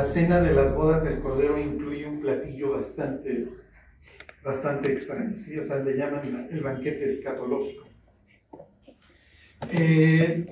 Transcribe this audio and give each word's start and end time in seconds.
la 0.00 0.06
cena 0.06 0.40
de 0.40 0.54
las 0.54 0.74
bodas 0.74 1.04
del 1.04 1.20
Cordero 1.20 1.60
incluye 1.60 2.06
un 2.06 2.20
platillo 2.20 2.70
bastante, 2.70 3.48
bastante 4.42 4.94
extraño, 4.94 5.36
¿sí? 5.36 5.58
O 5.58 5.66
sea, 5.66 5.76
le 5.84 5.94
llaman 5.94 6.48
el 6.50 6.62
banquete 6.62 7.04
escatológico. 7.04 7.86
Eh, 9.70 10.46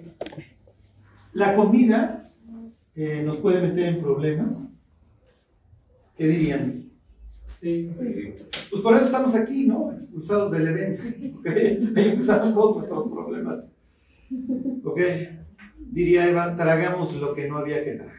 la 1.33 1.57
comida 1.57 2.31
eh, 2.95 3.23
nos 3.25 3.39
puede 3.39 3.63
meter 3.63 3.87
en 3.87 4.03
problemas. 4.03 4.71
¿Qué 6.15 6.27
dirían? 6.27 6.91
Sí. 7.59 7.91
Pues 8.69 8.83
por 8.83 8.97
eso 8.97 9.07
estamos 9.07 9.35
aquí, 9.35 9.67
¿no? 9.67 9.93
Expulsados 9.93 10.53
del 10.53 10.69
Edén. 10.69 11.41
Ahí 11.97 12.09
empezaron 12.11 12.53
todos 12.53 12.77
nuestros 12.77 13.11
problemas. 13.11 13.65
¿Ok? 14.85 15.01
Diría 15.79 16.29
Eva, 16.29 16.55
tragamos 16.55 17.15
lo 17.15 17.35
que 17.35 17.49
no 17.49 17.57
había 17.57 17.83
que 17.83 17.93
tragar. 17.93 18.15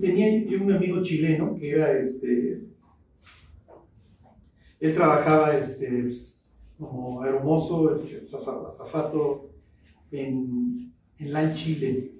Tenía 0.00 0.44
yo 0.44 0.62
un 0.62 0.72
amigo 0.72 1.02
chileno 1.02 1.54
que 1.56 1.70
era 1.70 1.98
este. 1.98 2.62
Él 4.80 4.94
trabajaba 4.94 5.56
este, 5.56 5.88
pues, 6.02 6.52
como 6.78 7.24
hermoso, 7.24 7.98
zafato 8.76 9.50
en, 10.10 10.92
en 11.18 11.32
LAN 11.32 11.54
Chile. 11.54 12.12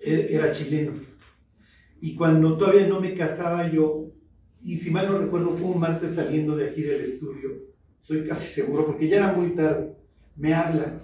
Era 0.00 0.50
chileno. 0.50 0.92
Y 2.00 2.14
cuando 2.14 2.56
todavía 2.56 2.86
no 2.86 3.00
me 3.00 3.14
casaba 3.14 3.70
yo, 3.70 4.10
y 4.62 4.78
si 4.78 4.90
mal 4.90 5.10
no 5.10 5.18
recuerdo, 5.18 5.52
fue 5.52 5.70
un 5.70 5.80
martes 5.80 6.14
saliendo 6.14 6.56
de 6.56 6.70
aquí 6.70 6.82
del 6.82 7.02
estudio, 7.02 7.50
estoy 8.02 8.26
casi 8.26 8.52
seguro, 8.52 8.86
porque 8.86 9.08
ya 9.08 9.16
era 9.16 9.32
muy 9.32 9.50
tarde, 9.50 9.94
me 10.36 10.52
habla. 10.52 11.00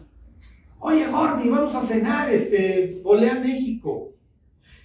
Oye, 0.80 1.06
Gordy, 1.06 1.48
vamos 1.48 1.74
a 1.74 1.82
cenar, 1.82 2.32
este, 2.32 3.00
volé 3.02 3.30
a 3.30 3.38
México. 3.38 4.14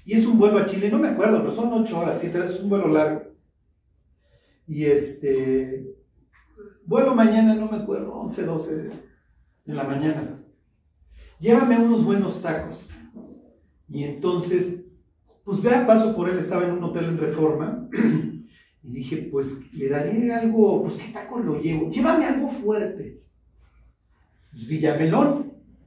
Y 0.05 0.13
es 0.13 0.25
un 0.25 0.37
vuelo 0.37 0.59
a 0.59 0.65
Chile, 0.65 0.89
no 0.91 0.99
me 0.99 1.09
acuerdo, 1.09 1.39
pero 1.39 1.55
son 1.55 1.73
ocho 1.73 1.99
horas, 1.99 2.19
siete 2.21 2.45
es 2.45 2.59
un 2.59 2.69
vuelo 2.69 2.87
largo. 2.87 3.23
Y 4.67 4.85
este, 4.85 5.95
vuelo 6.85 7.15
mañana, 7.15 7.55
no 7.55 7.67
me 7.71 7.77
acuerdo, 7.77 8.13
11, 8.13 8.43
12 8.43 8.75
de 9.65 9.73
la 9.73 9.83
mañana. 9.83 10.39
Llévame 11.39 11.77
unos 11.77 12.05
buenos 12.05 12.41
tacos. 12.41 12.87
Y 13.89 14.03
entonces 14.03 14.85
pues 15.45 15.61
vea, 15.61 15.85
paso 15.85 16.15
por 16.15 16.27
él, 16.27 16.39
estaba 16.39 16.65
en 16.65 16.71
un 16.71 16.83
hotel 16.83 17.05
en 17.05 17.19
Reforma, 17.19 17.87
y 18.83 18.91
dije, 18.91 19.29
pues 19.31 19.71
le 19.73 19.87
daré 19.89 20.33
algo, 20.33 20.81
pues 20.81 20.95
qué 20.95 21.13
taco 21.13 21.39
lo 21.39 21.61
llevo, 21.61 21.89
llévame 21.89 22.25
algo 22.25 22.47
fuerte. 22.47 23.21
Pues, 24.51 24.67
Villamelón, 24.67 25.44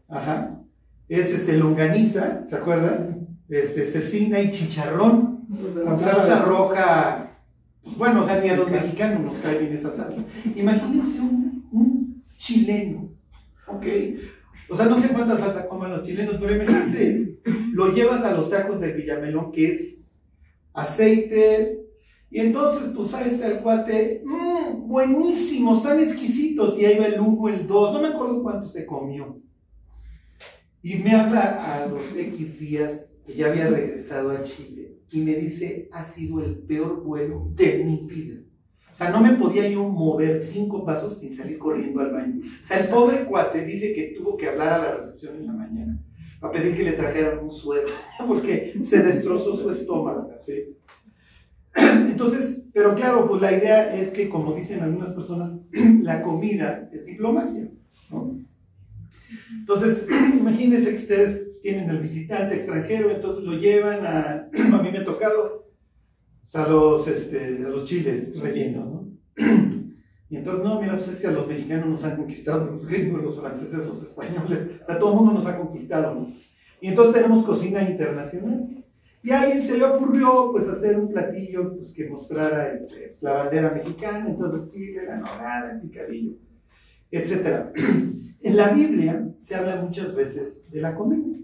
ajá, 0.08 0.60
es 1.08 1.32
este 1.32 1.56
longaniza, 1.56 2.46
¿se 2.46 2.56
acuerdan? 2.56 3.28
Este, 3.48 3.84
cecina 3.84 4.40
y 4.40 4.50
chicharrón, 4.50 5.46
con 5.84 5.98
salsa 5.98 6.42
roja, 6.44 7.38
bueno, 7.96 8.20
o 8.20 8.24
sea, 8.24 8.40
ni 8.40 8.48
a 8.50 8.56
los 8.56 8.70
mexicanos 8.70 9.20
nos 9.20 9.36
cae 9.38 9.58
bien 9.58 9.72
esa 9.72 9.90
salsa. 9.90 10.22
Imagínense 10.54 11.20
un, 11.20 11.66
un 11.72 12.24
chileno, 12.36 13.10
¿ok? 13.66 13.86
O 14.70 14.74
sea, 14.74 14.86
no 14.86 14.96
sé 14.96 15.08
cuánta 15.08 15.38
salsa 15.38 15.66
coman 15.66 15.92
los 15.92 16.06
chilenos, 16.06 16.36
pero 16.38 16.54
imagínense, 16.54 17.38
lo 17.72 17.92
llevas 17.92 18.22
a 18.22 18.32
los 18.32 18.50
tacos 18.50 18.80
de 18.80 18.92
Villamelón, 18.92 19.50
que 19.52 19.72
es 19.72 20.04
aceite, 20.74 21.80
y 22.30 22.40
entonces 22.40 22.92
pues 22.94 23.14
a 23.14 23.26
este 23.26 23.44
al 23.46 23.62
cuate, 23.62 24.22
mmm, 24.26 24.86
buenísimos, 24.86 25.82
tan 25.82 25.98
exquisitos, 26.00 26.78
y 26.78 26.84
ahí 26.84 26.98
va 26.98 27.06
el 27.06 27.18
uno, 27.18 27.48
el 27.48 27.66
dos, 27.66 27.94
no 27.94 28.02
me 28.02 28.08
acuerdo 28.08 28.42
cuánto 28.42 28.66
se 28.66 28.84
comió. 28.84 29.38
Y 30.82 30.96
me 30.96 31.12
habla 31.12 31.74
a 31.74 31.86
los 31.86 32.16
X 32.16 32.58
días, 32.58 33.12
que 33.26 33.34
ya 33.34 33.48
había 33.48 33.68
regresado 33.68 34.30
a 34.30 34.42
Chile, 34.42 34.98
y 35.12 35.20
me 35.20 35.34
dice, 35.34 35.88
ha 35.92 36.04
sido 36.04 36.40
el 36.40 36.58
peor 36.58 37.02
vuelo 37.02 37.50
de 37.54 37.84
mi 37.84 38.06
vida. 38.06 38.40
O 38.92 38.96
sea, 38.96 39.10
no 39.10 39.20
me 39.20 39.34
podía 39.34 39.68
yo 39.68 39.84
mover 39.88 40.42
cinco 40.42 40.84
pasos 40.84 41.18
sin 41.18 41.34
salir 41.36 41.58
corriendo 41.58 42.00
al 42.00 42.12
baño. 42.12 42.40
O 42.62 42.66
sea, 42.66 42.80
el 42.80 42.88
pobre 42.88 43.24
cuate 43.24 43.64
dice 43.64 43.92
que 43.92 44.14
tuvo 44.16 44.36
que 44.36 44.48
hablar 44.48 44.72
a 44.72 44.78
la 44.78 44.94
recepción 44.96 45.36
en 45.36 45.46
la 45.46 45.52
mañana 45.52 46.02
para 46.40 46.52
pedir 46.52 46.76
que 46.76 46.84
le 46.84 46.92
trajeran 46.92 47.38
un 47.40 47.50
suero, 47.50 47.88
porque 48.26 48.74
se 48.80 49.02
destrozó 49.02 49.56
su 49.56 49.70
estómago. 49.70 50.30
Entonces, 51.74 52.64
pero 52.72 52.94
claro, 52.94 53.28
pues 53.28 53.42
la 53.42 53.52
idea 53.52 53.94
es 53.96 54.10
que, 54.10 54.28
como 54.28 54.54
dicen 54.54 54.80
algunas 54.80 55.12
personas, 55.12 55.52
la 56.02 56.22
comida 56.22 56.88
es 56.92 57.06
diplomacia. 57.06 57.68
¿no? 58.10 58.47
Entonces, 59.52 60.06
imagínense 60.38 60.90
que 60.90 60.96
ustedes 60.96 61.60
tienen 61.60 61.90
el 61.90 61.98
visitante 61.98 62.56
extranjero, 62.56 63.10
entonces 63.10 63.44
lo 63.44 63.52
llevan 63.52 64.06
a, 64.06 64.48
a 64.76 64.82
mí 64.82 64.90
me 64.92 64.98
ha 64.98 65.04
tocado, 65.04 65.68
a 66.54 66.68
los, 66.68 67.06
este, 67.08 67.58
a 67.64 67.68
los 67.68 67.84
chiles 67.84 68.38
rellenos, 68.40 68.86
¿no? 68.86 69.08
Y 70.30 70.36
entonces, 70.36 70.62
no, 70.62 70.78
mira, 70.78 70.94
pues 70.94 71.08
es 71.08 71.20
que 71.20 71.26
a 71.26 71.30
los 71.30 71.48
mexicanos 71.48 71.88
nos 71.88 72.04
han 72.04 72.16
conquistado, 72.16 72.66
los 72.66 72.86
gringos, 72.86 73.22
los 73.22 73.40
franceses, 73.40 73.86
los 73.86 74.02
españoles, 74.02 74.68
o 74.82 74.86
sea, 74.86 74.98
todo 74.98 75.12
el 75.12 75.16
mundo 75.16 75.32
nos 75.32 75.46
ha 75.46 75.56
conquistado, 75.56 76.14
¿no? 76.14 76.34
Y 76.82 76.88
entonces 76.88 77.14
tenemos 77.14 77.46
cocina 77.46 77.82
internacional. 77.82 78.84
Y 79.22 79.30
a 79.30 79.40
alguien 79.40 79.60
se 79.60 79.78
le 79.78 79.84
ocurrió, 79.84 80.50
pues, 80.52 80.68
hacer 80.68 80.98
un 80.98 81.08
platillo, 81.08 81.74
pues, 81.74 81.92
que 81.92 82.08
mostrara 82.08 82.72
este, 82.72 83.08
pues, 83.08 83.22
la 83.22 83.32
bandera 83.32 83.70
mexicana, 83.70 84.26
entonces 84.28 84.70
chile, 84.72 85.06
la 85.06 85.16
nogada, 85.16 85.72
el 85.72 85.80
picadillo, 85.80 86.32
etc. 87.10 87.72
En 88.40 88.56
la 88.56 88.72
Biblia 88.72 89.28
se 89.38 89.54
habla 89.54 89.82
muchas 89.82 90.14
veces 90.14 90.70
de 90.70 90.80
la 90.80 90.94
comida. 90.94 91.36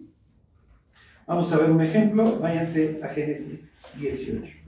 Vamos 1.27 1.53
a 1.53 1.59
ver 1.59 1.71
un 1.71 1.81
ejemplo, 1.81 2.39
váyanse 2.39 3.01
a 3.03 3.09
Génesis 3.09 3.73
18. 3.99 4.65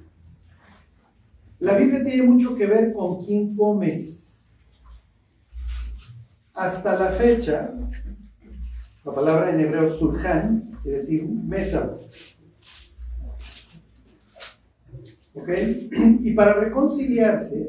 La 1.60 1.76
Biblia 1.76 2.04
tiene 2.04 2.22
mucho 2.22 2.56
que 2.56 2.66
ver 2.66 2.92
con 2.92 3.24
quién 3.24 3.54
comes. 3.54 4.44
Hasta 6.52 6.98
la 6.98 7.10
fecha, 7.10 7.74
la 9.04 9.12
palabra 9.12 9.50
en 9.50 9.60
hebreo 9.60 9.90
surjan, 9.90 10.72
quiere 10.82 10.98
decir 10.98 11.24
mesa. 11.24 11.96
¿Ok? 15.34 15.50
Y 16.22 16.32
para 16.32 16.54
reconciliarse, 16.54 17.68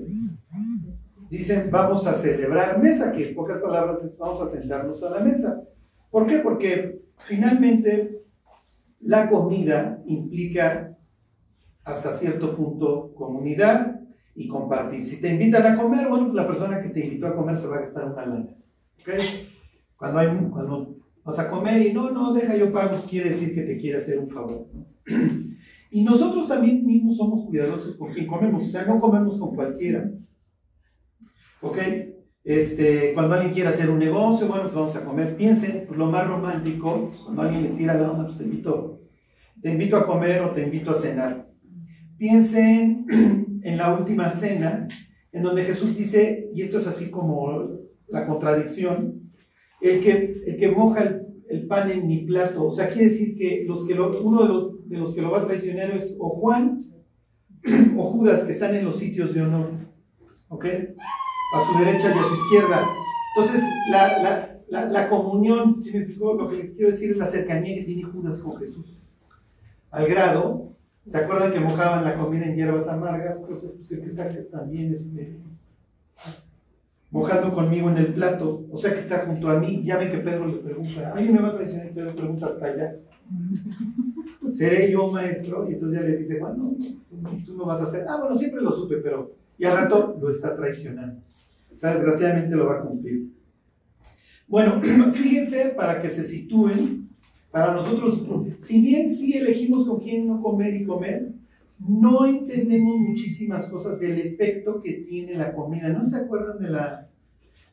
dicen 1.29 1.69
vamos 1.71 2.07
a 2.07 2.13
celebrar 2.13 2.81
mesa, 2.81 3.11
que 3.11 3.29
en 3.29 3.35
pocas 3.35 3.59
palabras 3.59 4.03
es 4.03 4.17
vamos 4.17 4.41
a 4.41 4.47
sentarnos 4.47 5.03
a 5.03 5.09
la 5.11 5.19
mesa. 5.19 5.61
¿Por 6.09 6.25
qué? 6.25 6.39
Porque 6.39 7.01
finalmente 7.17 8.21
la 9.01 9.29
comida 9.29 10.01
implica 10.05 10.97
hasta 11.83 12.11
cierto 12.13 12.55
punto 12.55 13.13
comunidad 13.15 14.01
y 14.35 14.47
compartir. 14.47 15.03
Si 15.03 15.21
te 15.21 15.29
invitan 15.29 15.65
a 15.65 15.81
comer, 15.81 16.07
bueno, 16.07 16.25
pues 16.25 16.35
la 16.35 16.47
persona 16.47 16.81
que 16.81 16.89
te 16.89 17.05
invitó 17.05 17.27
a 17.27 17.35
comer 17.35 17.57
se 17.57 17.67
va 17.67 17.77
a 17.77 17.79
gastar 17.79 18.05
una 18.05 18.25
lana. 18.25 18.49
¿okay? 19.01 19.49
Cuando, 19.95 20.19
hay, 20.19 20.27
cuando 20.51 20.97
vas 21.23 21.39
a 21.39 21.49
comer 21.49 21.85
y 21.85 21.93
no, 21.93 22.11
no, 22.11 22.33
deja 22.33 22.55
yo 22.55 22.71
pago, 22.71 22.91
pues 22.91 23.05
quiere 23.05 23.31
decir 23.31 23.55
que 23.55 23.61
te 23.61 23.77
quiere 23.77 23.97
hacer 23.97 24.19
un 24.19 24.29
favor. 24.29 24.67
Y 25.89 26.03
nosotros 26.03 26.49
también 26.49 26.85
mismos 26.85 27.15
somos 27.15 27.45
cuidadosos 27.45 27.95
con 27.95 28.11
quien 28.11 28.27
comemos, 28.27 28.65
o 28.65 28.67
sea, 28.67 28.83
no 28.85 28.99
comemos 28.99 29.39
con 29.39 29.55
cualquiera. 29.55 30.11
¿Ok? 31.61 31.77
Este, 32.43 33.13
cuando 33.13 33.35
alguien 33.35 33.53
quiere 33.53 33.67
hacer 33.67 33.89
un 33.89 33.99
negocio, 33.99 34.47
bueno, 34.47 34.63
pues 34.63 34.75
vamos 34.75 34.95
a 34.95 35.03
comer. 35.03 35.35
Piensen, 35.35 35.83
pues 35.85 35.99
lo 35.99 36.05
más 36.05 36.25
romántico, 36.25 37.11
cuando 37.25 37.41
alguien 37.41 37.63
le 37.63 37.69
tira 37.71 37.95
la 37.95 38.11
onda, 38.11 38.25
pues 38.25 38.37
te 38.37 38.45
invito, 38.45 39.01
te 39.61 39.71
invito 39.71 39.97
a 39.97 40.05
comer 40.05 40.41
o 40.43 40.51
te 40.51 40.63
invito 40.63 40.91
a 40.91 40.95
cenar. 40.95 41.49
Piensen 42.17 43.05
en 43.63 43.77
la 43.77 43.93
última 43.93 44.29
cena, 44.29 44.87
en 45.33 45.43
donde 45.43 45.65
Jesús 45.65 45.97
dice, 45.97 46.49
y 46.53 46.61
esto 46.61 46.77
es 46.77 46.87
así 46.87 47.11
como 47.11 47.69
la 48.07 48.25
contradicción, 48.25 49.29
el 49.81 49.99
que, 49.99 50.41
el 50.47 50.57
que 50.57 50.69
moja 50.69 51.03
el, 51.49 51.67
pan 51.67 51.91
en 51.91 52.07
mi 52.07 52.19
plato, 52.19 52.65
o 52.65 52.71
sea, 52.71 52.89
quiere 52.89 53.09
decir 53.09 53.37
que 53.37 53.65
los 53.67 53.85
que 53.85 53.93
uno 53.93 54.41
de 54.41 54.47
los, 54.47 54.89
de 54.89 54.97
los 54.97 55.13
que 55.13 55.21
lo 55.21 55.31
va 55.31 55.41
a 55.41 55.45
traicionar 55.47 55.91
es 55.91 56.15
o 56.17 56.29
Juan 56.29 56.79
o 57.97 58.03
Judas, 58.03 58.45
que 58.45 58.53
están 58.53 58.73
en 58.73 58.85
los 58.85 58.97
sitios 58.97 59.33
de 59.33 59.41
honor, 59.41 59.71
¿ok? 60.47 60.65
A 61.53 61.65
su 61.65 61.79
derecha 61.79 62.13
y 62.13 62.19
a 62.19 62.23
su 62.23 62.33
izquierda. 62.35 62.87
Entonces, 63.35 63.63
la, 63.89 64.21
la, 64.21 64.59
la, 64.67 64.85
la 64.85 65.09
comunión, 65.09 65.81
si 65.81 65.91
me 65.91 65.99
explico, 65.99 66.33
lo 66.33 66.49
que 66.49 66.57
les 66.57 66.73
quiero 66.73 66.91
decir 66.91 67.11
es 67.11 67.17
la 67.17 67.25
cercanía 67.25 67.75
que 67.75 67.83
tiene 67.83 68.03
Judas 68.03 68.39
con 68.39 68.57
Jesús. 68.57 69.01
Al 69.91 70.07
grado 70.07 70.67
¿Se 71.07 71.17
acuerdan 71.17 71.53
que 71.53 71.59
mojaban 71.61 72.03
la 72.03 72.17
comida 72.17 72.45
en 72.45 72.55
hierbas 72.55 72.87
amargas? 72.87 73.37
Pues, 73.47 73.61
pues 73.61 73.91
el 73.91 74.01
que 74.01 74.09
está 74.09 74.29
también 74.51 74.91
este, 74.91 75.39
mojando 77.09 77.53
conmigo 77.53 77.89
en 77.89 77.97
el 77.97 78.13
plato, 78.13 78.65
o 78.69 78.77
sea 78.77 78.93
que 78.93 78.99
está 78.99 79.25
junto 79.25 79.49
a 79.49 79.57
mí. 79.57 79.83
Ya 79.85 79.97
ven 79.97 80.11
que 80.11 80.17
Pedro 80.17 80.47
le 80.47 80.57
pregunta, 80.57 81.13
¿alguien 81.13 81.33
me 81.33 81.41
va 81.41 81.49
a 81.49 81.55
traicionar? 81.55 81.91
Pedro 81.91 82.13
pregunta 82.13 82.47
hasta 82.47 82.65
allá. 82.65 82.95
¿Seré 84.51 84.91
yo 84.91 85.09
maestro? 85.09 85.69
Y 85.69 85.75
entonces 85.75 85.99
ya 85.99 86.05
le 86.05 86.17
dice, 86.17 86.39
bueno, 86.39 86.75
tú 87.45 87.55
no 87.55 87.65
vas 87.65 87.79
a 87.79 87.85
hacer. 87.85 88.05
Ah, 88.09 88.17
bueno, 88.19 88.35
siempre 88.35 88.61
lo 88.61 88.71
supe, 88.73 88.97
pero. 88.97 89.31
Y 89.57 89.63
al 89.63 89.77
rato 89.77 90.17
lo 90.21 90.29
está 90.29 90.55
traicionando. 90.57 91.21
O 91.77 91.79
sea, 91.79 91.93
desgraciadamente 91.93 92.55
lo 92.55 92.65
va 92.65 92.79
a 92.79 92.81
cumplir. 92.81 93.27
Bueno, 94.47 94.81
fíjense 95.13 95.65
para 95.77 96.01
que 96.01 96.09
se 96.09 96.23
sitúen 96.23 97.07
Para 97.51 97.73
nosotros, 97.73 98.23
si 98.59 98.81
bien 98.81 99.11
sí 99.11 99.37
elegimos 99.37 99.87
con 99.87 99.99
quién 99.99 100.27
no 100.27 100.41
comer 100.41 100.75
y 100.75 100.85
comer, 100.85 101.29
no 101.79 102.25
entendemos 102.25 102.97
muchísimas 102.97 103.67
cosas 103.67 103.99
del 103.99 104.19
efecto 104.19 104.81
que 104.81 104.93
tiene 104.93 105.35
la 105.35 105.53
comida. 105.53 105.89
¿No 105.89 106.03
se 106.03 106.17
acuerdan 106.17 106.59
de 106.59 106.69
la, 106.69 107.07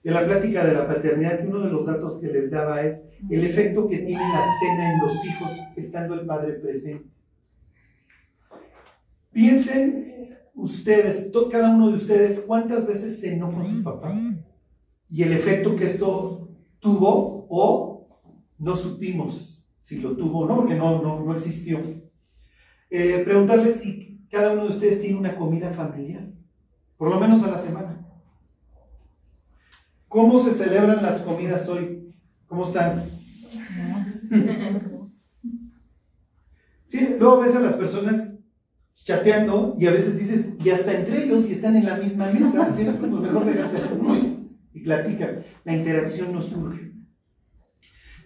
de 0.02 0.10
la 0.10 0.24
plática 0.24 0.66
de 0.66 0.74
la 0.74 0.86
paternidad? 0.86 1.40
Que 1.40 1.46
uno 1.46 1.60
de 1.60 1.70
los 1.70 1.86
datos 1.86 2.18
que 2.18 2.28
les 2.28 2.50
daba 2.50 2.82
es 2.82 3.04
el 3.28 3.44
efecto 3.44 3.88
que 3.88 3.98
tiene 3.98 4.28
la 4.28 4.44
cena 4.60 4.92
en 4.92 5.00
los 5.00 5.24
hijos 5.24 5.50
estando 5.76 6.14
el 6.14 6.26
padre 6.26 6.52
presente. 6.54 7.06
Piensen 9.32 10.04
ustedes, 10.54 11.30
cada 11.50 11.74
uno 11.74 11.88
de 11.88 11.94
ustedes, 11.94 12.40
cuántas 12.46 12.86
veces 12.86 13.20
cenó 13.20 13.52
con 13.52 13.66
su 13.66 13.82
papá 13.82 14.14
y 15.10 15.22
el 15.22 15.32
efecto 15.32 15.76
que 15.76 15.86
esto 15.86 16.48
tuvo 16.78 17.46
o 17.50 18.08
no 18.58 18.74
supimos 18.74 19.64
si 19.80 20.00
lo 20.00 20.16
tuvo 20.16 20.40
o 20.40 20.48
no, 20.48 20.56
porque 20.56 20.74
no, 20.76 21.02
no, 21.02 21.20
no 21.20 21.34
existió. 21.34 21.78
Eh, 22.88 23.22
preguntarles 23.24 23.76
si 23.76 24.26
cada 24.30 24.52
uno 24.52 24.64
de 24.64 24.70
ustedes 24.70 25.02
tiene 25.02 25.18
una 25.18 25.36
comida 25.36 25.70
familiar, 25.72 26.26
por 26.96 27.10
lo 27.10 27.20
menos 27.20 27.42
a 27.42 27.50
la 27.50 27.58
semana. 27.58 28.00
¿Cómo 30.08 30.38
se 30.38 30.54
celebran 30.54 31.02
las 31.02 31.20
comidas 31.20 31.68
hoy? 31.68 32.14
¿Cómo 32.46 32.64
están? 32.64 33.04
Sí, 36.86 37.16
luego 37.18 37.40
ves 37.40 37.56
a 37.56 37.60
las 37.60 37.74
personas 37.74 38.33
chateando 38.94 39.76
y 39.78 39.86
a 39.86 39.92
veces 39.92 40.18
dices, 40.18 40.46
y 40.62 40.70
hasta 40.70 40.92
entre 40.92 41.24
ellos, 41.24 41.48
y 41.48 41.52
están 41.52 41.76
en 41.76 41.84
la 41.84 41.96
misma 41.96 42.30
mesa, 42.30 42.66
así 42.66 42.82
es 42.82 42.96
como 42.96 43.18
mejor 43.18 43.44
déjate 43.44 43.78
y, 44.72 44.80
platican. 44.80 45.44
La 45.64 45.76
interacción 45.76 46.32
no 46.32 46.42
surge. 46.42 46.92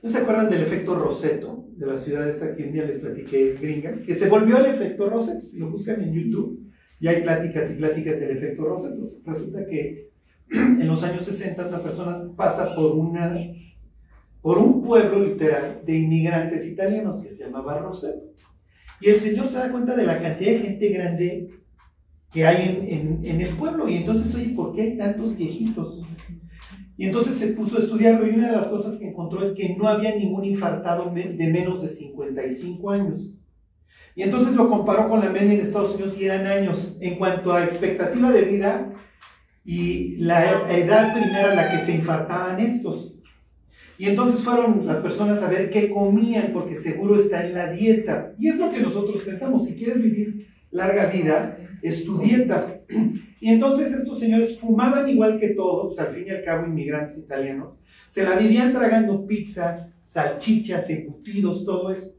¿No 0.02 0.08
se 0.08 0.18
acuerdan 0.18 0.50
del 0.50 0.62
efecto 0.62 0.94
Roseto 0.96 1.66
de 1.76 1.86
la 1.86 1.96
ciudad 1.96 2.28
esta 2.28 2.54
que 2.54 2.64
un 2.64 2.72
día 2.72 2.84
les 2.84 2.98
platiqué 2.98 3.56
gringa? 3.60 4.00
Que 4.02 4.16
se 4.16 4.28
volvió 4.28 4.58
el 4.58 4.66
efecto 4.66 5.08
Roseto. 5.08 5.40
Si 5.40 5.58
lo 5.58 5.70
buscan 5.70 6.00
en 6.02 6.12
YouTube, 6.12 6.70
ya 7.00 7.10
hay 7.10 7.22
pláticas 7.22 7.70
y 7.70 7.74
pláticas 7.74 8.18
del 8.20 8.36
efecto 8.36 8.64
Roseto. 8.64 9.04
Resulta 9.24 9.66
que 9.66 10.10
en 10.50 10.86
los 10.86 11.02
años 11.02 11.24
60 11.24 11.68
una 11.68 11.82
persona 11.82 12.24
pasa 12.36 12.74
por, 12.74 12.96
una, 12.96 13.36
por 14.40 14.58
un 14.58 14.82
pueblo 14.82 15.24
literal 15.24 15.82
de 15.84 15.96
inmigrantes 15.96 16.66
italianos 16.66 17.20
que 17.20 17.30
se 17.30 17.44
llamaba 17.44 17.78
Roseto. 17.78 18.32
Y 19.00 19.10
el 19.10 19.20
Señor 19.20 19.48
se 19.48 19.58
da 19.58 19.70
cuenta 19.70 19.94
de 19.94 20.04
la 20.04 20.20
cantidad 20.20 20.52
de 20.52 20.58
gente 20.58 20.88
grande 20.88 21.50
que 22.32 22.46
hay 22.46 22.86
en, 22.88 23.24
en, 23.24 23.40
el 23.40 23.54
pueblo. 23.54 23.88
Y 23.88 23.96
entonces, 23.96 24.34
oye, 24.34 24.50
¿por 24.50 24.74
qué 24.74 24.82
hay 24.82 24.98
tantos 24.98 25.36
viejitos? 25.36 26.02
Y 26.96 27.06
entonces 27.06 27.36
se 27.36 27.48
puso 27.48 27.76
a 27.76 27.80
estudiarlo 27.80 28.26
y 28.26 28.34
una 28.34 28.48
de 28.50 28.56
las 28.56 28.66
cosas 28.66 28.98
que 28.98 29.08
encontró 29.08 29.42
es 29.42 29.52
que 29.52 29.76
no 29.76 29.88
había 29.88 30.16
ningún 30.16 30.44
infartado 30.44 31.12
de 31.14 31.50
menos 31.50 31.82
de 31.82 31.88
55 31.88 32.90
años. 32.90 33.38
Y 34.16 34.22
entonces 34.24 34.54
lo 34.54 34.68
comparó 34.68 35.08
con 35.08 35.20
la 35.20 35.30
media 35.30 35.52
en 35.52 35.60
Estados 35.60 35.94
Unidos 35.94 36.20
y 36.20 36.24
eran 36.24 36.44
años. 36.44 36.98
En 37.00 37.18
cuanto 37.18 37.52
a 37.52 37.62
expectativa 37.62 38.32
de 38.32 38.42
vida 38.42 38.92
y 39.64 40.16
la 40.16 40.66
edad 40.70 41.14
primera 41.14 41.52
a 41.52 41.54
la 41.54 41.70
que 41.70 41.84
se 41.84 41.92
infartaban 41.92 42.58
estos. 42.58 43.17
Y 43.98 44.06
entonces 44.06 44.42
fueron 44.42 44.86
las 44.86 44.98
personas 44.98 45.42
a 45.42 45.48
ver 45.48 45.70
qué 45.70 45.90
comían, 45.90 46.52
porque 46.52 46.76
seguro 46.76 47.16
está 47.16 47.44
en 47.44 47.54
la 47.54 47.72
dieta. 47.72 48.32
Y 48.38 48.48
es 48.48 48.56
lo 48.56 48.70
que 48.70 48.80
nosotros 48.80 49.22
pensamos, 49.24 49.66
si 49.66 49.74
quieres 49.74 50.00
vivir 50.00 50.46
larga 50.70 51.06
vida, 51.06 51.58
es 51.82 52.04
tu 52.04 52.18
dieta. 52.18 52.80
Y 53.40 53.50
entonces 53.50 53.92
estos 53.92 54.20
señores 54.20 54.58
fumaban 54.58 55.08
igual 55.08 55.38
que 55.38 55.48
todos, 55.48 55.98
al 55.98 56.14
fin 56.14 56.24
y 56.26 56.30
al 56.30 56.44
cabo 56.44 56.66
inmigrantes 56.66 57.18
italianos, 57.18 57.74
se 58.08 58.22
la 58.22 58.36
vivían 58.36 58.72
tragando 58.72 59.26
pizzas, 59.26 59.92
salchichas, 60.02 60.88
embutidos, 60.90 61.64
todo 61.64 61.92
eso. 61.92 62.14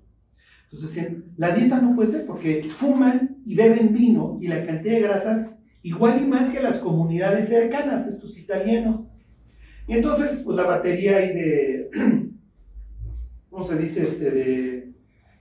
Entonces 0.65 0.95
decían, 0.95 1.23
la 1.37 1.55
dieta 1.55 1.81
no 1.81 1.95
puede 1.95 2.11
ser 2.11 2.25
porque 2.25 2.67
fuman 2.69 3.37
y 3.45 3.55
beben 3.55 3.93
vino 3.93 4.37
y 4.39 4.47
la 4.47 4.65
cantidad 4.65 4.95
de 4.95 5.01
grasas 5.01 5.51
igual 5.81 6.21
y 6.21 6.27
más 6.27 6.49
que 6.49 6.61
las 6.61 6.77
comunidades 6.77 7.49
cercanas, 7.49 8.05
estos 8.05 8.37
italianos. 8.37 9.08
Y 9.89 9.93
entonces, 9.93 10.41
pues 10.45 10.55
la 10.55 10.67
batería 10.67 11.17
ahí 11.17 11.33
de, 11.33 11.89
¿cómo 13.49 13.63
se 13.63 13.75
dice? 13.75 14.03
Este, 14.03 14.29
de, 14.29 14.91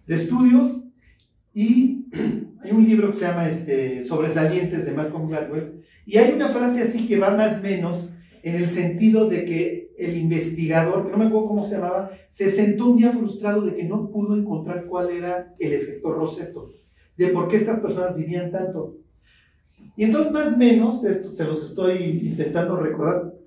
de 0.06 0.14
estudios 0.14 0.86
y 1.52 2.06
hay 2.62 2.70
un 2.72 2.82
libro 2.82 3.08
que 3.08 3.18
se 3.18 3.26
llama 3.26 3.46
este, 3.46 4.06
Sobresalientes 4.06 4.86
de 4.86 4.92
Malcolm 4.92 5.28
Gladwell 5.28 5.82
y 6.06 6.16
hay 6.16 6.32
una 6.32 6.48
frase 6.48 6.80
así 6.80 7.06
que 7.06 7.18
va 7.18 7.36
más 7.36 7.58
o 7.58 7.62
menos 7.62 8.10
en 8.42 8.54
el 8.54 8.70
sentido 8.70 9.28
de 9.28 9.44
que 9.44 9.90
el 9.98 10.16
investigador, 10.16 11.04
que 11.04 11.12
no 11.12 11.18
me 11.18 11.26
acuerdo 11.26 11.48
cómo 11.48 11.66
se 11.66 11.74
llamaba, 11.74 12.12
se 12.30 12.50
sentó 12.50 12.86
un 12.86 12.96
día 12.96 13.12
frustrado 13.12 13.66
de 13.66 13.74
que 13.74 13.84
no 13.84 14.10
pudo 14.10 14.34
encontrar 14.34 14.86
cuál 14.86 15.10
era 15.10 15.54
el 15.58 15.74
efecto 15.74 16.10
Roseto, 16.10 16.70
de 17.18 17.28
por 17.28 17.48
qué 17.48 17.56
estas 17.56 17.80
personas 17.80 18.16
vivían 18.16 18.50
tanto. 18.50 18.96
Y 19.94 20.04
entonces 20.04 20.32
más 20.32 20.54
o 20.54 20.56
menos, 20.56 21.04
esto 21.04 21.28
se 21.28 21.44
los 21.44 21.68
estoy 21.68 22.30
intentando 22.30 22.76
recordar, 22.76 23.37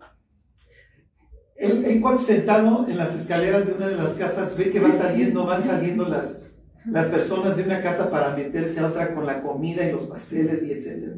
el 1.62 2.02
cuate 2.02 2.24
sentado 2.24 2.88
en 2.88 2.98
las 2.98 3.14
escaleras 3.14 3.68
de 3.68 3.74
una 3.74 3.88
de 3.88 3.96
las 3.96 4.14
casas 4.14 4.58
ve 4.58 4.72
que 4.72 4.80
va 4.80 4.92
saliendo, 4.92 5.46
van 5.46 5.64
saliendo 5.64 6.08
las, 6.08 6.56
las 6.86 7.08
personas 7.08 7.58
de 7.58 7.64
una 7.64 7.82
casa 7.82 8.10
para 8.10 8.36
meterse 8.36 8.80
a 8.80 8.88
otra 8.88 9.14
con 9.14 9.26
la 9.26 9.42
comida 9.42 9.88
y 9.88 9.92
los 9.92 10.08
pasteles 10.08 10.64
y 10.64 10.72
etc. 10.72 11.16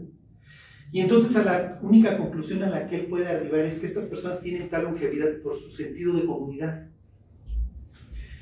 Y 0.91 0.99
entonces 0.99 1.35
a 1.35 1.43
la 1.43 1.79
única 1.81 2.17
conclusión 2.17 2.61
a 2.63 2.69
la 2.69 2.87
que 2.87 2.97
él 2.97 3.05
puede 3.05 3.27
arribar 3.27 3.61
es 3.61 3.79
que 3.79 3.87
estas 3.87 4.05
personas 4.05 4.41
tienen 4.41 4.69
tal 4.69 4.83
longevidad 4.83 5.41
por 5.41 5.57
su 5.57 5.71
sentido 5.71 6.13
de 6.13 6.25
comunidad. 6.25 6.87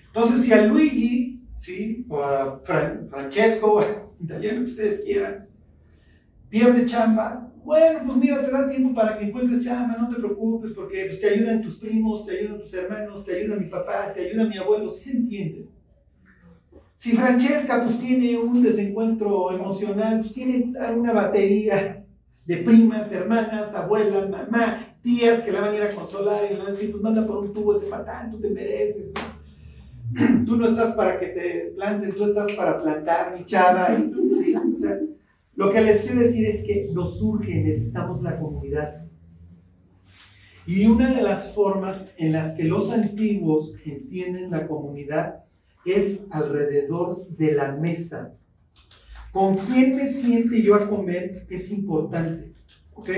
Entonces, 0.08 0.44
si 0.44 0.52
a 0.52 0.66
Luigi, 0.66 1.40
¿sí? 1.60 2.06
o 2.10 2.22
a 2.22 2.60
Francesco, 3.10 3.82
italiano 4.20 4.64
ustedes 4.64 5.02
quieran, 5.06 5.48
pierde 6.52 6.86
chamba, 6.86 7.48
bueno, 7.64 8.02
pues 8.06 8.18
mira, 8.18 8.44
te 8.44 8.52
da 8.52 8.70
tiempo 8.70 8.94
para 8.94 9.18
que 9.18 9.26
encuentres 9.26 9.64
chamba, 9.64 9.96
no 9.98 10.10
te 10.10 10.16
preocupes, 10.16 10.72
porque 10.74 11.06
pues, 11.06 11.22
te 11.22 11.30
ayudan 11.30 11.62
tus 11.62 11.78
primos, 11.78 12.26
te 12.26 12.38
ayudan 12.38 12.60
tus 12.60 12.74
hermanos, 12.74 13.24
te 13.24 13.38
ayuda 13.38 13.56
mi 13.56 13.68
papá, 13.68 14.12
te 14.14 14.30
ayuda 14.30 14.46
mi 14.46 14.58
abuelo, 14.58 14.92
se 14.92 15.12
entiende. 15.12 15.68
Si 16.98 17.14
Francesca 17.14 17.84
pues 17.84 17.98
tiene 18.00 18.38
un 18.38 18.62
desencuentro 18.62 19.52
emocional, 19.52 20.20
pues 20.20 20.34
tiene 20.34 20.74
una 20.96 21.14
batería 21.14 22.06
de 22.46 22.58
primas, 22.58 23.12
hermanas, 23.12 23.74
abuelas, 23.74 24.30
mamá, 24.30 24.96
tías 25.02 25.42
que 25.42 25.52
la 25.52 25.62
van 25.62 25.74
a 25.74 25.78
ir 25.78 25.84
a 25.84 25.90
consolar 25.90 26.46
y 26.46 26.54
le 26.54 26.60
van 26.60 26.68
a 26.68 26.72
decir, 26.72 26.92
pues 26.92 27.02
manda 27.02 27.26
por 27.26 27.38
un 27.38 27.54
tubo 27.54 27.76
ese 27.76 27.88
patán, 27.88 28.30
tú 28.30 28.40
te 28.40 28.50
mereces, 28.50 29.12
Tú 30.46 30.58
no 30.58 30.68
estás 30.68 30.94
para 30.94 31.18
que 31.18 31.28
te 31.28 31.72
planten, 31.76 32.14
tú 32.14 32.26
estás 32.26 32.52
para 32.54 32.78
plantar, 32.78 33.34
mi 33.38 33.46
chava. 33.46 33.98
sí, 34.30 34.54
o 34.54 34.78
sea, 34.78 35.00
lo 35.56 35.72
que 35.72 35.82
les 35.82 36.02
quiero 36.02 36.22
decir 36.22 36.46
es 36.46 36.64
que 36.64 36.90
nos 36.94 37.20
surge, 37.20 37.56
necesitamos 37.56 38.22
la 38.22 38.40
comunidad. 38.40 39.06
Y 40.66 40.86
una 40.86 41.14
de 41.14 41.22
las 41.22 41.54
formas 41.54 42.06
en 42.18 42.34
las 42.34 42.56
que 42.56 42.64
los 42.64 42.92
antiguos 42.92 43.74
entienden 43.86 44.52
la 44.52 44.68
comunidad 44.68 45.44
es 45.86 46.22
alrededor 46.30 47.28
de 47.30 47.54
la 47.54 47.74
mesa. 47.74 48.34
¿Con 49.32 49.58
quién 49.58 49.96
me 49.96 50.08
siente 50.08 50.62
yo 50.62 50.76
a 50.76 50.90
comer? 50.90 51.46
Es 51.50 51.72
importante. 51.72 52.54
¿Ok? 52.94 53.10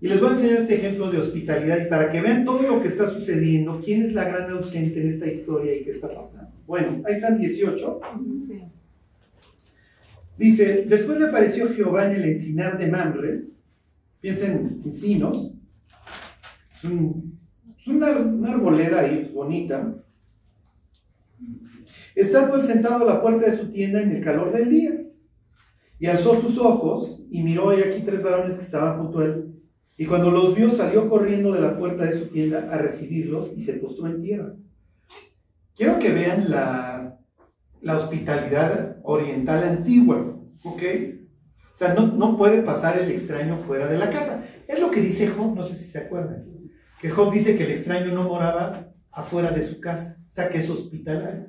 Y 0.00 0.08
les 0.08 0.20
voy 0.20 0.30
a 0.30 0.32
enseñar 0.32 0.58
este 0.58 0.76
ejemplo 0.76 1.10
de 1.10 1.18
hospitalidad 1.18 1.84
y 1.84 1.88
para 1.88 2.12
que 2.12 2.20
vean 2.20 2.44
todo 2.44 2.62
lo 2.62 2.80
que 2.80 2.88
está 2.88 3.08
sucediendo, 3.08 3.80
quién 3.84 4.04
es 4.04 4.12
la 4.12 4.24
gran 4.24 4.50
ausente 4.52 5.00
en 5.00 5.08
esta 5.08 5.26
historia 5.26 5.74
y 5.74 5.82
qué 5.82 5.90
está 5.90 6.08
pasando. 6.08 6.52
Bueno, 6.66 7.02
ahí 7.04 7.14
están 7.14 7.38
18. 7.38 8.00
Dice, 10.38 10.84
después 10.88 11.18
le 11.18 11.26
apareció 11.26 11.68
Jehová 11.68 12.06
en 12.06 12.12
el 12.12 12.28
encinar 12.28 12.78
de 12.78 12.86
Mamre, 12.86 13.42
piensen 14.20 14.52
en 14.52 14.80
encinos, 14.84 15.52
es, 16.80 17.88
una, 17.88 18.10
una, 18.12 18.52
arboleda 18.52 19.00
ahí 19.00 19.32
bonita, 19.34 19.96
estando 22.14 22.54
él 22.54 22.62
sentado 22.62 23.02
a 23.02 23.14
la 23.14 23.20
puerta 23.20 23.46
de 23.46 23.56
su 23.56 23.72
tienda 23.72 24.00
en 24.00 24.12
el 24.12 24.22
calor 24.22 24.52
del 24.52 24.70
día, 24.70 24.92
y 25.98 26.06
alzó 26.06 26.40
sus 26.40 26.56
ojos 26.56 27.26
y 27.32 27.42
miró 27.42 27.76
y 27.76 27.82
aquí 27.82 28.02
tres 28.02 28.22
varones 28.22 28.56
que 28.56 28.64
estaban 28.64 28.96
junto 29.02 29.18
a 29.18 29.24
él, 29.24 29.56
y 29.96 30.06
cuando 30.06 30.30
los 30.30 30.54
vio 30.54 30.70
salió 30.70 31.08
corriendo 31.08 31.50
de 31.50 31.62
la 31.62 31.76
puerta 31.76 32.04
de 32.04 32.16
su 32.16 32.26
tienda 32.26 32.72
a 32.72 32.78
recibirlos 32.78 33.52
y 33.56 33.60
se 33.60 33.74
postró 33.74 34.06
en 34.06 34.22
tierra. 34.22 34.54
Quiero 35.74 35.98
que 35.98 36.12
vean 36.12 36.48
la, 36.48 37.17
la 37.80 37.96
hospitalidad 37.96 38.96
oriental 39.02 39.64
antigua, 39.64 40.36
¿ok? 40.64 40.82
O 41.72 41.76
sea, 41.76 41.94
no, 41.94 42.08
no 42.08 42.36
puede 42.36 42.62
pasar 42.62 42.98
el 42.98 43.10
extraño 43.10 43.58
fuera 43.58 43.86
de 43.86 43.98
la 43.98 44.10
casa. 44.10 44.44
Es 44.66 44.80
lo 44.80 44.90
que 44.90 45.00
dice 45.00 45.28
Job, 45.28 45.54
no 45.54 45.64
sé 45.64 45.74
si 45.74 45.90
se 45.90 45.98
acuerdan, 45.98 46.44
que 47.00 47.10
Job 47.10 47.32
dice 47.32 47.56
que 47.56 47.64
el 47.64 47.70
extraño 47.70 48.12
no 48.12 48.24
moraba 48.24 48.88
afuera 49.12 49.50
de 49.50 49.62
su 49.62 49.80
casa, 49.80 50.18
o 50.26 50.30
sea, 50.30 50.48
que 50.48 50.58
es 50.58 50.68
hospitalario. 50.68 51.46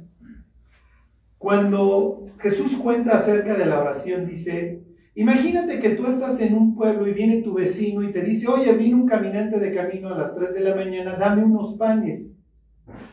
Cuando 1.37 2.27
Jesús 2.39 2.77
cuenta 2.77 3.17
acerca 3.17 3.55
de 3.55 3.65
la 3.65 3.79
oración, 3.79 4.27
dice, 4.27 4.83
imagínate 5.15 5.79
que 5.79 5.91
tú 5.91 6.05
estás 6.05 6.39
en 6.41 6.53
un 6.53 6.75
pueblo 6.75 7.07
y 7.07 7.13
viene 7.13 7.41
tu 7.41 7.53
vecino 7.53 8.03
y 8.03 8.11
te 8.11 8.21
dice, 8.21 8.47
oye, 8.47 8.71
vino 8.73 8.97
un 8.97 9.07
caminante 9.07 9.59
de 9.59 9.73
camino 9.73 10.09
a 10.09 10.17
las 10.17 10.35
3 10.35 10.53
de 10.53 10.59
la 10.61 10.75
mañana, 10.75 11.15
dame 11.15 11.43
unos 11.43 11.75
panes. 11.75 12.29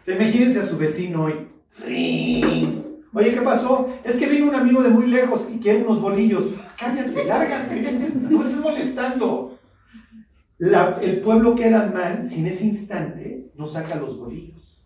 Se 0.02 0.14
imagínense 0.14 0.61
a 0.61 0.64
su 0.64 0.76
vecino 0.76 1.25
hoy. 1.25 1.35
Oye, 3.16 3.32
¿qué 3.32 3.40
pasó? 3.40 3.88
Es 4.04 4.16
que 4.16 4.26
vino 4.26 4.50
un 4.50 4.54
amigo 4.54 4.82
de 4.82 4.90
muy 4.90 5.06
lejos 5.06 5.49
y 5.50 5.58
quiere 5.58 5.82
unos 5.82 6.02
bolillos. 6.02 6.52
Cállate, 6.78 7.25
lárgate, 7.25 7.80
no 8.12 8.38
me 8.38 8.44
estés 8.44 8.61
molestando. 8.61 9.58
el 10.58 11.20
pueblo 11.23 11.54
queda 11.54 11.87
mal 11.87 12.28
si 12.28 12.40
en 12.40 12.49
ese 12.49 12.66
instante 12.66 13.50
no 13.54 13.66
saca 13.66 13.94
los 13.94 14.18
bolillos. 14.18 14.85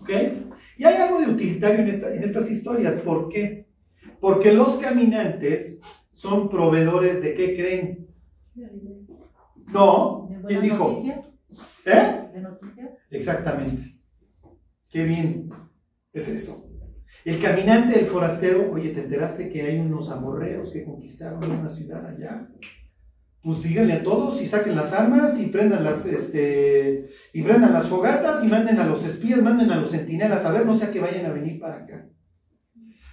¿Ok? 0.00 0.10
Y 0.76 0.84
hay 0.84 0.96
algo 0.96 1.20
de 1.20 1.28
utilitario 1.28 1.82
en, 1.82 1.88
esta, 1.88 2.12
en 2.12 2.24
estas 2.24 2.50
historias. 2.50 2.98
¿Por 2.98 3.28
qué? 3.28 3.68
Porque 4.18 4.52
los 4.52 4.78
caminantes 4.78 5.80
son 6.10 6.48
proveedores 6.48 7.22
de 7.22 7.34
qué 7.34 7.54
creen. 7.54 8.08
No, 9.72 10.28
¿quién 10.48 10.62
dijo? 10.62 11.04
¿Eh? 11.84 12.28
¿De 12.34 12.40
noticias? 12.40 12.90
Exactamente. 13.08 14.00
Qué 14.90 15.04
bien. 15.04 15.48
Es 16.12 16.28
eso. 16.28 16.71
El 17.24 17.40
caminante, 17.40 17.98
el 17.98 18.06
forastero, 18.06 18.70
oye, 18.72 18.90
¿te 18.90 19.02
enteraste 19.02 19.48
que 19.48 19.62
hay 19.62 19.78
unos 19.78 20.10
amorreos 20.10 20.70
que 20.70 20.84
conquistaron 20.84 21.50
una 21.50 21.68
ciudad 21.68 22.04
allá? 22.04 22.48
Pues 23.42 23.62
díganle 23.62 23.94
a 23.94 24.02
todos 24.02 24.40
y 24.40 24.46
saquen 24.46 24.76
las 24.76 24.92
armas 24.92 25.38
y 25.38 25.46
prendan 25.46 25.84
las, 25.84 26.04
este, 26.06 27.10
y 27.32 27.42
prendan 27.42 27.72
las 27.72 27.86
fogatas 27.86 28.44
y 28.44 28.48
manden 28.48 28.78
a 28.78 28.86
los 28.86 29.04
espías, 29.04 29.42
manden 29.42 29.70
a 29.70 29.76
los 29.76 29.90
centinelas 29.90 30.44
a 30.44 30.52
ver, 30.52 30.66
no 30.66 30.74
sea 30.74 30.90
que 30.90 31.00
vayan 31.00 31.26
a 31.26 31.32
venir 31.32 31.60
para 31.60 31.76
acá. 31.76 32.08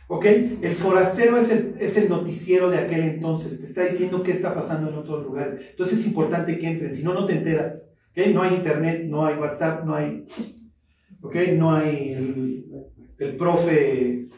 ¿Ok? 0.08 0.26
El 0.26 0.76
forastero 0.76 1.38
es 1.38 1.52
el, 1.52 1.76
es 1.80 1.96
el 1.96 2.10
noticiero 2.10 2.72
de 2.72 2.80
aquel 2.80 3.02
entonces, 3.02 3.60
te 3.60 3.68
está 3.68 3.84
diciendo 3.84 4.24
qué 4.24 4.32
está 4.32 4.56
pasando 4.56 4.90
en 4.90 4.98
otros 4.98 5.24
lugares. 5.24 5.62
Entonces 5.70 6.00
es 6.00 6.08
importante 6.08 6.58
que 6.58 6.68
entren, 6.68 6.94
si 6.94 7.04
no, 7.04 7.14
no 7.14 7.28
te 7.28 7.38
enteras. 7.38 7.88
¿Ok? 8.12 8.28
No 8.34 8.42
hay 8.42 8.56
internet, 8.56 9.06
no 9.06 9.26
hay 9.26 9.36
WhatsApp, 9.36 9.86
no 9.86 9.96
hay, 9.96 10.26
¿ok? 11.22 11.36
No 11.56 11.76
hay 11.76 12.16
el 13.20 13.36
profe, 13.36 14.30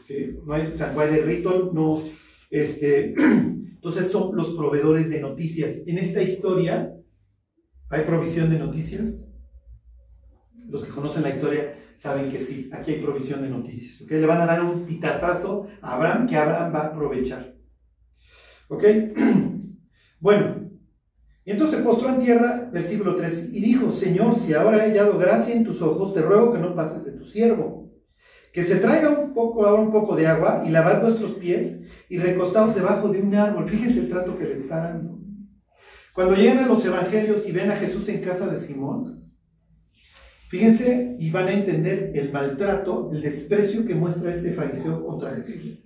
no 0.43 0.77
San 0.77 0.93
Juan 0.93 1.13
de 1.13 1.21
Rito, 1.21 1.71
no, 1.73 2.01
este, 2.49 3.13
entonces 3.17 4.11
son 4.11 4.35
los 4.35 4.49
proveedores 4.55 5.09
de 5.09 5.21
noticias. 5.21 5.77
En 5.85 5.99
esta 5.99 6.21
historia, 6.21 6.93
¿hay 7.89 8.03
provisión 8.03 8.49
de 8.49 8.59
noticias? 8.59 9.27
Los 10.67 10.83
que 10.83 10.91
conocen 10.91 11.23
la 11.23 11.29
historia 11.29 11.75
saben 11.95 12.31
que 12.31 12.39
sí, 12.39 12.69
aquí 12.73 12.91
hay 12.91 13.01
provisión 13.01 13.41
de 13.41 13.49
noticias. 13.49 14.01
Le 14.09 14.25
van 14.25 14.41
a 14.41 14.45
dar 14.45 14.63
un 14.63 14.85
pitazazo 14.85 15.67
a 15.81 15.95
Abraham 15.95 16.27
que 16.27 16.35
Abraham 16.35 16.73
va 16.73 16.79
a 16.79 16.87
aprovechar. 16.87 17.55
¿Ok? 18.67 18.83
Bueno, 20.23 20.69
y 21.43 21.49
entonces 21.49 21.79
se 21.79 21.83
postró 21.83 22.09
en 22.09 22.19
tierra, 22.19 22.69
versículo 22.71 23.15
3, 23.15 23.49
y 23.53 23.59
dijo, 23.59 23.89
Señor, 23.89 24.35
si 24.35 24.53
ahora 24.53 24.85
he 24.85 24.91
hallado 24.91 25.17
gracia 25.17 25.55
en 25.55 25.63
tus 25.63 25.81
ojos, 25.81 26.13
te 26.13 26.21
ruego 26.21 26.53
que 26.53 26.59
no 26.59 26.75
pases 26.75 27.03
de 27.03 27.13
tu 27.13 27.25
siervo 27.25 27.90
que 28.51 28.63
se 28.63 28.77
traiga 28.77 29.09
un 29.09 29.33
poco, 29.33 29.65
ahora 29.65 29.81
un 29.81 29.91
poco 29.91 30.15
de 30.15 30.27
agua 30.27 30.63
y 30.65 30.69
lavad 30.69 31.01
vuestros 31.01 31.31
pies 31.33 31.81
y 32.09 32.17
recostaos 32.17 32.75
debajo 32.75 33.07
de 33.07 33.21
un 33.21 33.33
árbol. 33.33 33.69
Fíjense 33.69 33.99
el 33.99 34.09
trato 34.09 34.37
que 34.37 34.45
le 34.45 34.55
está 34.55 34.77
dando. 34.77 35.19
Cuando 36.13 36.35
llegan 36.35 36.59
a 36.59 36.67
los 36.67 36.85
evangelios 36.85 37.47
y 37.47 37.53
ven 37.53 37.71
a 37.71 37.75
Jesús 37.77 38.09
en 38.09 38.21
casa 38.21 38.47
de 38.47 38.59
Simón, 38.59 39.31
fíjense 40.49 41.15
y 41.17 41.31
van 41.31 41.47
a 41.47 41.53
entender 41.53 42.11
el 42.13 42.33
maltrato, 42.33 43.09
el 43.13 43.21
desprecio 43.21 43.85
que 43.85 43.95
muestra 43.95 44.31
este 44.31 44.51
fariseo 44.51 45.05
contra 45.05 45.35
Jesús. 45.35 45.81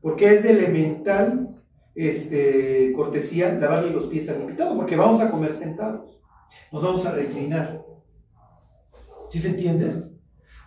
Porque 0.00 0.32
es 0.32 0.44
de 0.44 0.50
elemental 0.50 1.48
este, 1.96 2.92
cortesía 2.94 3.52
lavarle 3.52 3.90
los 3.90 4.06
pies 4.06 4.28
al 4.28 4.40
invitado, 4.40 4.76
porque 4.76 4.94
vamos 4.94 5.20
a 5.20 5.30
comer 5.30 5.52
sentados, 5.54 6.20
nos 6.72 6.82
vamos 6.82 7.04
a 7.04 7.12
reclinar. 7.12 7.84
¿Sí 9.28 9.40
se 9.40 9.48
entiende? 9.48 10.09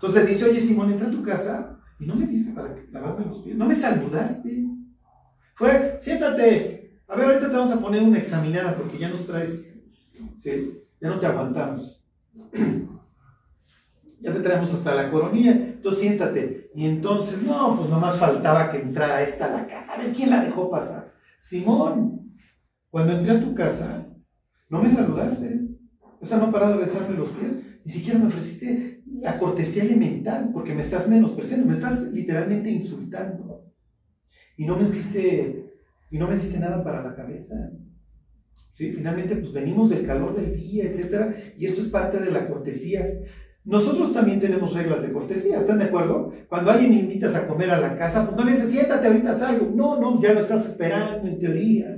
Entonces 0.04 0.24
le 0.26 0.32
dice, 0.32 0.50
oye 0.50 0.60
Simón, 0.60 0.92
entra 0.92 1.08
a 1.08 1.12
tu 1.12 1.24
casa 1.24 1.80
y 1.98 2.06
no 2.06 2.14
me 2.16 2.28
diste 2.28 2.52
para 2.52 2.76
lavarme 2.92 3.26
los 3.26 3.40
pies, 3.40 3.56
no 3.56 3.66
me 3.66 3.74
saludaste. 3.74 4.66
Fue, 5.56 5.98
siéntate, 6.02 7.00
a 7.08 7.16
ver, 7.16 7.28
ahorita 7.28 7.50
te 7.50 7.56
vamos 7.56 7.72
a 7.72 7.80
poner 7.80 8.04
una 8.04 8.18
examinada 8.18 8.76
porque 8.76 8.98
ya 8.98 9.08
nos 9.08 9.26
traes, 9.26 9.74
¿sí? 10.42 10.84
ya 11.00 11.08
no 11.08 11.22
te 11.22 11.26
aguantamos. 11.26 12.04
ya 14.20 14.34
te 14.34 14.40
traemos 14.42 14.74
hasta 14.74 14.94
la 14.94 15.10
coronilla, 15.10 15.52
entonces 15.52 16.02
siéntate. 16.02 16.70
Y 16.76 16.86
entonces, 16.86 17.42
no, 17.42 17.78
pues 17.78 17.90
nomás 17.90 18.18
faltaba 18.18 18.74
que 18.74 18.82
entrara 18.82 19.24
esta 19.24 19.46
a 19.46 19.52
la 19.52 19.68
casa. 19.68 19.94
A 19.94 20.00
ver, 20.00 20.12
¿quién 20.12 20.32
la 20.32 20.44
dejó 20.44 20.70
pasar? 20.70 21.14
Simón, 21.40 22.36
cuando 22.90 23.14
entré 23.14 23.38
a 23.38 23.40
tu 23.40 23.56
casa, 23.56 24.06
no 24.68 24.84
me 24.84 24.90
saludaste. 24.90 25.62
Esta 26.22 26.36
no 26.36 26.48
ha 26.48 26.52
parado 26.52 26.74
de 26.74 26.84
besarme 26.84 27.16
los 27.16 27.30
pies, 27.30 27.58
ni 27.86 27.92
siquiera 27.94 28.20
me 28.20 28.28
ofreciste 28.28 28.93
la 29.22 29.38
cortesía 29.38 29.84
elemental, 29.84 30.50
porque 30.54 30.74
me 30.74 30.82
estás 30.82 31.08
menospreciando, 31.08 31.68
me 31.68 31.74
estás 31.74 32.02
literalmente 32.12 32.70
insultando. 32.70 33.66
Y 34.58 34.66
no 34.66 34.78
me 34.78 34.90
diste, 34.90 35.74
y 36.10 36.18
no 36.18 36.28
me 36.28 36.36
diste 36.36 36.60
nada 36.60 36.84
para 36.84 37.04
la 37.04 37.16
cabeza. 37.16 37.56
¿Sí? 38.72 38.92
Finalmente, 38.92 39.36
pues 39.36 39.54
venimos 39.54 39.90
del 39.90 40.06
calor 40.06 40.36
del 40.36 40.56
día, 40.56 40.86
etc. 40.86 41.36
Y 41.58 41.66
esto 41.66 41.82
es 41.82 41.90
parte 41.90 42.20
de 42.20 42.32
la 42.32 42.48
cortesía. 42.48 43.08
Nosotros 43.66 44.14
también 44.14 44.40
tenemos 44.40 44.74
reglas 44.74 45.04
de 45.04 45.14
cortesía, 45.14 45.58
¿están 45.58 45.80
de 45.80 45.86
acuerdo? 45.86 46.34
Cuando 46.50 46.72
alguien 46.72 46.94
invitas 46.94 47.36
a 47.36 47.48
comer 47.48 47.72
a 47.72 47.80
la 47.80 47.98
casa, 47.98 48.26
pues 48.26 48.36
no 48.36 48.44
le 48.44 48.52
dices, 48.52 48.72
siéntate, 48.72 49.08
ahorita 49.08 49.36
salgo. 49.36 49.72
No, 49.74 50.00
no, 50.00 50.20
ya 50.22 50.34
lo 50.34 50.42
estás 50.42 50.66
esperando 50.66 51.28
en 51.28 51.40
teoría. 51.40 51.98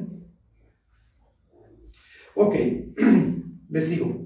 Ok, 2.36 2.56
le 3.70 3.82
sigo. 3.82 4.26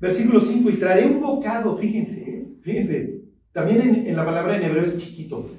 Versículo 0.00 0.40
5, 0.40 0.70
y 0.70 0.74
traeré 0.74 1.06
un 1.06 1.20
bocado, 1.20 1.76
fíjense, 1.76 2.20
¿eh? 2.20 2.48
fíjense, 2.62 3.22
también 3.52 4.06
en, 4.06 4.16
la 4.16 4.24
palabra 4.24 4.56
en 4.56 4.62
hebreo 4.62 4.84
es 4.84 4.96
chiquito, 4.96 5.50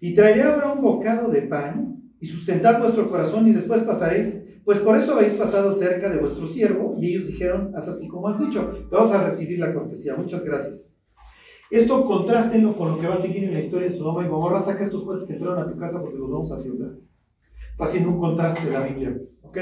Y 0.00 0.14
traeré 0.14 0.42
ahora 0.42 0.72
un 0.72 0.80
bocado 0.80 1.30
de 1.30 1.42
pan 1.42 1.96
y 2.20 2.26
sustentad 2.26 2.80
vuestro 2.80 3.10
corazón 3.10 3.48
y 3.48 3.52
después 3.52 3.82
pasaréis, 3.82 4.36
pues 4.64 4.78
por 4.78 4.96
eso 4.96 5.14
habéis 5.14 5.34
pasado 5.34 5.72
cerca 5.72 6.08
de 6.08 6.18
vuestro 6.18 6.46
siervo. 6.46 6.96
Y 7.00 7.08
ellos 7.08 7.26
dijeron, 7.26 7.72
haz 7.74 7.88
así 7.88 8.06
como 8.06 8.28
has 8.28 8.38
dicho, 8.38 8.86
vamos 8.90 9.12
a 9.12 9.28
recibir 9.28 9.58
la 9.58 9.74
cortesía, 9.74 10.14
muchas 10.14 10.44
gracias. 10.44 10.88
Esto 11.70 12.06
contrástenlo 12.06 12.76
con 12.76 12.92
lo 12.92 13.00
que 13.00 13.08
va 13.08 13.14
a 13.14 13.20
seguir 13.20 13.42
en 13.44 13.54
la 13.54 13.60
historia 13.60 13.88
de 13.88 13.92
Sodoma 13.92 14.24
y 14.24 14.28
Gomorra. 14.28 14.60
Saca 14.60 14.84
estos 14.84 15.02
cuates 15.02 15.24
que 15.24 15.32
entraron 15.32 15.58
a 15.58 15.68
tu 15.68 15.76
casa 15.76 16.00
porque 16.00 16.18
los 16.18 16.30
vamos 16.30 16.52
a 16.52 16.60
violar. 16.60 16.92
Está 17.70 17.84
haciendo 17.84 18.10
un 18.10 18.20
contraste 18.20 18.70
la 18.70 18.86
Biblia. 18.86 19.16
¿Ok? 19.42 19.58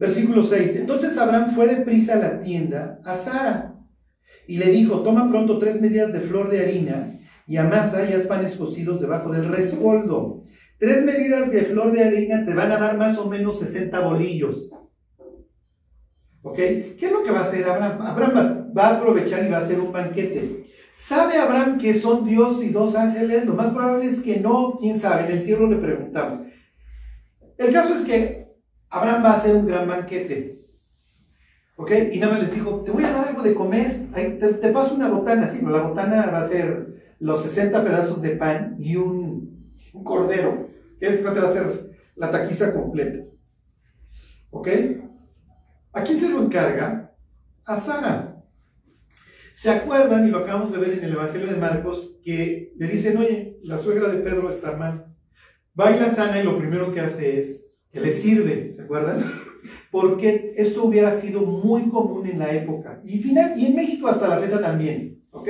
Versículo 0.00 0.42
6. 0.42 0.76
Entonces 0.76 1.16
Abraham 1.18 1.50
fue 1.50 1.66
de 1.66 1.82
prisa 1.82 2.14
a 2.14 2.18
la 2.18 2.40
tienda 2.40 3.00
a 3.04 3.14
Sara 3.16 3.74
y 4.48 4.56
le 4.56 4.70
dijo, 4.70 5.00
toma 5.02 5.28
pronto 5.28 5.58
tres 5.58 5.80
medidas 5.80 6.10
de 6.14 6.20
flor 6.20 6.48
de 6.50 6.60
harina 6.60 7.12
y 7.46 7.58
amasa 7.58 8.08
y 8.08 8.14
haz 8.14 8.22
panes 8.22 8.56
cocidos 8.56 9.02
debajo 9.02 9.30
del 9.30 9.48
rescoldo. 9.48 10.44
Tres 10.78 11.04
medidas 11.04 11.52
de 11.52 11.62
flor 11.64 11.92
de 11.92 12.02
harina 12.02 12.46
te 12.46 12.54
van 12.54 12.72
a 12.72 12.78
dar 12.78 12.96
más 12.96 13.18
o 13.18 13.28
menos 13.28 13.60
60 13.60 14.00
bolillos. 14.00 14.70
¿Ok? 16.42 16.56
¿Qué 16.56 16.98
es 16.98 17.12
lo 17.12 17.22
que 17.22 17.30
va 17.30 17.40
a 17.40 17.42
hacer 17.42 17.68
Abraham? 17.68 18.00
Abraham 18.00 18.72
va 18.76 18.86
a 18.86 18.96
aprovechar 18.96 19.44
y 19.44 19.50
va 19.50 19.58
a 19.58 19.60
hacer 19.60 19.78
un 19.78 19.92
banquete. 19.92 20.64
¿Sabe 20.94 21.36
Abraham 21.36 21.76
que 21.76 21.92
son 21.92 22.24
Dios 22.24 22.64
y 22.64 22.70
dos 22.70 22.94
ángeles? 22.94 23.44
Lo 23.44 23.52
más 23.52 23.74
probable 23.74 24.06
es 24.06 24.20
que 24.20 24.40
no, 24.40 24.78
quién 24.80 24.98
sabe, 24.98 25.26
en 25.26 25.32
el 25.32 25.42
cielo 25.42 25.68
le 25.68 25.76
preguntamos. 25.76 26.40
El 27.58 27.70
caso 27.72 27.94
es 27.94 28.04
que 28.04 28.39
Abraham 28.90 29.24
va 29.24 29.30
a 29.30 29.36
hacer 29.36 29.54
un 29.54 29.66
gran 29.66 29.88
banquete. 29.88 30.60
¿Ok? 31.76 31.92
Y 32.12 32.18
nada 32.18 32.34
más 32.34 32.42
les 32.42 32.54
dijo, 32.54 32.82
te 32.84 32.90
voy 32.90 33.04
a 33.04 33.12
dar 33.12 33.28
algo 33.28 33.42
de 33.42 33.54
comer. 33.54 34.08
te, 34.12 34.68
paso 34.70 34.94
una 34.94 35.08
botana. 35.08 35.48
Sí, 35.48 35.60
pero 35.60 35.76
la 35.76 35.86
botana 35.86 36.26
va 36.26 36.40
a 36.40 36.48
ser 36.48 37.14
los 37.20 37.42
60 37.42 37.82
pedazos 37.84 38.20
de 38.20 38.30
pan 38.30 38.76
y 38.78 38.96
un, 38.96 39.72
cordero. 40.04 40.68
Este 41.00 41.22
va 41.22 41.30
a 41.30 41.52
ser 41.52 41.96
la 42.16 42.30
taquiza 42.30 42.74
completa. 42.74 43.24
¿Ok? 44.50 44.68
¿A 45.92 46.02
quién 46.02 46.18
se 46.18 46.28
lo 46.28 46.42
encarga? 46.42 47.14
A 47.64 47.80
Sara. 47.80 48.42
¿Se 49.54 49.70
acuerdan, 49.70 50.26
y 50.26 50.30
lo 50.30 50.38
acabamos 50.38 50.72
de 50.72 50.78
ver 50.78 50.92
en 50.94 51.04
el 51.04 51.12
Evangelio 51.12 51.46
de 51.46 51.56
Marcos, 51.56 52.18
que 52.24 52.72
le 52.76 52.86
dicen, 52.86 53.16
oye, 53.18 53.58
la 53.62 53.76
suegra 53.78 54.08
de 54.08 54.20
Pedro 54.20 54.48
está 54.48 54.72
mal? 54.72 55.14
Baila 55.74 56.08
sana 56.08 56.40
y 56.40 56.44
lo 56.44 56.58
primero 56.58 56.92
que 56.92 57.00
hace 57.00 57.40
es 57.40 57.69
que 57.92 58.00
le 58.00 58.12
sirve, 58.12 58.72
¿se 58.72 58.82
acuerdan? 58.82 59.24
Porque 59.90 60.54
esto 60.56 60.84
hubiera 60.84 61.12
sido 61.12 61.42
muy 61.42 61.88
común 61.88 62.26
en 62.26 62.38
la 62.38 62.52
época. 62.54 63.00
Y, 63.04 63.18
final, 63.18 63.58
y 63.58 63.66
en 63.66 63.76
México 63.76 64.08
hasta 64.08 64.28
la 64.28 64.38
fecha 64.38 64.60
también, 64.60 65.22
¿ok? 65.30 65.48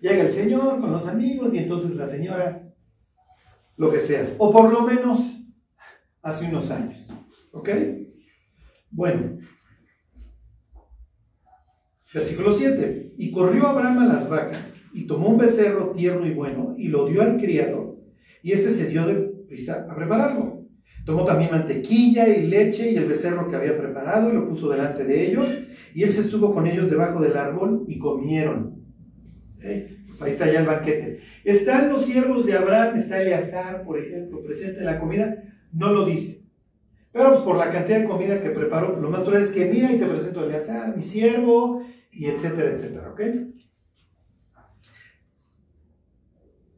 Llega 0.00 0.22
el 0.22 0.30
señor 0.30 0.80
con 0.80 0.92
los 0.92 1.06
amigos 1.06 1.54
y 1.54 1.58
entonces 1.58 1.92
la 1.92 2.08
señora, 2.08 2.62
lo 3.76 3.90
que 3.90 4.00
sea. 4.00 4.34
O 4.38 4.52
por 4.52 4.72
lo 4.72 4.82
menos 4.82 5.20
hace 6.22 6.46
unos 6.46 6.70
años, 6.70 7.08
¿ok? 7.52 7.70
Bueno. 8.90 9.38
Versículo 12.12 12.52
7. 12.52 13.14
Y 13.18 13.30
corrió 13.30 13.66
Abraham 13.66 13.98
a 14.00 14.06
las 14.06 14.28
vacas 14.28 14.76
y 14.92 15.06
tomó 15.06 15.28
un 15.28 15.38
becerro 15.38 15.92
tierno 15.92 16.26
y 16.26 16.32
bueno 16.32 16.74
y 16.78 16.88
lo 16.88 17.06
dio 17.06 17.20
al 17.20 17.36
criado 17.36 17.98
y 18.42 18.52
este 18.52 18.70
se 18.70 18.88
dio 18.88 19.06
de 19.06 19.14
prisa 19.48 19.86
a 19.90 19.94
prepararlo. 19.94 20.55
Tomó 21.06 21.24
también 21.24 21.52
mantequilla 21.52 22.28
y 22.28 22.48
leche 22.48 22.90
y 22.90 22.96
el 22.96 23.06
becerro 23.06 23.48
que 23.48 23.54
había 23.54 23.78
preparado 23.78 24.28
y 24.28 24.34
lo 24.34 24.48
puso 24.48 24.68
delante 24.68 25.04
de 25.04 25.28
ellos. 25.28 25.48
Y 25.94 26.02
él 26.02 26.12
se 26.12 26.22
estuvo 26.22 26.52
con 26.52 26.66
ellos 26.66 26.90
debajo 26.90 27.20
del 27.20 27.36
árbol 27.36 27.84
y 27.86 27.96
comieron. 27.96 28.84
Pues 29.60 30.20
ahí 30.20 30.32
está 30.32 30.50
ya 30.50 30.60
el 30.60 30.66
banquete. 30.66 31.20
Están 31.44 31.90
los 31.90 32.04
siervos 32.04 32.44
de 32.44 32.54
Abraham, 32.54 32.96
está 32.96 33.22
Eleazar, 33.22 33.84
por 33.84 34.00
ejemplo, 34.00 34.42
presente 34.42 34.80
en 34.80 34.86
la 34.86 34.98
comida. 34.98 35.44
No 35.72 35.92
lo 35.92 36.04
dice. 36.04 36.42
Pero 37.12 37.30
pues 37.30 37.42
por 37.42 37.56
la 37.56 37.70
cantidad 37.70 38.00
de 38.00 38.06
comida 38.06 38.42
que 38.42 38.50
preparó, 38.50 39.00
lo 39.00 39.08
más 39.08 39.22
probable 39.22 39.46
es 39.46 39.52
que 39.52 39.66
mira 39.66 39.92
y 39.92 39.98
te 39.98 40.06
presento 40.06 40.40
a 40.40 40.44
Eleazar, 40.46 40.96
mi 40.96 41.04
siervo, 41.04 41.82
y 42.10 42.26
etcétera, 42.26 42.72
etcétera. 42.72 43.10
¿Ok? 43.12 43.20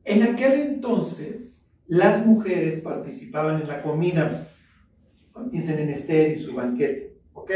En 0.05 0.23
aquel 0.23 0.61
entonces, 0.61 1.58
las 1.89 2.25
mujeres 2.25 2.81
participaban 2.81 3.63
en 3.63 3.69
la 3.69 3.83
comida. 3.83 4.47
Piensen 5.51 5.79
en 5.81 5.89
Esther 5.89 6.37
y 6.37 6.41
su 6.41 6.55
banquete. 6.55 7.17
¿Ok? 7.33 7.51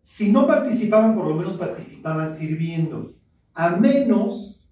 Si 0.00 0.30
no 0.30 0.46
participaban, 0.46 1.16
por 1.16 1.26
lo 1.26 1.34
menos 1.34 1.54
participaban 1.54 2.34
sirviendo. 2.34 3.14
A 3.52 3.70
menos 3.70 4.68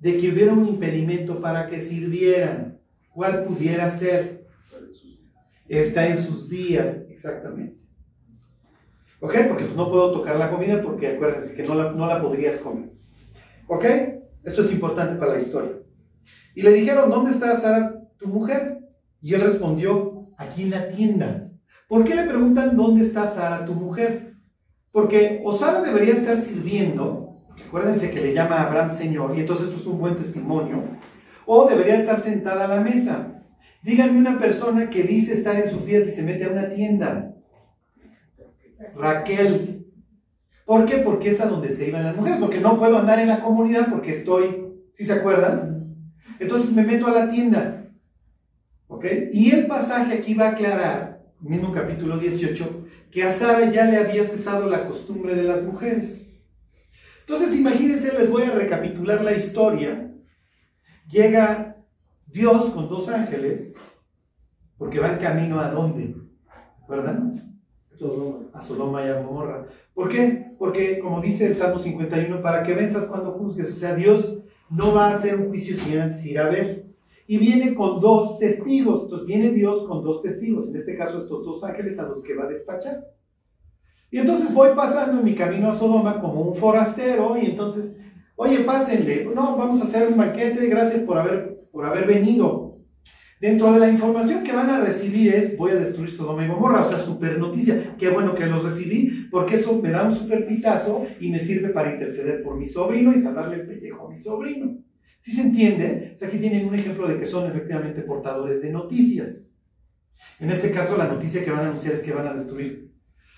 de 0.00 0.18
que 0.18 0.32
hubiera 0.32 0.52
un 0.52 0.66
impedimento 0.66 1.40
para 1.40 1.68
que 1.68 1.80
sirvieran. 1.80 2.80
¿Cuál 3.10 3.44
pudiera 3.44 3.88
ser? 3.90 4.46
Está 5.68 6.08
en 6.08 6.18
sus 6.18 6.48
días, 6.48 7.04
exactamente. 7.08 7.78
¿Ok? 9.20 9.36
Porque 9.48 9.64
no 9.76 9.88
puedo 9.88 10.12
tocar 10.12 10.36
la 10.36 10.50
comida 10.50 10.82
porque 10.82 11.06
acuérdense 11.06 11.54
que 11.54 11.62
no 11.62 11.76
la, 11.76 11.92
no 11.92 12.06
la 12.06 12.20
podrías 12.20 12.56
comer. 12.58 12.90
¿Ok? 13.68 13.84
Esto 14.42 14.62
es 14.62 14.72
importante 14.72 15.16
para 15.20 15.34
la 15.34 15.40
historia. 15.40 15.72
Y 16.54 16.62
le 16.62 16.72
dijeron, 16.72 17.10
¿dónde 17.10 17.32
está 17.32 17.56
Sara, 17.56 18.02
tu 18.18 18.28
mujer? 18.28 18.78
Y 19.20 19.34
él 19.34 19.40
respondió, 19.40 20.28
aquí 20.36 20.64
en 20.64 20.70
la 20.70 20.88
tienda. 20.88 21.50
¿Por 21.88 22.04
qué 22.04 22.14
le 22.14 22.24
preguntan 22.24 22.76
dónde 22.76 23.04
está 23.04 23.26
Sara, 23.28 23.64
tu 23.64 23.74
mujer? 23.74 24.34
Porque 24.90 25.40
o 25.44 25.56
Sara 25.56 25.82
debería 25.82 26.14
estar 26.14 26.38
sirviendo, 26.38 27.42
acuérdense 27.66 28.10
que 28.10 28.20
le 28.20 28.34
llama 28.34 28.56
a 28.56 28.68
Abraham 28.68 28.90
Señor, 28.90 29.36
y 29.36 29.40
entonces 29.40 29.68
esto 29.68 29.80
es 29.80 29.86
un 29.86 29.98
buen 29.98 30.16
testimonio, 30.16 30.84
o 31.46 31.68
debería 31.68 31.96
estar 31.96 32.20
sentada 32.20 32.66
a 32.66 32.76
la 32.76 32.80
mesa. 32.80 33.42
Díganme 33.82 34.18
una 34.18 34.38
persona 34.38 34.90
que 34.90 35.02
dice 35.02 35.34
estar 35.34 35.56
en 35.56 35.70
sus 35.70 35.86
días 35.86 36.06
y 36.06 36.12
se 36.12 36.22
mete 36.22 36.44
a 36.44 36.50
una 36.50 36.72
tienda. 36.72 37.34
Raquel. 38.94 39.86
¿Por 40.64 40.86
qué? 40.86 40.98
Porque 40.98 41.30
es 41.30 41.40
a 41.40 41.46
donde 41.46 41.72
se 41.72 41.88
iban 41.88 42.04
las 42.04 42.16
mujeres, 42.16 42.38
porque 42.38 42.60
no 42.60 42.78
puedo 42.78 42.98
andar 42.98 43.18
en 43.18 43.28
la 43.28 43.42
comunidad 43.42 43.88
porque 43.90 44.12
estoy, 44.12 44.66
¿sí 44.94 45.04
se 45.04 45.12
acuerdan? 45.12 45.71
Entonces 46.42 46.72
me 46.72 46.82
meto 46.82 47.06
a 47.06 47.12
la 47.12 47.30
tienda. 47.30 47.86
¿Ok? 48.88 49.06
Y 49.32 49.52
el 49.52 49.66
pasaje 49.66 50.14
aquí 50.14 50.34
va 50.34 50.48
a 50.48 50.50
aclarar, 50.50 51.22
mismo 51.40 51.72
capítulo 51.72 52.18
18, 52.18 52.86
que 53.10 53.22
a 53.22 53.32
Sara 53.32 53.70
ya 53.70 53.84
le 53.84 53.96
había 53.96 54.26
cesado 54.26 54.68
la 54.68 54.86
costumbre 54.86 55.34
de 55.34 55.44
las 55.44 55.62
mujeres. 55.62 56.34
Entonces 57.20 57.56
imagínense, 57.56 58.12
les 58.18 58.28
voy 58.28 58.42
a 58.42 58.50
recapitular 58.50 59.22
la 59.22 59.32
historia. 59.32 60.12
Llega 61.08 61.76
Dios 62.26 62.70
con 62.70 62.88
dos 62.88 63.08
ángeles, 63.08 63.76
porque 64.76 64.98
van 64.98 65.20
camino 65.20 65.60
a 65.60 65.70
dónde, 65.70 66.16
¿verdad? 66.88 67.20
A 68.52 68.60
Sodoma 68.60 69.04
y 69.04 69.08
a 69.08 69.20
Gomorra. 69.20 69.68
¿Por 69.94 70.08
qué? 70.08 70.54
Porque, 70.58 70.98
como 70.98 71.20
dice 71.20 71.46
el 71.46 71.54
Salmo 71.54 71.78
51, 71.78 72.42
para 72.42 72.64
que 72.64 72.74
venzas 72.74 73.06
cuando 73.06 73.32
juzgues. 73.32 73.72
O 73.72 73.76
sea, 73.76 73.94
Dios 73.94 74.41
no 74.72 74.94
va 74.94 75.08
a 75.08 75.10
hacer 75.10 75.36
un 75.36 75.48
juicio 75.48 75.76
sin 75.76 75.98
antes 75.98 76.24
ir 76.24 76.38
a 76.38 76.48
ver. 76.48 76.86
Y 77.26 77.38
viene 77.38 77.74
con 77.74 78.00
dos 78.00 78.38
testigos. 78.38 79.04
Entonces 79.04 79.26
viene 79.26 79.50
Dios 79.50 79.86
con 79.86 80.02
dos 80.02 80.22
testigos. 80.22 80.68
En 80.68 80.76
este 80.76 80.96
caso, 80.96 81.18
estos 81.18 81.44
dos 81.44 81.62
ángeles 81.64 81.98
a 81.98 82.08
los 82.08 82.22
que 82.22 82.34
va 82.34 82.44
a 82.44 82.48
despachar. 82.48 83.04
Y 84.10 84.18
entonces 84.18 84.52
voy 84.52 84.70
pasando 84.74 85.20
en 85.20 85.24
mi 85.24 85.34
camino 85.34 85.68
a 85.68 85.74
Sodoma 85.74 86.20
como 86.20 86.42
un 86.42 86.56
forastero. 86.56 87.36
Y 87.38 87.46
entonces, 87.46 87.92
oye, 88.36 88.60
pásenle. 88.60 89.24
No, 89.26 89.56
vamos 89.56 89.80
a 89.80 89.84
hacer 89.84 90.08
un 90.08 90.16
banquete. 90.16 90.66
Gracias 90.66 91.02
por 91.02 91.18
haber, 91.18 91.66
por 91.70 91.86
haber 91.86 92.06
venido. 92.06 92.61
Dentro 93.42 93.72
de 93.72 93.80
la 93.80 93.90
información 93.90 94.44
que 94.44 94.52
van 94.52 94.70
a 94.70 94.82
recibir 94.82 95.34
es, 95.34 95.56
voy 95.56 95.72
a 95.72 95.74
destruir 95.74 96.12
Sodoma 96.12 96.44
y 96.44 96.48
Gomorra, 96.48 96.82
o 96.82 96.88
sea, 96.88 97.00
super 97.00 97.40
noticia. 97.40 97.96
Qué 97.98 98.08
bueno 98.08 98.36
que 98.36 98.46
los 98.46 98.62
recibí, 98.62 99.26
porque 99.32 99.56
eso 99.56 99.82
me 99.82 99.90
da 99.90 100.04
un 100.04 100.14
super 100.14 100.46
pitazo 100.46 101.04
y 101.18 101.28
me 101.28 101.40
sirve 101.40 101.70
para 101.70 101.92
interceder 101.92 102.44
por 102.44 102.56
mi 102.56 102.68
sobrino 102.68 103.12
y 103.12 103.18
salvarle 103.18 103.56
el 103.56 103.66
pellejo 103.66 104.06
a 104.06 104.10
mi 104.10 104.16
sobrino. 104.16 104.78
¿Sí 105.18 105.32
se 105.32 105.42
entiende? 105.42 106.12
O 106.14 106.18
sea, 106.18 106.28
aquí 106.28 106.38
tienen 106.38 106.68
un 106.68 106.76
ejemplo 106.76 107.08
de 107.08 107.18
que 107.18 107.26
son 107.26 107.50
efectivamente 107.50 108.02
portadores 108.02 108.62
de 108.62 108.70
noticias. 108.70 109.50
En 110.38 110.48
este 110.48 110.70
caso, 110.70 110.96
la 110.96 111.08
noticia 111.08 111.44
que 111.44 111.50
van 111.50 111.66
a 111.66 111.68
anunciar 111.70 111.94
es 111.94 112.00
que 112.02 112.12
van 112.12 112.28
a 112.28 112.34
destruir 112.34 112.92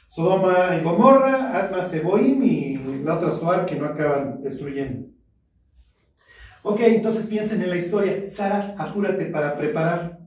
Sodoma 0.08 0.76
y 0.78 0.84
Gomorra, 0.84 1.58
Atma, 1.58 1.82
Seboim 1.82 2.42
y 2.42 2.74
la 3.02 3.14
otra 3.16 3.30
Soar 3.30 3.64
que 3.64 3.76
no 3.76 3.86
acaban 3.86 4.42
destruyendo. 4.42 5.13
Ok, 6.66 6.80
entonces 6.80 7.26
piensen 7.26 7.60
en 7.60 7.68
la 7.68 7.76
historia. 7.76 8.28
Sara, 8.30 8.74
apúrate 8.78 9.26
para 9.26 9.54
preparar. 9.58 10.18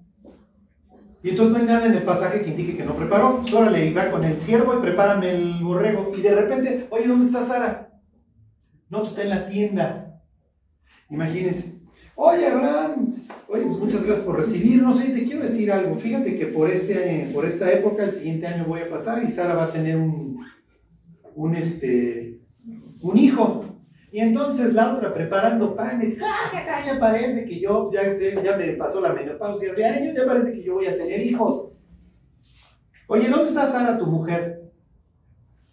Y 1.24 1.32
entonces 1.32 1.52
no 1.52 1.60
hay 1.60 1.66
nada 1.66 1.88
en 1.88 1.94
el 1.94 2.04
pasaje 2.04 2.42
que 2.42 2.52
indique 2.52 2.78
que 2.78 2.86
no 2.86 2.96
preparó. 2.96 3.42
Órale, 3.56 3.88
iba 3.88 4.12
con 4.12 4.24
el 4.24 4.40
siervo 4.40 4.78
y 4.78 4.82
prepárame 4.82 5.32
el 5.32 5.64
borrego. 5.64 6.14
Y 6.16 6.22
de 6.22 6.36
repente, 6.36 6.88
oye, 6.92 7.08
¿dónde 7.08 7.26
está 7.26 7.44
Sara? 7.44 7.90
No, 8.88 9.00
pues 9.00 9.10
está 9.10 9.24
en 9.24 9.30
la 9.32 9.48
tienda. 9.48 10.22
Imagínense. 11.10 11.80
Oye, 12.14 12.46
Abraham, 12.46 13.16
oye, 13.48 13.66
pues 13.66 13.80
muchas 13.80 14.04
gracias 14.04 14.24
por 14.24 14.38
recibirnos. 14.38 15.00
Oye, 15.00 15.16
te 15.16 15.24
quiero 15.24 15.42
decir 15.42 15.72
algo. 15.72 15.96
Fíjate 15.96 16.38
que 16.38 16.46
por, 16.46 16.70
este, 16.70 17.32
por 17.34 17.46
esta 17.46 17.72
época, 17.72 18.04
el 18.04 18.12
siguiente 18.12 18.46
año 18.46 18.66
voy 18.66 18.82
a 18.82 18.90
pasar 18.92 19.24
y 19.24 19.32
Sara 19.32 19.56
va 19.56 19.66
a 19.66 19.74
tener 19.74 19.98
un, 19.98 20.40
un, 21.34 21.56
este, 21.56 22.42
un 23.02 23.18
hijo. 23.18 23.77
Y 24.12 24.20
entonces 24.20 24.74
la 24.74 24.94
otra 24.94 25.14
preparando 25.14 25.76
panes, 25.76 26.18
¡Ja, 26.18 26.86
ya 26.86 27.00
parece 27.00 27.46
que 27.46 27.60
yo, 27.60 27.92
ya, 27.92 28.04
ya 28.42 28.58
me 28.58 28.74
pasó 28.74 29.02
la 29.02 29.12
menopausia 29.12 29.74
de 29.74 29.86
años, 29.86 30.16
ya 30.16 30.26
parece 30.26 30.54
que 30.54 30.64
yo 30.64 30.76
voy 30.76 30.88
a 30.88 30.96
tener 30.96 31.22
hijos. 31.22 31.72
Oye, 33.08 33.28
¿dónde 33.28 33.50
está 33.50 33.68
Sara, 33.68 33.98
tu 33.98 34.06
mujer? 34.06 34.62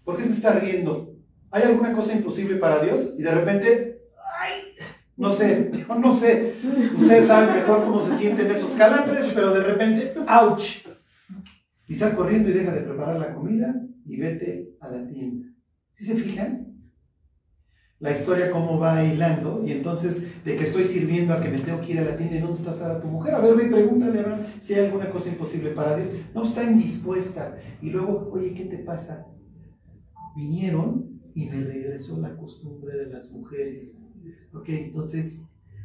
¿Por 0.05 0.16
qué 0.16 0.25
se 0.25 0.35
está 0.35 0.59
riendo? 0.59 1.14
¿Hay 1.51 1.62
alguna 1.62 1.92
cosa 1.92 2.12
imposible 2.12 2.57
para 2.57 2.83
Dios? 2.83 3.14
Y 3.16 3.23
de 3.23 3.31
repente, 3.31 4.03
¡ay! 4.40 4.62
No 5.16 5.31
sé, 5.31 5.70
no 5.88 6.14
sé. 6.16 6.55
Ustedes 6.97 7.29
saben 7.29 7.55
mejor 7.55 7.85
cómo 7.85 8.05
se 8.05 8.16
sienten 8.16 8.51
esos 8.51 8.70
calambres, 8.70 9.31
pero 9.33 9.55
de 9.55 9.62
repente, 9.62 10.14
¡ouch! 10.29 10.87
Y 11.87 11.94
sal 11.94 12.16
corriendo 12.16 12.51
y 12.51 12.55
deja 12.55 12.73
de 12.73 12.81
preparar 12.81 13.16
la 13.16 13.33
comida 13.33 13.75
y 14.05 14.20
vete 14.20 14.75
a 14.81 14.88
la 14.88 15.07
tienda. 15.07 15.47
¿Sí 15.94 16.05
se 16.05 16.16
fijan? 16.16 16.73
La 18.04 18.12
historia 18.12 18.50
cómo 18.50 18.78
va 18.78 19.02
hilando, 19.02 19.62
y 19.64 19.72
entonces 19.72 20.44
de 20.44 20.56
que 20.58 20.64
estoy 20.64 20.84
sirviendo 20.84 21.32
a 21.32 21.40
que 21.40 21.48
me 21.48 21.60
tengo 21.60 21.80
que 21.80 21.92
ir 21.92 22.00
a 22.00 22.04
la 22.04 22.18
tienda, 22.18 22.36
¿y 22.36 22.40
dónde 22.40 22.58
está 22.58 22.76
Sara 22.76 23.00
tu 23.00 23.08
mujer? 23.08 23.34
A 23.34 23.40
ver, 23.40 23.56
ve, 23.56 23.64
pregúntale 23.64 24.20
a 24.20 24.46
si 24.60 24.74
hay 24.74 24.84
alguna 24.84 25.08
cosa 25.08 25.30
imposible 25.30 25.70
para 25.70 25.96
Dios. 25.96 26.10
No, 26.34 26.44
está 26.44 26.64
indispuesta. 26.64 27.56
Y 27.80 27.88
luego, 27.88 28.28
oye, 28.30 28.52
¿qué 28.52 28.66
te 28.66 28.76
pasa? 28.76 29.26
Vinieron 30.36 31.18
y 31.34 31.48
me 31.48 31.64
regresó 31.64 32.20
la 32.20 32.36
costumbre 32.36 32.94
de 32.94 33.06
las 33.06 33.32
mujeres. 33.32 33.96
Ok, 34.52 34.68
entonces 34.68 35.42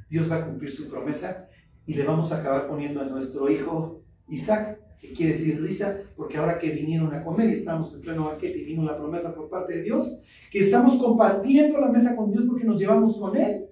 Dios 0.09 0.29
va 0.29 0.39
a 0.39 0.45
cumplir 0.45 0.71
su 0.71 0.89
promesa 0.89 1.47
y 1.85 1.93
le 1.93 2.03
vamos 2.03 2.33
a 2.33 2.41
acabar 2.41 2.67
poniendo 2.67 2.99
a 2.99 3.05
nuestro 3.05 3.49
hijo 3.49 4.03
Isaac 4.27 4.78
que 4.99 5.13
quiere 5.13 5.33
decir 5.33 5.61
risa, 5.61 5.97
porque 6.15 6.37
ahora 6.37 6.59
que 6.59 6.71
vinieron 6.71 7.13
a 7.13 7.23
comer 7.23 7.49
y 7.49 7.53
estamos 7.53 7.93
en 7.93 8.01
pleno 8.01 8.25
banquete 8.25 8.59
y 8.59 8.65
vino 8.65 8.83
la 8.83 8.97
promesa 8.97 9.33
por 9.33 9.49
parte 9.49 9.75
de 9.75 9.83
Dios, 9.83 10.19
que 10.51 10.59
estamos 10.59 10.95
compartiendo 10.97 11.79
la 11.79 11.87
mesa 11.87 12.15
con 12.15 12.31
Dios 12.31 12.45
porque 12.47 12.65
nos 12.65 12.79
llevamos 12.79 13.17
con 13.17 13.35
Él, 13.37 13.65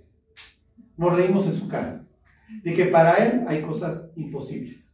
nos 0.96 1.16
reímos 1.16 1.46
en 1.48 1.54
su 1.54 1.68
cara, 1.68 2.06
de 2.63 2.74
que 2.74 2.86
para 2.86 3.16
Él 3.16 3.44
hay 3.48 3.62
cosas 3.62 4.10
imposibles. 4.16 4.88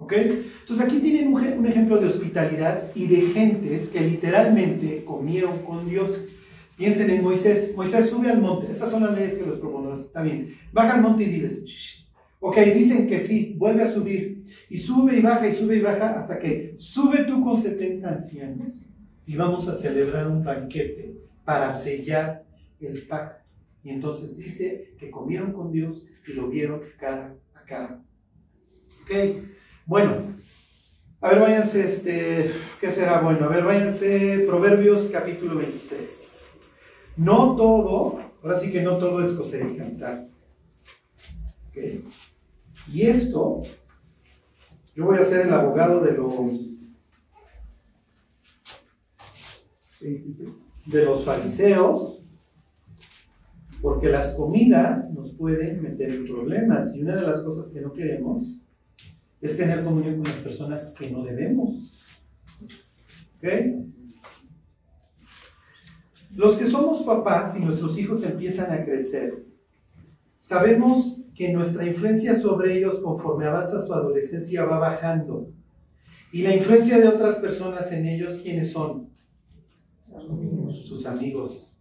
¿Ok? 0.00 0.14
Entonces 0.14 0.84
aquí 0.84 0.98
tienen 0.98 1.28
un, 1.28 1.42
un 1.42 1.66
ejemplo 1.66 1.98
de 1.98 2.06
hospitalidad 2.06 2.84
y 2.94 3.06
de 3.06 3.20
gentes 3.32 3.88
que 3.90 4.00
literalmente 4.00 5.04
comieron 5.04 5.58
con 5.58 5.88
Dios. 5.88 6.10
Piensen 6.76 7.10
en 7.10 7.22
Moisés. 7.22 7.74
Moisés 7.76 8.08
sube 8.08 8.30
al 8.30 8.40
monte. 8.40 8.72
Estas 8.72 8.90
son 8.90 9.04
las 9.04 9.14
leyes 9.14 9.36
que 9.36 9.44
los 9.44 9.58
proponemos. 9.58 10.00
Está 10.00 10.22
bien. 10.22 10.56
Baja 10.72 10.94
al 10.94 11.02
monte 11.02 11.24
y 11.24 11.26
diles, 11.26 11.62
Ok, 12.40 12.56
dicen 12.74 13.06
que 13.06 13.20
sí, 13.20 13.54
vuelve 13.56 13.84
a 13.84 13.92
subir. 13.92 14.46
Y 14.68 14.78
sube 14.78 15.16
y 15.16 15.20
baja 15.20 15.46
y 15.46 15.52
sube 15.52 15.76
y 15.76 15.80
baja 15.80 16.18
hasta 16.18 16.38
que 16.38 16.74
sube 16.78 17.24
tú 17.24 17.44
con 17.44 17.60
70 17.60 18.08
ancianos 18.08 18.86
y 19.26 19.36
vamos 19.36 19.68
a 19.68 19.74
celebrar 19.74 20.26
un 20.26 20.42
banquete 20.42 21.14
para 21.44 21.72
sellar 21.72 22.44
el 22.80 23.06
pacto. 23.06 23.44
Y 23.82 23.90
entonces 23.90 24.36
dice 24.36 24.94
que 24.98 25.10
comieron 25.10 25.52
con 25.52 25.70
Dios 25.70 26.06
y 26.26 26.32
lo 26.32 26.48
vieron 26.48 26.80
cara 26.98 27.36
a 27.54 27.64
cara. 27.64 28.02
Ok, 29.02 29.44
bueno, 29.86 30.34
a 31.20 31.30
ver, 31.30 31.40
váyanse, 31.40 31.86
este, 31.86 32.50
¿qué 32.80 32.90
será 32.90 33.20
bueno? 33.20 33.46
A 33.46 33.48
ver, 33.48 33.64
váyanse, 33.64 34.44
Proverbios 34.46 35.08
capítulo 35.10 35.56
23. 35.56 36.08
No 37.18 37.54
todo, 37.56 38.20
ahora 38.42 38.58
sí 38.58 38.72
que 38.72 38.82
no 38.82 38.96
todo 38.96 39.22
es 39.22 39.32
coser 39.32 39.66
y 39.66 39.76
cantar. 39.76 40.24
Okay. 41.70 42.04
Y 42.88 43.02
esto 43.02 43.62
Yo 44.94 45.06
voy 45.06 45.18
a 45.18 45.24
ser 45.24 45.46
el 45.46 45.54
abogado 45.54 46.00
de 46.00 46.12
los 46.12 46.70
de 50.00 51.04
los 51.04 51.24
fariseos, 51.24 52.22
porque 53.82 54.08
las 54.08 54.34
comidas 54.34 55.10
nos 55.12 55.32
pueden 55.32 55.82
meter 55.82 56.10
en 56.10 56.26
problemas 56.26 56.94
y 56.94 57.02
una 57.02 57.16
de 57.16 57.22
las 57.22 57.40
cosas 57.42 57.70
que 57.72 57.80
no 57.80 57.92
queremos 57.92 58.60
es 59.40 59.56
tener 59.56 59.84
comunión 59.84 60.16
con 60.16 60.24
las 60.24 60.36
personas 60.36 60.90
que 60.90 61.10
no 61.10 61.22
debemos. 61.22 61.92
¿Ok? 63.38 63.48
Los 66.34 66.56
que 66.56 66.66
somos 66.66 67.02
papás 67.02 67.56
y 67.56 67.60
nuestros 67.60 67.98
hijos 67.98 68.22
empiezan 68.22 68.70
a 68.70 68.84
crecer, 68.84 69.46
sabemos 70.38 71.19
que 71.40 71.50
nuestra 71.54 71.86
influencia 71.86 72.38
sobre 72.38 72.76
ellos 72.76 72.98
conforme 72.98 73.46
avanza 73.46 73.80
su 73.80 73.94
adolescencia 73.94 74.66
va 74.66 74.78
bajando. 74.78 75.48
Y 76.32 76.42
la 76.42 76.54
influencia 76.54 76.98
de 76.98 77.08
otras 77.08 77.36
personas 77.36 77.90
en 77.92 78.06
ellos, 78.06 78.40
¿quiénes 78.42 78.70
son? 78.70 79.08
Sus 80.70 81.06
amigos. 81.06 81.74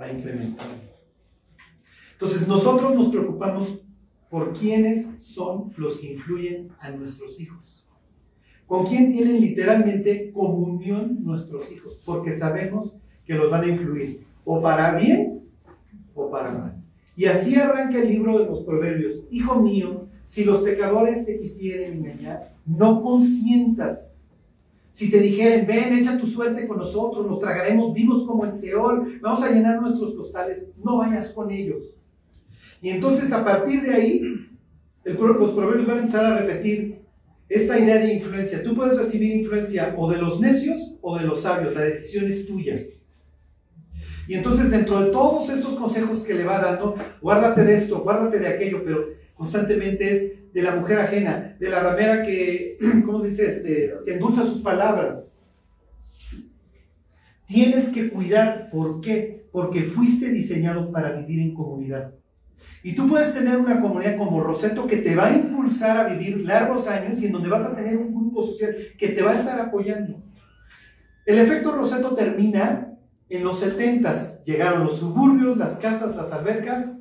Va 0.00 0.10
incrementando. 0.10 0.82
Entonces 2.12 2.48
nosotros 2.48 2.94
nos 2.94 3.10
preocupamos 3.10 3.82
por 4.30 4.54
quiénes 4.54 5.06
son 5.22 5.74
los 5.76 5.98
que 5.98 6.12
influyen 6.12 6.70
a 6.80 6.90
nuestros 6.90 7.38
hijos. 7.38 7.86
¿Con 8.66 8.86
quién 8.86 9.12
tienen 9.12 9.42
literalmente 9.42 10.32
comunión 10.32 11.22
nuestros 11.22 11.70
hijos? 11.70 12.00
Porque 12.06 12.32
sabemos 12.32 12.96
que 13.26 13.34
los 13.34 13.50
van 13.50 13.64
a 13.64 13.68
influir 13.68 14.24
o 14.42 14.62
para 14.62 14.96
bien 14.96 15.42
o 16.14 16.30
para 16.30 16.50
mal. 16.50 16.75
Y 17.16 17.24
así 17.24 17.56
arranca 17.56 17.98
el 17.98 18.08
libro 18.08 18.38
de 18.38 18.46
los 18.46 18.60
proverbios. 18.60 19.22
Hijo 19.30 19.60
mío, 19.60 20.06
si 20.26 20.44
los 20.44 20.62
pecadores 20.62 21.24
te 21.24 21.38
quisieren 21.38 21.94
engañar, 21.94 22.54
no 22.66 23.02
consientas. 23.02 24.12
Si 24.92 25.10
te 25.10 25.20
dijeren, 25.20 25.66
ven, 25.66 25.94
echa 25.94 26.18
tu 26.18 26.26
suerte 26.26 26.66
con 26.66 26.78
nosotros, 26.78 27.26
nos 27.26 27.40
tragaremos 27.40 27.92
vivos 27.94 28.26
como 28.26 28.44
el 28.44 28.52
Seol, 28.52 29.18
vamos 29.20 29.42
a 29.42 29.50
llenar 29.50 29.80
nuestros 29.80 30.14
costales, 30.14 30.66
no 30.82 30.98
vayas 30.98 31.32
con 31.32 31.50
ellos. 31.50 31.96
Y 32.80 32.90
entonces 32.90 33.32
a 33.32 33.44
partir 33.44 33.82
de 33.82 33.94
ahí, 33.94 34.22
los 35.04 35.50
proverbios 35.50 35.86
van 35.86 35.98
a 35.98 36.00
empezar 36.00 36.24
a 36.24 36.38
repetir 36.38 37.00
esta 37.48 37.78
idea 37.78 37.98
de 37.98 38.14
influencia. 38.14 38.62
Tú 38.62 38.74
puedes 38.74 38.96
recibir 38.96 39.36
influencia 39.36 39.94
o 39.96 40.10
de 40.10 40.18
los 40.18 40.40
necios 40.40 40.96
o 41.00 41.18
de 41.18 41.24
los 41.24 41.42
sabios, 41.42 41.74
la 41.74 41.82
decisión 41.82 42.26
es 42.26 42.46
tuya. 42.46 42.82
Y 44.28 44.34
entonces 44.34 44.70
dentro 44.70 45.00
de 45.00 45.10
todos 45.10 45.48
estos 45.50 45.76
consejos 45.76 46.22
que 46.24 46.34
le 46.34 46.44
va 46.44 46.58
dando, 46.58 46.96
guárdate 47.20 47.64
de 47.64 47.76
esto, 47.76 48.00
guárdate 48.00 48.38
de 48.38 48.48
aquello, 48.48 48.82
pero 48.84 49.06
constantemente 49.34 50.12
es 50.12 50.52
de 50.52 50.62
la 50.62 50.74
mujer 50.74 50.98
ajena, 50.98 51.56
de 51.60 51.68
la 51.68 51.80
ramera 51.80 52.22
que, 52.22 52.78
¿cómo 53.06 53.22
dice? 53.22 53.48
Este, 53.48 53.92
que 54.04 54.14
endulza 54.14 54.44
sus 54.44 54.62
palabras. 54.62 55.32
Tienes 57.46 57.90
que 57.90 58.08
cuidar, 58.10 58.70
¿por 58.70 59.00
qué? 59.00 59.46
Porque 59.52 59.82
fuiste 59.82 60.30
diseñado 60.30 60.90
para 60.90 61.12
vivir 61.12 61.40
en 61.40 61.54
comunidad. 61.54 62.12
Y 62.82 62.94
tú 62.94 63.08
puedes 63.08 63.34
tener 63.34 63.56
una 63.56 63.80
comunidad 63.80 64.16
como 64.16 64.42
Roseto 64.42 64.86
que 64.86 64.98
te 64.98 65.14
va 65.14 65.26
a 65.26 65.36
impulsar 65.36 65.96
a 65.96 66.08
vivir 66.08 66.44
largos 66.44 66.86
años 66.88 67.20
y 67.20 67.26
en 67.26 67.32
donde 67.32 67.48
vas 67.48 67.64
a 67.64 67.74
tener 67.74 67.96
un 67.96 68.14
grupo 68.14 68.42
social 68.42 68.76
que 68.98 69.08
te 69.08 69.22
va 69.22 69.32
a 69.32 69.34
estar 69.34 69.60
apoyando. 69.60 70.22
El 71.24 71.38
efecto 71.38 71.72
Roseto 71.72 72.14
termina 72.14 72.95
en 73.28 73.44
los 73.44 73.58
70 73.58 74.42
llegaron 74.44 74.84
los 74.84 74.98
suburbios, 74.98 75.56
las 75.56 75.76
casas, 75.76 76.14
las 76.14 76.32
albercas, 76.32 76.98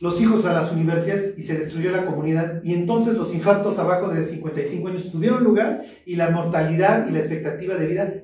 los 0.00 0.20
hijos 0.20 0.46
a 0.46 0.52
las 0.52 0.72
universidades 0.72 1.36
y 1.36 1.42
se 1.42 1.58
destruyó 1.58 1.90
la 1.90 2.06
comunidad. 2.06 2.62
Y 2.62 2.74
entonces 2.74 3.14
los 3.16 3.34
infartos 3.34 3.78
abajo 3.78 4.08
de 4.08 4.22
55 4.22 4.88
años 4.88 5.10
tuvieron 5.10 5.44
lugar 5.44 5.84
y 6.06 6.16
la 6.16 6.30
mortalidad 6.30 7.08
y 7.08 7.12
la 7.12 7.18
expectativa 7.18 7.74
de 7.74 7.86
vida 7.86 8.14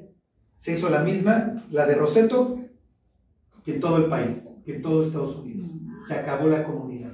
se 0.58 0.72
hizo 0.72 0.88
la 0.88 1.02
misma, 1.02 1.54
la 1.70 1.86
de 1.86 1.94
Roseto, 1.96 2.60
que 3.64 3.74
en 3.74 3.80
todo 3.80 3.98
el 3.98 4.06
país, 4.06 4.56
que 4.64 4.76
en 4.76 4.82
todo 4.82 5.02
Estados 5.02 5.36
Unidos. 5.36 5.70
Se 6.06 6.14
acabó 6.14 6.46
la 6.46 6.64
comunidad. 6.64 7.12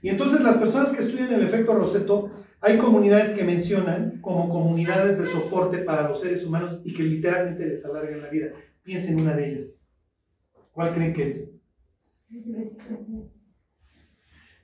Y 0.00 0.08
entonces 0.08 0.40
las 0.40 0.56
personas 0.56 0.92
que 0.92 1.02
estudian 1.02 1.32
el 1.32 1.42
efecto 1.42 1.74
Roseto 1.74 2.30
hay 2.66 2.78
comunidades 2.78 3.36
que 3.36 3.44
mencionan 3.44 4.20
como 4.20 4.48
comunidades 4.48 5.20
de 5.20 5.26
soporte 5.26 5.78
para 5.78 6.08
los 6.08 6.20
seres 6.20 6.44
humanos 6.44 6.82
y 6.84 6.92
que 6.92 7.04
literalmente 7.04 7.64
les 7.64 7.84
alargan 7.84 8.22
la 8.22 8.28
vida. 8.28 8.48
Piensen 8.82 9.18
en 9.18 9.24
una 9.24 9.36
de 9.36 9.52
ellas. 9.52 9.86
¿Cuál 10.72 10.92
creen 10.92 11.14
que 11.14 11.22
es? 11.28 11.48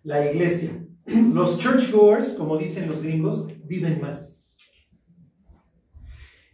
La 0.03 0.29
iglesia. 0.33 0.85
Los 1.07 1.61
churchgoers, 1.61 2.31
como 2.31 2.59
dicen 2.59 2.89
los 2.89 3.01
gringos, 3.01 3.47
viven 3.69 4.01
más. 4.01 4.45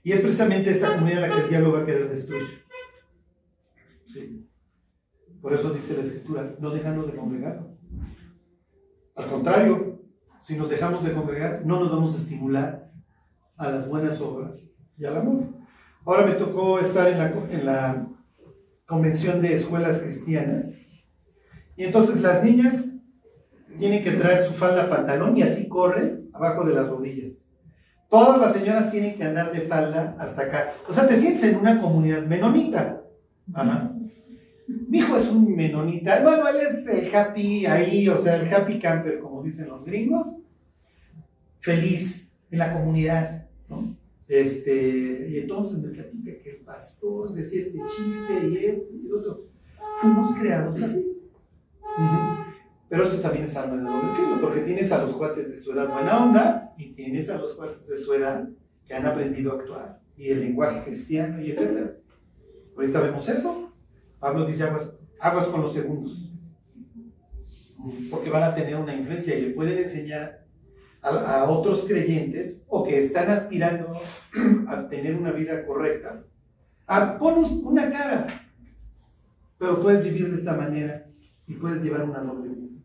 Y 0.03 0.13
es 0.13 0.21
precisamente 0.21 0.69
esta 0.69 0.97
comunidad 0.97 1.23
la 1.23 1.35
que 1.35 1.43
el 1.45 1.49
diablo 1.49 1.73
va 1.73 1.81
a 1.81 1.87
querer 1.87 2.11
destruir. 2.11 2.47
Por 5.41 5.55
eso 5.55 5.71
dice 5.73 5.97
la 5.97 6.03
escritura, 6.03 6.57
no 6.61 6.71
dejando 6.75 7.07
de 7.07 7.17
congregar. 7.17 7.67
Al 9.15 9.27
contrario, 9.31 9.98
si 10.49 10.57
nos 10.57 10.71
dejamos 10.71 11.05
de 11.05 11.13
congregar, 11.13 11.61
no 11.67 11.79
nos 11.79 11.91
vamos 11.91 12.15
a 12.15 12.19
estimular 12.19 12.89
a 13.59 13.69
las 13.69 13.87
buenas 13.87 14.19
obras 14.19 14.59
y 14.97 15.05
al 15.05 15.19
amor. 15.19 15.45
Ahora 16.07 16.25
me 16.25 16.33
tocó 16.33 16.81
estar 16.81 17.07
en 17.07 17.19
la, 17.19 17.27
en 17.51 17.67
la 17.67 18.07
convención 18.87 19.43
de 19.43 19.53
escuelas 19.53 19.99
cristianas 19.99 20.73
y 21.77 21.85
entonces 21.85 22.23
las 22.23 22.43
niñas 22.43 22.95
tienen 23.79 24.03
que 24.03 24.13
traer 24.13 24.43
su 24.43 24.55
falda 24.55 24.89
pantalón 24.89 25.37
y 25.37 25.43
así 25.43 25.69
corren 25.69 26.31
abajo 26.33 26.65
de 26.65 26.73
las 26.73 26.89
rodillas. 26.89 27.47
Todas 28.09 28.41
las 28.41 28.55
señoras 28.55 28.91
tienen 28.91 29.19
que 29.19 29.25
andar 29.25 29.53
de 29.53 29.61
falda 29.61 30.17
hasta 30.19 30.45
acá. 30.45 30.73
O 30.89 30.95
sea, 30.95 31.07
te 31.07 31.17
sientes 31.17 31.45
en 31.45 31.59
una 31.59 31.79
comunidad 31.79 32.23
menonita. 32.23 33.03
Ajá. 33.53 33.93
Mi 34.69 34.99
hijo 34.99 35.17
es 35.17 35.29
un 35.31 35.57
menonita. 35.57 36.23
Bueno, 36.23 36.47
él 36.49 36.57
es 36.57 36.87
el 36.87 37.15
happy 37.15 37.67
ahí, 37.67 38.09
o 38.09 38.19
sea, 38.19 38.37
el 38.37 38.53
happy 38.53 38.79
camper, 38.79 39.19
como 39.19 39.43
dicen 39.43 39.69
los 39.69 39.85
gringos 39.85 40.27
feliz 41.61 42.31
en 42.51 42.59
la 42.59 42.73
comunidad, 42.73 43.47
¿no? 43.69 43.95
Este, 44.27 45.29
y 45.31 45.39
entonces 45.39 45.79
me 45.79 45.89
platica 45.89 46.33
que 46.43 46.51
el 46.51 46.57
pastor 46.59 47.33
decía 47.33 47.61
este 47.61 47.79
chiste 47.79 48.49
y 48.49 48.65
este 48.65 48.95
y 48.95 49.11
otro. 49.11 49.45
Fuimos 50.01 50.35
creados 50.35 50.83
así. 50.83 51.05
Pero 52.89 53.05
eso 53.05 53.21
también 53.21 53.45
es 53.45 53.57
arma 53.57 53.77
de 53.77 53.83
doble 53.83 54.15
filo, 54.15 54.41
porque 54.41 54.61
tienes 54.61 54.91
a 54.93 55.03
los 55.03 55.15
cuates 55.15 55.51
de 55.51 55.59
su 55.59 55.73
edad 55.73 55.89
buena 55.93 56.25
onda 56.25 56.75
y 56.79 56.93
tienes 56.93 57.29
a 57.29 57.37
los 57.37 57.55
cuates 57.55 57.87
de 57.87 57.99
su 57.99 58.15
edad 58.15 58.49
que 58.87 58.95
han 58.95 59.05
aprendido 59.05 59.53
a 59.53 59.57
actuar 59.57 60.01
y 60.17 60.31
el 60.31 60.41
lenguaje 60.41 60.85
cristiano 60.85 61.41
y 61.41 61.51
etc. 61.51 61.91
Ahorita 62.77 63.01
vemos 63.01 63.29
eso. 63.29 63.68
Pablo 64.21 64.47
dice 64.47 64.65
aguas, 64.65 64.93
aguas 65.21 65.47
con 65.47 65.63
los 65.63 65.73
segundos, 65.73 66.33
porque 68.11 68.31
van 68.31 68.43
a 68.43 68.55
tener 68.55 68.77
una 68.77 68.95
influencia 68.95 69.37
y 69.37 69.43
le 69.43 69.51
pueden 69.51 69.79
enseñar 69.79 70.45
a, 71.03 71.45
otros 71.49 71.85
creyentes 71.87 72.65
o 72.69 72.85
que 72.85 72.99
están 72.99 73.31
aspirando 73.31 74.01
a 74.67 74.89
tener 74.89 75.17
una 75.17 75.33
vida 75.33 75.65
correcta, 75.65 76.25
a, 76.87 77.19
pon 77.19 77.45
una 77.65 77.91
cara, 77.91 78.49
pero 79.59 79.81
puedes 79.81 80.05
vivir 80.05 80.29
de 80.29 80.35
esta 80.35 80.55
manera 80.55 81.07
y 81.47 81.55
puedes 81.55 81.83
llevar 81.83 82.03
una 82.03 82.21
doble 82.21 82.55
vida. 82.55 82.79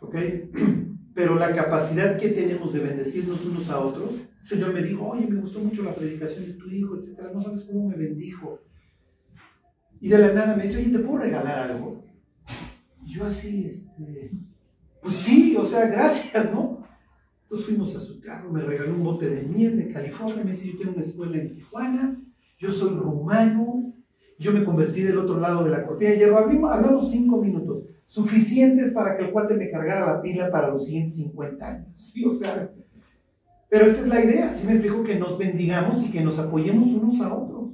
¿Ok? 0.00 0.16
Pero 1.14 1.34
la 1.34 1.54
capacidad 1.54 2.18
que 2.18 2.30
tenemos 2.30 2.72
de 2.72 2.80
bendecirnos 2.80 3.44
unos 3.44 3.68
a 3.68 3.78
otros, 3.78 4.14
el 4.14 4.46
Señor 4.46 4.72
me 4.72 4.82
dijo, 4.82 5.06
oye, 5.08 5.26
me 5.26 5.42
gustó 5.42 5.58
mucho 5.58 5.82
la 5.82 5.94
predicación 5.94 6.46
de 6.46 6.54
tu 6.54 6.70
hijo, 6.70 6.96
etcétera, 6.96 7.30
no 7.34 7.40
sabes 7.40 7.64
cómo 7.64 7.90
me 7.90 7.96
bendijo. 7.96 8.58
Y 10.02 10.08
de 10.08 10.18
la 10.18 10.32
nada 10.32 10.56
me 10.56 10.64
dice, 10.64 10.78
oye, 10.78 10.90
¿te 10.90 10.98
puedo 10.98 11.18
regalar 11.18 11.70
algo? 11.70 12.04
Y 13.04 13.14
yo 13.14 13.24
así, 13.24 13.66
este, 13.66 14.32
pues 15.00 15.14
sí, 15.14 15.56
o 15.56 15.64
sea, 15.64 15.86
gracias, 15.86 16.52
¿no? 16.52 16.82
Entonces 17.44 17.66
fuimos 17.68 17.94
a 17.94 18.00
su 18.00 18.20
carro, 18.20 18.50
me 18.50 18.62
regaló 18.62 18.94
un 18.94 19.04
bote 19.04 19.30
de 19.30 19.42
miel 19.42 19.76
de 19.76 19.92
California, 19.92 20.42
me 20.42 20.50
dice, 20.50 20.72
yo 20.72 20.78
tengo 20.78 20.94
una 20.94 21.02
escuela 21.02 21.36
en 21.36 21.52
Tijuana, 21.52 22.20
yo 22.58 22.68
soy 22.68 22.96
rumano, 22.96 23.94
yo 24.40 24.50
me 24.50 24.64
convertí 24.64 25.02
del 25.02 25.18
otro 25.18 25.38
lado 25.38 25.62
de 25.62 25.70
la 25.70 25.86
cortina 25.86 26.10
de 26.10 26.18
hierro, 26.18 26.38
hablamos 26.38 27.08
cinco 27.08 27.40
minutos, 27.40 27.84
suficientes 28.04 28.92
para 28.92 29.16
que 29.16 29.26
el 29.26 29.30
cuate 29.30 29.54
me 29.54 29.70
cargara 29.70 30.14
la 30.14 30.20
pila 30.20 30.50
para 30.50 30.70
los 30.70 30.84
siguientes 30.84 31.14
50 31.14 31.64
años, 31.64 31.88
¿sí? 32.12 32.24
O 32.24 32.34
sea, 32.34 32.72
pero 33.68 33.86
esta 33.86 34.00
es 34.00 34.08
la 34.08 34.24
idea, 34.24 34.52
sí 34.52 34.66
me 34.66 34.72
explico 34.72 35.04
que 35.04 35.16
nos 35.16 35.38
bendigamos 35.38 36.02
y 36.02 36.10
que 36.10 36.22
nos 36.22 36.40
apoyemos 36.40 36.88
unos 36.88 37.20
a 37.20 37.32
otros. 37.32 37.70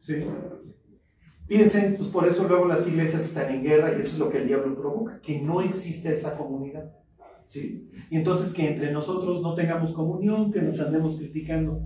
¿Sí? 0.00 0.16
Fíjense, 1.46 1.94
pues 1.98 2.08
por 2.08 2.26
eso 2.26 2.48
luego 2.48 2.66
las 2.66 2.88
iglesias 2.88 3.22
están 3.22 3.52
en 3.52 3.62
guerra 3.62 3.92
y 3.92 4.00
eso 4.00 4.12
es 4.12 4.18
lo 4.18 4.30
que 4.30 4.38
el 4.38 4.48
diablo 4.48 4.74
provoca, 4.74 5.20
que 5.20 5.40
no 5.40 5.60
existe 5.60 6.12
esa 6.12 6.36
comunidad. 6.36 6.90
¿sí? 7.48 7.90
Y 8.10 8.16
entonces 8.16 8.52
que 8.54 8.66
entre 8.66 8.90
nosotros 8.92 9.42
no 9.42 9.54
tengamos 9.54 9.92
comunión, 9.92 10.50
que 10.50 10.62
nos 10.62 10.80
andemos 10.80 11.16
criticando. 11.16 11.80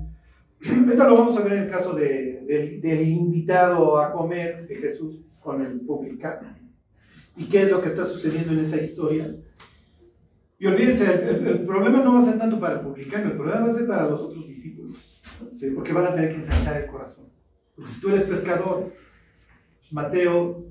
Ahorita 0.64 1.08
lo 1.08 1.16
vamos 1.16 1.36
a 1.36 1.42
ver 1.42 1.52
en 1.54 1.62
el 1.64 1.70
caso 1.70 1.94
de, 1.94 2.80
del 2.82 3.08
invitado 3.08 4.00
a 4.00 4.12
comer 4.12 4.66
de 4.66 4.76
Jesús 4.76 5.24
con 5.40 5.64
el 5.64 5.80
publicano. 5.80 6.56
¿Y 7.36 7.46
qué 7.46 7.62
es 7.62 7.70
lo 7.70 7.80
que 7.80 7.88
está 7.88 8.04
sucediendo 8.04 8.52
en 8.52 8.60
esa 8.60 8.76
historia? 8.76 9.34
Y 10.58 10.66
olvídense, 10.66 11.04
el, 11.04 11.64
problema 11.64 12.02
no 12.02 12.14
va 12.14 12.20
a 12.20 12.24
ser 12.24 12.38
tanto 12.38 12.58
para 12.58 12.74
el 12.74 12.80
publicano, 12.80 13.30
el 13.30 13.36
problema 13.36 13.66
va 13.66 13.70
a 13.70 13.74
ser 13.74 13.86
para 13.86 14.08
los 14.08 14.20
otros 14.20 14.48
discípulos, 14.48 15.22
porque 15.72 15.92
van 15.92 16.06
a 16.06 16.14
tener 16.14 16.30
que 16.30 16.36
ensanchar 16.36 16.82
el 16.82 16.90
corazón. 16.90 17.26
Porque 17.76 17.92
si 17.92 18.00
tú 18.00 18.08
eres 18.08 18.24
pescador, 18.24 18.92
Mateo 19.90 20.66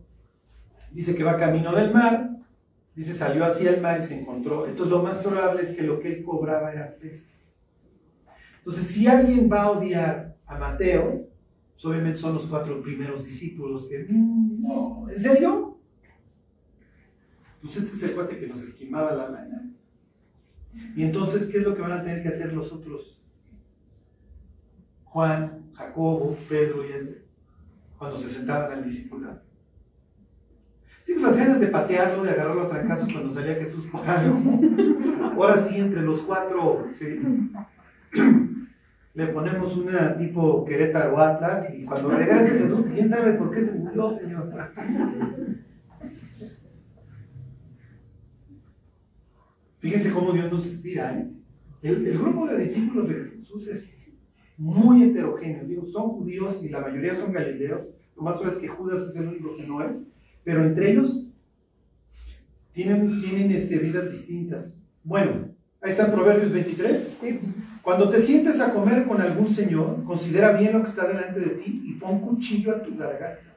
dice 0.91 1.15
que 1.15 1.23
va 1.23 1.37
camino 1.37 1.73
del 1.73 1.93
mar, 1.93 2.37
dice 2.95 3.13
salió 3.13 3.45
hacia 3.45 3.71
el 3.71 3.81
mar 3.81 3.99
y 3.99 4.03
se 4.03 4.19
encontró. 4.19 4.67
Entonces 4.67 4.91
lo 4.91 5.03
más 5.03 5.17
probable 5.17 5.63
es 5.63 5.75
que 5.75 5.83
lo 5.83 5.99
que 5.99 6.09
él 6.09 6.23
cobraba 6.23 6.71
era 6.71 6.95
peces. 6.97 7.55
Entonces 8.59 8.87
si 8.87 9.07
alguien 9.07 9.49
va 9.51 9.63
a 9.63 9.71
odiar 9.71 10.35
a 10.45 10.57
Mateo, 10.57 11.27
pues 11.73 11.85
obviamente 11.85 12.17
son 12.17 12.33
los 12.33 12.45
cuatro 12.47 12.81
primeros 12.81 13.25
discípulos 13.25 13.85
que, 13.87 14.05
mm, 14.09 14.61
no, 14.61 15.07
¿en 15.09 15.19
serio? 15.19 15.77
Pues 17.61 17.77
este 17.77 17.95
es 17.95 18.03
el 18.03 18.15
cuate 18.15 18.39
que 18.39 18.47
nos 18.47 18.63
esquimaba 18.63 19.13
la 19.13 19.29
mañana. 19.29 19.71
Y 20.95 21.03
entonces, 21.03 21.49
¿qué 21.49 21.59
es 21.59 21.63
lo 21.63 21.75
que 21.75 21.81
van 21.81 21.91
a 21.91 22.01
tener 22.01 22.21
que 22.21 22.29
hacer 22.29 22.53
los 22.53 22.71
otros? 22.71 23.21
Juan, 25.05 25.71
Jacobo, 25.73 26.37
Pedro 26.47 26.87
y 26.87 26.93
Andrés, 26.93 27.26
cuando 27.97 28.17
se 28.17 28.29
sentaban 28.29 28.71
al 28.71 28.83
discipulado. 28.83 29.41
Sí, 31.03 31.13
pues 31.13 31.23
las 31.23 31.37
ganas 31.37 31.59
de 31.59 31.67
patearlo, 31.67 32.23
de 32.23 32.31
agarrarlo 32.31 32.63
a 32.63 32.69
trancazos 32.69 33.11
cuando 33.11 33.33
salía 33.33 33.55
Jesús 33.55 33.85
por 33.87 34.07
algo. 34.07 34.39
Ahora 35.35 35.57
sí, 35.57 35.77
entre 35.77 36.01
los 36.01 36.21
cuatro, 36.21 36.87
le 39.13 39.27
ponemos 39.27 39.75
una 39.77 40.17
tipo 40.17 40.65
Querétaro 40.65 41.19
Atlas 41.19 41.67
y 41.73 41.83
cuando 41.85 42.09
regrese 42.09 42.59
Jesús, 42.59 42.85
¿quién 42.93 43.09
sabe 43.09 43.33
por 43.33 43.51
qué 43.51 43.65
se 43.65 43.71
murió, 43.71 44.17
Señor? 44.19 44.53
Fíjense 49.79 50.11
cómo 50.11 50.33
Dios 50.33 50.51
nos 50.51 50.65
estira. 50.65 51.17
¿eh? 51.17 51.29
El, 51.81 52.17
grupo 52.17 52.47
de 52.47 52.57
discípulos 52.57 53.07
de 53.07 53.15
Jesús 53.23 53.67
es 53.67 53.83
muy 54.57 55.03
heterogéneo. 55.03 55.65
Digo, 55.65 55.85
son 55.85 56.09
judíos 56.09 56.61
y 56.63 56.69
la 56.69 56.81
mayoría 56.81 57.15
son 57.15 57.31
galileos. 57.31 57.81
Lo 58.15 58.23
más 58.23 58.41
es 58.41 58.57
que 58.57 58.67
Judas 58.67 59.03
es 59.03 59.15
el 59.15 59.27
único 59.27 59.55
que 59.55 59.67
no 59.67 59.81
es. 59.83 60.03
Pero 60.43 60.65
entre 60.65 60.91
ellos 60.91 61.31
tienen, 62.71 63.21
tienen 63.21 63.51
este, 63.51 63.77
vidas 63.77 64.09
distintas. 64.09 64.83
Bueno, 65.03 65.49
ahí 65.81 65.91
está 65.91 66.11
Proverbios 66.11 66.51
23. 66.51 67.17
Cuando 67.81 68.09
te 68.09 68.19
sientes 68.19 68.59
a 68.59 68.73
comer 68.73 69.07
con 69.07 69.21
algún 69.21 69.47
señor, 69.47 70.03
considera 70.03 70.51
bien 70.57 70.73
lo 70.73 70.83
que 70.83 70.89
está 70.89 71.07
delante 71.07 71.39
de 71.39 71.49
ti 71.51 71.83
y 71.85 71.93
pon 71.93 72.19
cuchillo 72.19 72.75
a 72.75 72.81
tu 72.81 72.97
garganta. 72.97 73.55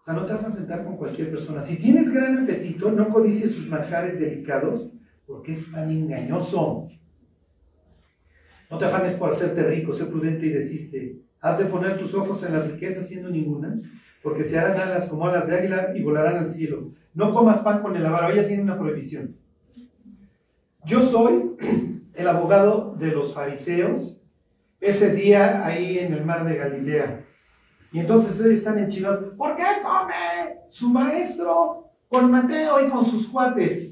O 0.00 0.04
sea, 0.04 0.14
no 0.14 0.26
te 0.26 0.32
vas 0.32 0.44
a 0.44 0.50
sentar 0.50 0.84
con 0.84 0.96
cualquier 0.96 1.30
persona. 1.30 1.62
Si 1.62 1.76
tienes 1.76 2.10
gran 2.10 2.42
apetito, 2.42 2.90
no 2.90 3.08
codicies 3.10 3.54
sus 3.54 3.68
manjares 3.68 4.18
delicados, 4.18 4.90
porque 5.26 5.52
es 5.52 5.64
pan 5.66 5.90
engañoso. 5.90 6.88
No 8.72 8.78
te 8.78 8.86
afanes 8.86 9.12
por 9.16 9.30
hacerte 9.30 9.64
rico, 9.64 9.92
sé 9.92 10.06
prudente 10.06 10.46
y 10.46 10.48
desiste. 10.48 11.18
Has 11.42 11.58
de 11.58 11.66
poner 11.66 11.98
tus 11.98 12.14
ojos 12.14 12.42
en 12.42 12.54
las 12.54 12.70
riquezas 12.70 13.06
siendo 13.06 13.28
ningunas, 13.28 13.82
porque 14.22 14.42
se 14.42 14.58
harán 14.58 14.80
alas 14.80 15.08
como 15.08 15.26
alas 15.26 15.46
de 15.46 15.58
águila 15.58 15.92
y 15.94 16.02
volarán 16.02 16.36
al 16.36 16.48
cielo. 16.48 16.90
No 17.12 17.34
comas 17.34 17.58
pan 17.58 17.82
con 17.82 17.94
el 17.94 18.06
avaro, 18.06 18.32
ella 18.32 18.48
tiene 18.48 18.62
una 18.62 18.78
prohibición. 18.78 19.36
Yo 20.86 21.02
soy 21.02 21.54
el 22.14 22.26
abogado 22.26 22.96
de 22.98 23.08
los 23.08 23.34
fariseos 23.34 24.22
ese 24.80 25.12
día 25.14 25.66
ahí 25.66 25.98
en 25.98 26.14
el 26.14 26.24
mar 26.24 26.42
de 26.46 26.56
Galilea. 26.56 27.26
Y 27.92 28.00
entonces 28.00 28.40
ellos 28.40 28.60
están 28.60 28.78
enchilados. 28.78 29.34
¿Por 29.36 29.54
qué 29.54 29.64
come 29.82 30.60
su 30.70 30.88
maestro 30.88 31.90
con 32.08 32.30
Mateo 32.30 32.86
y 32.86 32.88
con 32.88 33.04
sus 33.04 33.28
cuates? 33.28 33.91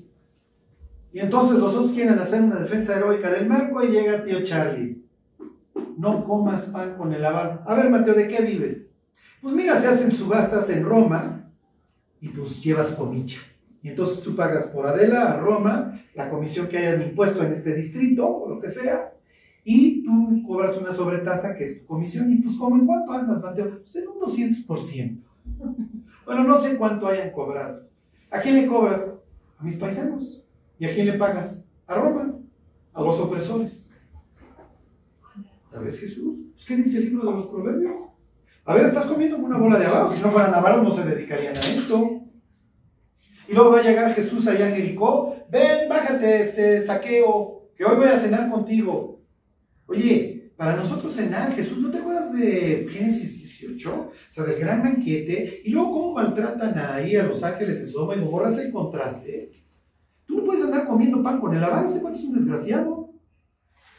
Y 1.12 1.20
entonces 1.20 1.58
los 1.58 1.74
otros 1.74 1.92
quieren 1.92 2.18
hacer 2.18 2.42
una 2.42 2.60
defensa 2.60 2.96
heroica 2.96 3.30
del 3.30 3.48
marco 3.48 3.82
y 3.82 3.88
llega 3.88 4.24
tío 4.24 4.42
Charlie. 4.44 5.02
No 5.96 6.24
comas 6.24 6.66
pan 6.66 6.96
con 6.96 7.12
el 7.12 7.24
avaro. 7.24 7.62
A 7.66 7.74
ver, 7.74 7.90
Mateo, 7.90 8.14
¿de 8.14 8.28
qué 8.28 8.42
vives? 8.42 8.92
Pues 9.42 9.54
mira, 9.54 9.80
se 9.80 9.88
hacen 9.88 10.12
subastas 10.12 10.68
en 10.70 10.84
Roma 10.84 11.50
y 12.20 12.28
pues 12.28 12.62
llevas 12.62 12.92
comicha. 12.92 13.40
Y 13.82 13.88
entonces 13.88 14.22
tú 14.22 14.36
pagas 14.36 14.68
por 14.68 14.86
Adela 14.86 15.32
a 15.32 15.40
Roma 15.40 16.00
la 16.14 16.28
comisión 16.28 16.68
que 16.68 16.78
hayan 16.78 17.02
impuesto 17.02 17.42
en 17.42 17.52
este 17.52 17.74
distrito 17.74 18.26
o 18.26 18.48
lo 18.48 18.60
que 18.60 18.70
sea 18.70 19.12
y 19.64 20.02
tú 20.02 20.42
cobras 20.46 20.76
una 20.78 20.92
sobretasa 20.92 21.54
que 21.54 21.64
es 21.64 21.80
tu 21.80 21.86
comisión, 21.86 22.32
y 22.32 22.36
pues 22.36 22.56
¿cómo 22.56 22.76
en 22.76 22.86
cuánto 22.86 23.12
andas, 23.12 23.42
Mateo? 23.42 23.80
Pues 23.80 23.96
en 23.96 24.08
un 24.08 24.18
200%. 24.18 25.18
Bueno, 26.24 26.44
no 26.44 26.58
sé 26.58 26.76
cuánto 26.76 27.06
hayan 27.06 27.30
cobrado. 27.30 27.82
¿A 28.30 28.40
quién 28.40 28.56
le 28.56 28.66
cobras? 28.66 29.12
A 29.58 29.64
mis 29.64 29.76
paisanos. 29.76 30.42
¿Y 30.80 30.86
a 30.86 30.94
quién 30.94 31.06
le 31.08 31.12
pagas? 31.12 31.62
A 31.86 31.94
Roma, 31.94 32.38
a 32.94 33.02
los 33.02 33.20
opresores. 33.20 33.70
¿A 35.74 35.78
ver, 35.78 35.92
Jesús? 35.92 36.36
Pues, 36.54 36.64
¿Qué 36.64 36.76
dice 36.76 36.98
el 36.98 37.04
libro 37.10 37.30
de 37.30 37.36
los 37.36 37.46
proverbios? 37.48 37.98
A 38.64 38.74
ver, 38.74 38.86
estás 38.86 39.04
comiendo 39.04 39.36
una 39.36 39.58
bola 39.58 39.78
de 39.78 39.84
avaros. 39.84 40.14
Si 40.14 40.22
no 40.22 40.30
fueran 40.30 40.54
avaros, 40.54 40.82
no 40.82 40.96
se 40.96 41.04
dedicarían 41.04 41.54
a 41.54 41.60
esto. 41.60 42.22
Y 43.46 43.52
luego 43.52 43.72
va 43.72 43.80
a 43.80 43.82
llegar 43.82 44.14
Jesús 44.14 44.46
allá 44.48 44.68
a 44.68 44.70
Jericó. 44.70 45.36
Ven, 45.50 45.86
bájate, 45.86 46.40
este 46.40 46.80
saqueo, 46.80 47.68
que 47.76 47.84
hoy 47.84 47.96
voy 47.96 48.08
a 48.08 48.16
cenar 48.16 48.50
contigo. 48.50 49.20
Oye, 49.84 50.54
para 50.56 50.76
nosotros 50.76 51.14
cenar, 51.14 51.54
Jesús, 51.54 51.76
¿no 51.76 51.90
te 51.90 51.98
acuerdas 51.98 52.32
de 52.32 52.86
Génesis 52.90 53.36
18? 53.36 53.92
O 53.92 54.12
sea, 54.30 54.44
del 54.44 54.58
gran 54.58 54.82
banquete. 54.82 55.60
Y 55.62 55.72
luego 55.72 55.92
cómo 55.92 56.14
maltratan 56.14 56.78
ahí 56.78 57.16
a 57.16 57.24
los 57.24 57.42
ángeles 57.42 57.82
de 57.82 57.86
Soma 57.86 58.16
y 58.16 58.20
borras 58.20 58.56
el 58.56 58.72
contraste. 58.72 59.59
Puedes 60.50 60.64
andar 60.64 60.88
comiendo 60.88 61.22
pan 61.22 61.40
con 61.40 61.54
el 61.54 61.62
avaro, 61.62 61.86
este 61.86 62.00
cuánto 62.00 62.18
es 62.18 62.24
un 62.24 62.34
desgraciado. 62.34 63.14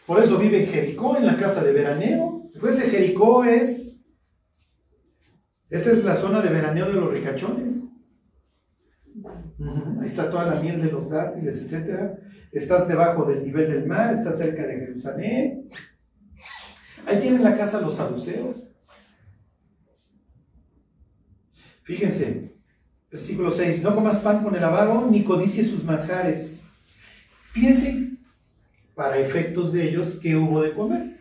Por 0.05 0.21
eso 0.21 0.37
vive 0.37 0.65
en 0.65 0.69
Jericó, 0.69 1.15
en 1.15 1.25
la 1.25 1.37
casa 1.37 1.63
de 1.63 1.71
veraneo. 1.71 2.49
Después 2.51 2.77
de 2.77 2.89
Jericó 2.89 3.45
es... 3.45 3.97
Esa 5.69 5.91
es 5.93 6.03
la 6.03 6.17
zona 6.17 6.41
de 6.41 6.49
veraneo 6.49 6.87
de 6.87 6.93
los 6.95 7.09
ricachones. 7.09 7.75
Ahí 10.01 10.05
está 10.05 10.29
toda 10.29 10.53
la 10.53 10.59
miel 10.59 10.81
de 10.81 10.91
los 10.91 11.09
dátiles, 11.09 11.61
etc. 11.61 12.19
Estás 12.51 12.85
debajo 12.85 13.23
del 13.23 13.45
nivel 13.45 13.71
del 13.71 13.87
mar, 13.87 14.13
estás 14.13 14.37
cerca 14.37 14.67
de 14.67 14.77
Jerusalén. 14.77 15.69
Ahí 17.05 17.17
tienen 17.21 17.45
la 17.45 17.55
casa 17.55 17.79
los 17.79 17.95
saduceos. 17.95 18.57
Fíjense, 21.83 22.50
versículo 23.11 23.51
6, 23.51 23.83
no 23.83 23.93
comas 23.93 24.19
pan 24.21 24.41
con 24.41 24.55
el 24.55 24.63
avaro, 24.63 25.07
ni 25.09 25.23
codicies 25.23 25.69
sus 25.69 25.83
manjares. 25.83 26.61
Piensen, 27.53 28.19
para 28.95 29.19
efectos 29.19 29.73
de 29.73 29.89
ellos, 29.89 30.17
qué 30.21 30.35
hubo 30.35 30.61
de 30.61 30.73
comer. 30.73 31.17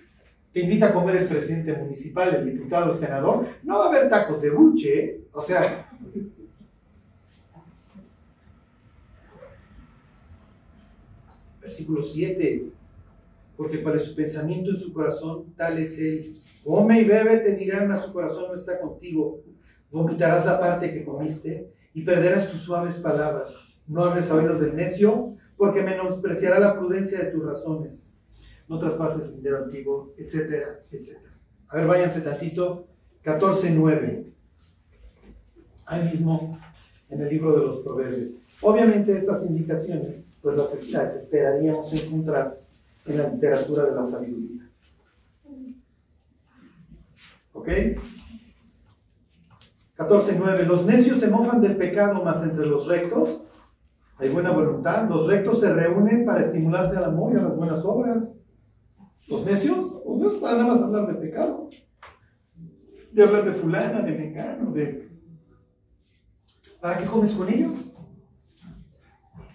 Te 0.52 0.60
invita 0.60 0.88
a 0.88 0.94
comer 0.94 1.16
el 1.16 1.28
presidente 1.28 1.72
municipal, 1.72 2.34
el 2.34 2.52
diputado, 2.52 2.92
el 2.92 2.98
senador. 2.98 3.46
No 3.62 3.78
va 3.78 3.86
a 3.86 3.88
haber 3.88 4.08
tacos 4.08 4.40
de 4.40 4.50
buche, 4.50 5.04
¿eh? 5.04 5.20
o 5.32 5.42
sea, 5.42 5.90
versículo 11.60 12.02
7, 12.02 12.66
porque 13.56 13.82
cuál 13.82 13.96
es 13.96 14.04
su 14.04 14.14
pensamiento 14.14 14.70
en 14.70 14.76
su 14.76 14.92
corazón, 14.92 15.54
tal 15.56 15.78
es 15.78 15.98
él. 15.98 16.36
Come 16.64 17.00
y 17.00 17.04
bebe, 17.04 17.38
te 17.38 17.56
dirán 17.56 17.90
a 17.90 17.96
su 17.96 18.12
corazón 18.12 18.48
no 18.48 18.54
está 18.54 18.80
contigo. 18.80 19.40
Vomitarás 19.90 20.46
la 20.46 20.60
parte 20.60 20.92
que 20.92 21.04
comiste 21.04 21.79
y 21.94 22.02
perderás 22.02 22.50
tus 22.50 22.60
suaves 22.60 22.96
palabras. 22.96 23.52
No 23.86 24.04
hables 24.04 24.30
oídos 24.30 24.60
del 24.60 24.76
necio, 24.76 25.36
porque 25.56 25.82
menospreciará 25.82 26.58
la 26.58 26.78
prudencia 26.78 27.18
de 27.18 27.30
tus 27.32 27.44
razones. 27.44 28.14
No 28.68 28.78
traspases 28.78 29.22
el 29.22 29.36
dinero 29.36 29.64
antiguo, 29.64 30.14
etcétera, 30.16 30.80
etcétera. 30.90 31.34
A 31.68 31.76
ver, 31.76 31.86
váyanse 31.86 32.20
tantito. 32.20 32.86
14.9. 33.24 34.24
Ahí 35.86 36.10
mismo 36.10 36.58
en 37.10 37.20
el 37.20 37.28
libro 37.28 37.52
de 37.58 37.66
los 37.66 37.80
Proverbios. 37.80 38.30
Obviamente 38.62 39.16
estas 39.16 39.44
indicaciones 39.44 40.24
pues 40.40 40.56
las, 40.90 41.16
esperaríamos 41.16 41.92
encontrar 41.92 42.58
en 43.06 43.18
la 43.18 43.28
literatura 43.28 43.84
de 43.84 43.94
la 43.94 44.04
sabiduría. 44.06 44.68
¿Ok? 47.52 47.68
14.9. 50.00 50.66
Los 50.66 50.86
necios 50.86 51.20
se 51.20 51.28
mofan 51.28 51.60
del 51.60 51.76
pecado, 51.76 52.24
más 52.24 52.42
entre 52.42 52.66
los 52.66 52.88
rectos 52.88 53.46
hay 54.20 54.28
buena 54.28 54.50
voluntad. 54.50 55.08
Los 55.08 55.26
rectos 55.26 55.60
se 55.60 55.72
reúnen 55.72 56.26
para 56.26 56.42
estimularse 56.42 56.96
al 56.96 57.04
amor 57.04 57.32
y 57.32 57.36
a 57.36 57.42
las 57.42 57.56
buenas 57.56 57.82
obras. 57.84 58.28
Los 59.26 59.46
necios, 59.46 59.94
para 60.40 60.58
nada 60.58 60.74
más 60.74 60.82
hablar 60.82 61.06
de 61.06 61.14
pecado. 61.14 61.68
De 63.12 63.22
hablar 63.22 63.46
de 63.46 63.52
fulana, 63.52 64.02
de 64.02 64.12
mengano, 64.12 64.72
de... 64.72 65.08
¿Para 66.80 66.98
qué 66.98 67.04
comes 67.06 67.32
con 67.32 67.48
ellos? 67.48 67.94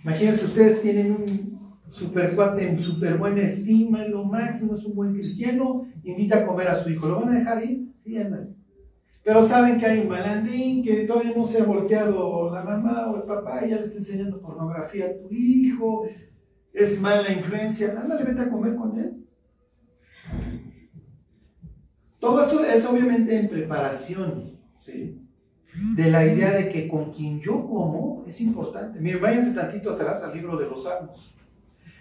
Imagínense, 0.03 0.45
ustedes 0.45 0.81
tienen 0.81 1.11
un 1.11 1.79
super 1.89 2.35
cuate 2.35 2.67
en 2.67 2.79
super 2.79 3.17
buena 3.17 3.43
estima, 3.43 4.03
lo 4.05 4.23
máximo, 4.23 4.75
es 4.75 4.85
un 4.85 4.95
buen 4.95 5.13
cristiano, 5.13 5.87
invita 6.03 6.39
a 6.39 6.45
comer 6.45 6.67
a 6.67 6.75
su 6.75 6.89
hijo. 6.89 7.07
¿Lo 7.07 7.21
van 7.21 7.35
a 7.35 7.39
dejar 7.39 7.63
ir? 7.63 7.91
Sí, 7.97 8.17
andan. 8.17 8.54
Pero 9.25 9.43
saben 9.43 9.79
que 9.79 9.87
hay 9.87 10.01
un 10.01 10.09
malandín 10.09 10.83
que 10.83 10.97
todavía 11.07 11.33
no 11.35 11.47
se 11.47 11.59
ha 11.59 11.65
volteado 11.65 12.53
la 12.53 12.63
mamá 12.63 13.07
o 13.07 13.15
el 13.15 13.23
papá 13.23 13.65
y 13.65 13.71
ya 13.71 13.77
le 13.77 13.81
está 13.81 13.97
enseñando 13.97 14.39
pornografía 14.39 15.07
a 15.07 15.17
tu 15.17 15.33
hijo, 15.33 16.07
es 16.71 17.01
mala 17.01 17.31
influencia, 17.31 17.99
ándale, 17.99 18.23
vete 18.23 18.41
a 18.41 18.51
comer 18.51 18.75
con 18.75 18.99
él. 18.99 19.25
Todo 22.19 22.43
esto 22.43 22.63
es 22.63 22.85
obviamente 22.85 23.35
en 23.35 23.49
preparación, 23.49 24.59
¿sí? 24.77 25.19
De 25.95 26.11
la 26.11 26.23
idea 26.23 26.51
de 26.51 26.69
que 26.69 26.87
con 26.87 27.11
quien 27.11 27.41
yo 27.41 27.65
como 27.67 28.23
es 28.27 28.39
importante. 28.41 28.99
Miren, 28.99 29.23
váyanse 29.23 29.55
tantito 29.55 29.93
atrás 29.93 30.21
al 30.21 30.35
libro 30.35 30.55
de 30.55 30.67
los 30.69 30.83
Salmos. 30.83 31.35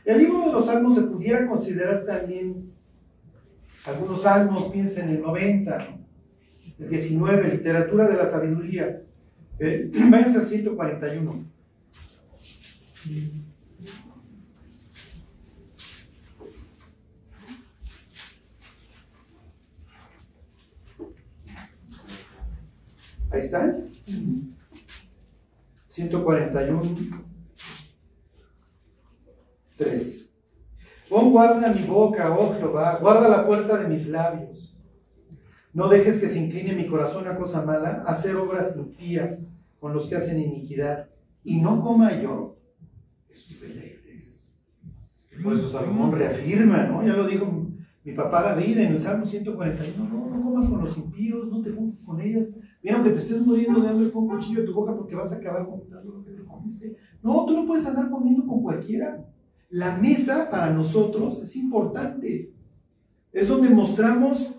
El 0.05 0.19
libro 0.19 0.45
de 0.45 0.53
los 0.53 0.67
Salmos 0.67 0.95
se 0.95 1.03
pudiera 1.03 1.49
considerar 1.49 2.05
también, 2.05 2.71
algunos 3.87 4.21
salmos, 4.21 4.71
piensen 4.71 5.09
en 5.09 5.17
el 5.17 5.23
90, 5.23 5.77
el 5.77 6.04
19, 6.79 7.49
literatura 7.49 8.09
de 8.09 8.17
la 8.17 8.27
sabiduría. 8.27 9.03
Eh, 9.59 9.91
váyanse 10.11 10.39
al 10.41 10.47
141. 10.47 11.45
Ahí 23.31 23.41
están. 23.41 23.91
141. 25.89 27.25
3. 29.77 30.31
Pon 31.09 31.31
guarda 31.31 31.73
mi 31.73 31.83
boca, 31.83 32.31
oh 32.31 32.55
Jehová, 32.55 32.99
guarda 33.01 33.29
la 33.29 33.47
puerta 33.47 33.77
de 33.77 33.89
mis 33.89 34.07
labios. 34.09 34.74
No 35.75 35.89
dejes 35.89 36.19
que 36.19 36.29
se 36.29 36.39
incline 36.39 36.75
mi 36.75 36.87
corazón 36.87 37.27
a 37.27 37.37
cosa 37.37 37.65
mala, 37.65 38.05
a 38.07 38.13
hacer 38.13 38.37
obras 38.37 38.77
impías 38.77 39.53
con 39.81 39.93
los 39.93 40.07
que 40.07 40.17
hacen 40.17 40.39
iniquidad, 40.39 41.09
y 41.43 41.61
no 41.61 41.83
coma 41.83 42.23
yo 42.23 42.57
sus 43.31 43.61
deleites. 43.61 44.49
Por 45.43 45.53
eso 45.53 45.69
Salomón 45.69 46.13
reafirma, 46.13 46.85
¿no? 46.85 47.05
Ya 47.05 47.13
lo 47.13 47.27
dijo 47.27 47.47
mi 48.05 48.13
papá 48.13 48.43
David 48.43 48.79
en 48.79 48.93
el 48.93 49.01
Salmo 49.01 49.27
141, 49.27 50.09
no, 50.09 50.29
no 50.29 50.43
comas 50.43 50.69
con 50.69 50.85
los 50.85 50.97
impíos, 50.97 51.49
no 51.49 51.61
te 51.61 51.73
juntes 51.73 52.03
con 52.03 52.21
ellas, 52.21 52.49
Mira, 52.85 52.97
aunque 52.97 53.13
te 53.13 53.19
estés 53.19 53.41
muriendo 53.41 53.81
de 53.81 53.89
hambre, 53.89 54.09
pon 54.11 54.25
un 54.25 54.29
cuchillo 54.29 54.61
en 54.61 54.67
tu 54.67 54.75
boca 54.75 54.95
porque 54.95 55.15
vas 55.15 55.33
a 55.33 55.37
acabar 55.37 55.67
contando 55.67 56.13
lo 56.13 56.23
que 56.23 56.33
te 56.33 56.45
comiste. 56.45 56.97
No, 57.23 57.47
tú 57.47 57.57
no 57.57 57.67
puedes 57.67 57.87
andar 57.87 58.11
comiendo 58.11 58.47
con 58.47 58.63
cualquiera. 58.63 59.25
La 59.71 59.97
mesa 59.97 60.51
para 60.51 60.71
nosotros 60.71 61.43
es 61.43 61.57
importante. 61.57 62.53
Es 63.33 63.49
donde 63.49 63.71
mostramos 63.71 64.55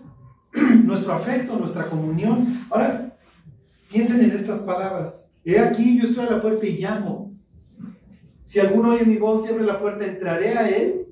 nuestro 0.84 1.12
afecto, 1.12 1.58
nuestra 1.58 1.86
comunión. 1.86 2.64
Ahora, 2.70 3.16
piensen 3.90 4.24
en 4.24 4.30
estas 4.32 4.60
palabras. 4.60 5.30
He 5.44 5.58
aquí, 5.58 5.98
yo 5.98 6.08
estoy 6.08 6.26
a 6.26 6.32
la 6.32 6.42
puerta 6.42 6.66
y 6.66 6.78
llamo. 6.78 7.32
Si 8.42 8.60
alguno 8.60 8.90
oye 8.90 9.04
mi 9.04 9.16
voz 9.16 9.46
y 9.46 9.52
abre 9.52 9.64
la 9.64 9.80
puerta, 9.80 10.06
entraré 10.06 10.56
a 10.56 10.68
él, 10.68 11.06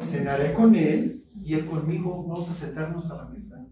cenaré 0.00 0.52
con 0.52 0.74
él 0.74 1.22
y 1.42 1.54
él 1.54 1.66
conmigo. 1.66 2.24
Vamos 2.26 2.50
a 2.50 2.54
sentarnos 2.54 3.10
a 3.10 3.16
la 3.16 3.24
mesa 3.26 3.64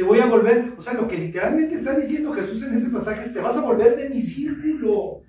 te 0.00 0.06
voy 0.06 0.18
a 0.18 0.24
volver, 0.24 0.72
o 0.78 0.80
sea, 0.80 0.94
lo 0.94 1.06
que 1.06 1.18
literalmente 1.18 1.74
está 1.74 1.94
diciendo 1.94 2.32
Jesús 2.32 2.62
en 2.62 2.74
ese 2.74 2.88
pasaje 2.88 3.22
es, 3.22 3.34
te 3.34 3.40
vas 3.40 3.54
a 3.54 3.60
volver 3.60 3.98
de 3.98 4.08
mi 4.08 4.22
círculo, 4.22 5.20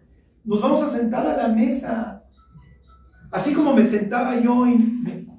nos 0.46 0.62
vamos 0.62 0.82
a 0.82 0.90
sentar 0.90 1.28
a 1.28 1.36
la 1.36 1.50
mesa. 1.50 2.24
Así 3.30 3.54
como 3.54 3.76
me 3.76 3.84
sentaba 3.84 4.40
yo 4.40 4.66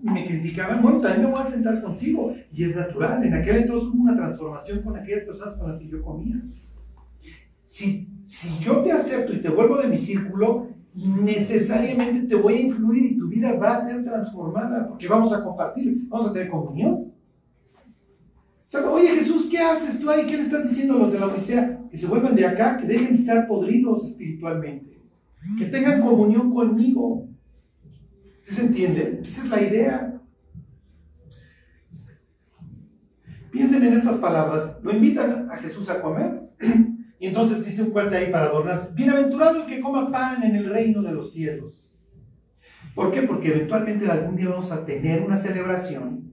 y 0.03 0.11
me, 0.11 0.27
criticaban, 0.27 0.83
bueno, 0.83 1.01
también 1.01 1.25
me 1.25 1.31
voy 1.31 1.41
a 1.41 1.47
sentar 1.47 1.83
contigo. 1.83 2.35
Y 2.53 2.65
es 2.65 2.77
natural, 2.77 3.25
en 3.25 3.35
aquel 3.35 3.59
entonces 3.59 3.89
hubo 3.89 4.03
una 4.03 4.17
transformación 4.17 4.83
con 4.83 4.97
aquellas 4.97 5.25
personas 5.25 5.55
con 5.55 5.71
las 5.71 5.79
que 5.79 5.89
yo 5.89 6.03
comía. 6.03 6.37
Si, 7.65 8.09
si 8.25 8.59
yo 8.59 8.83
te 8.83 8.93
acepto 8.93 9.33
y 9.33 9.41
te 9.41 9.49
vuelvo 9.49 9.81
de 9.81 9.89
mi 9.89 9.97
círculo, 9.97 10.69
necesariamente 10.95 12.29
te 12.29 12.35
voy 12.35 12.55
a 12.55 12.61
influir 12.61 13.13
y 13.13 13.19
tu 13.19 13.29
vida 13.29 13.55
va 13.55 13.77
a 13.77 13.81
ser 13.81 14.05
transformada 14.05 14.89
porque 14.89 15.09
vamos 15.09 15.33
a 15.33 15.43
compartir, 15.43 16.07
vamos 16.09 16.29
a 16.29 16.33
tener 16.33 16.51
comunión 16.51 17.13
oye 18.81 19.09
Jesús, 19.09 19.49
¿qué 19.51 19.59
haces 19.59 20.01
tú 20.01 20.11
ahí? 20.11 20.27
¿Qué 20.27 20.37
le 20.37 20.43
estás 20.43 20.69
diciendo 20.69 20.95
a 20.95 20.99
los 20.99 21.13
de 21.13 21.21
la 21.21 21.27
Odisea? 21.27 21.81
Que 21.91 21.97
se 21.97 22.07
vuelvan 22.07 22.35
de 22.35 22.47
acá, 22.47 22.79
que 22.79 22.87
dejen 22.87 23.15
de 23.15 23.21
estar 23.21 23.47
podridos 23.47 24.07
espiritualmente, 24.07 24.99
que 25.59 25.67
tengan 25.67 26.01
comunión 26.01 26.53
conmigo. 26.53 27.29
¿Sí 28.43 28.55
se 28.55 28.63
entiende? 28.63 29.21
Esa 29.25 29.43
es 29.43 29.49
la 29.49 29.63
idea. 29.63 30.21
Piensen 33.51 33.83
en 33.85 33.95
estas 33.95 34.17
palabras. 34.17 34.81
Lo 34.83 34.93
invitan 34.93 35.51
a 35.51 35.57
Jesús 35.59 35.89
a 35.89 36.01
comer. 36.01 36.43
Y 37.19 37.29
entonces 37.29 37.65
dice 37.65 37.85
un 37.85 37.93
cuate 37.93 38.17
ahí 38.17 38.33
para 38.33 38.47
adornarse. 38.47 38.93
Bienaventurado 38.95 39.63
el 39.63 39.67
que 39.67 39.81
coma 39.81 40.11
pan 40.11 40.43
en 40.43 40.57
el 40.57 40.69
reino 40.69 41.03
de 41.03 41.13
los 41.13 41.33
cielos. 41.33 41.97
¿Por 42.97 43.13
qué? 43.13 43.23
Porque 43.23 43.55
eventualmente 43.55 44.11
algún 44.11 44.35
día 44.35 44.49
vamos 44.49 44.73
a 44.73 44.85
tener 44.85 45.23
una 45.23 45.37
celebración 45.37 46.33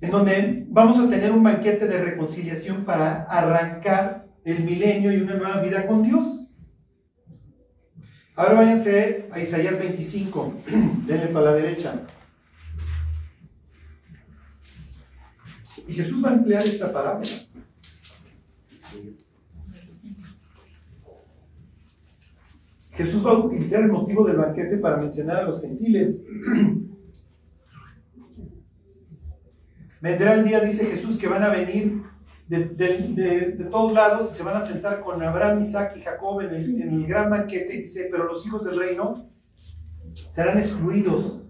en 0.00 0.10
donde 0.10 0.66
vamos 0.70 0.98
a 0.98 1.10
tener 1.10 1.32
un 1.32 1.42
banquete 1.42 1.86
de 1.86 2.02
reconciliación 2.02 2.84
para 2.84 3.24
arrancar 3.24 4.28
el 4.44 4.64
milenio 4.64 5.12
y 5.12 5.20
una 5.20 5.34
nueva 5.34 5.60
vida 5.60 5.86
con 5.86 6.02
Dios. 6.02 6.47
Ahora 8.38 8.54
váyanse 8.54 9.26
a 9.32 9.40
Isaías 9.40 9.76
25, 9.76 10.54
denle 11.06 11.26
para 11.26 11.46
la 11.46 11.54
derecha. 11.56 12.06
Y 15.88 15.92
Jesús 15.92 16.24
va 16.24 16.30
a 16.30 16.34
emplear 16.34 16.62
esta 16.62 16.92
parábola. 16.92 17.26
Jesús 22.92 23.26
va 23.26 23.30
a 23.32 23.38
utilizar 23.38 23.82
el 23.82 23.90
motivo 23.90 24.24
del 24.24 24.36
banquete 24.36 24.76
para 24.76 24.98
mencionar 24.98 25.38
a 25.38 25.42
los 25.42 25.60
gentiles. 25.60 26.20
Vendrá 30.00 30.34
el 30.34 30.44
día, 30.44 30.60
dice 30.60 30.86
Jesús, 30.86 31.18
que 31.18 31.26
van 31.26 31.42
a 31.42 31.48
venir 31.48 32.04
de, 32.48 33.68
todos 33.70 33.92
lados 33.92 34.30
y 34.32 34.36
se 34.36 34.42
van 34.42 34.56
a 34.56 34.60
sentar 34.60 35.00
con 35.00 35.22
Abraham, 35.22 35.62
Isaac 35.62 35.94
y 35.96 36.00
Jacob 36.00 36.40
en 36.40 36.54
el, 36.54 37.06
gran 37.06 37.30
banquete. 37.30 37.78
Dice, 37.78 38.08
pero 38.10 38.24
los 38.24 38.46
hijos 38.46 38.64
del 38.64 38.78
reino 38.78 39.30
serán 40.30 40.58
excluidos. 40.58 41.44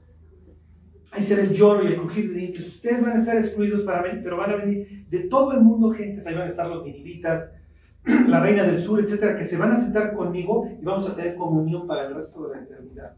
Ahí 1.12 1.22
será 1.22 1.42
el 1.42 1.54
lloro 1.54 1.84
y 1.84 1.86
el 1.86 1.96
crujir 1.96 2.30
de 2.30 2.38
dientes. 2.38 2.66
Ustedes 2.66 3.00
van 3.00 3.12
a 3.12 3.16
estar 3.20 3.36
excluidos 3.36 3.82
para 3.82 4.02
venir, 4.02 4.22
pero 4.22 4.36
van 4.36 4.50
a 4.50 4.56
venir 4.56 5.06
de 5.08 5.20
todo 5.20 5.52
el 5.52 5.60
mundo 5.60 5.90
gentes. 5.90 6.26
Ahí 6.26 6.34
van 6.34 6.48
a 6.48 6.50
estar 6.50 6.66
los 6.66 6.84
ninivitas, 6.84 7.52
la 8.26 8.40
reina 8.40 8.64
del 8.64 8.80
sur, 8.80 9.00
etcétera, 9.00 9.38
que 9.38 9.44
se 9.44 9.56
van 9.56 9.72
a 9.72 9.76
sentar 9.76 10.14
conmigo 10.14 10.68
y 10.80 10.84
vamos 10.84 11.08
a 11.08 11.16
tener 11.16 11.36
comunión 11.36 11.86
para 11.86 12.08
el 12.08 12.14
resto 12.14 12.46
de 12.46 12.56
la 12.56 12.62
eternidad. 12.62 13.16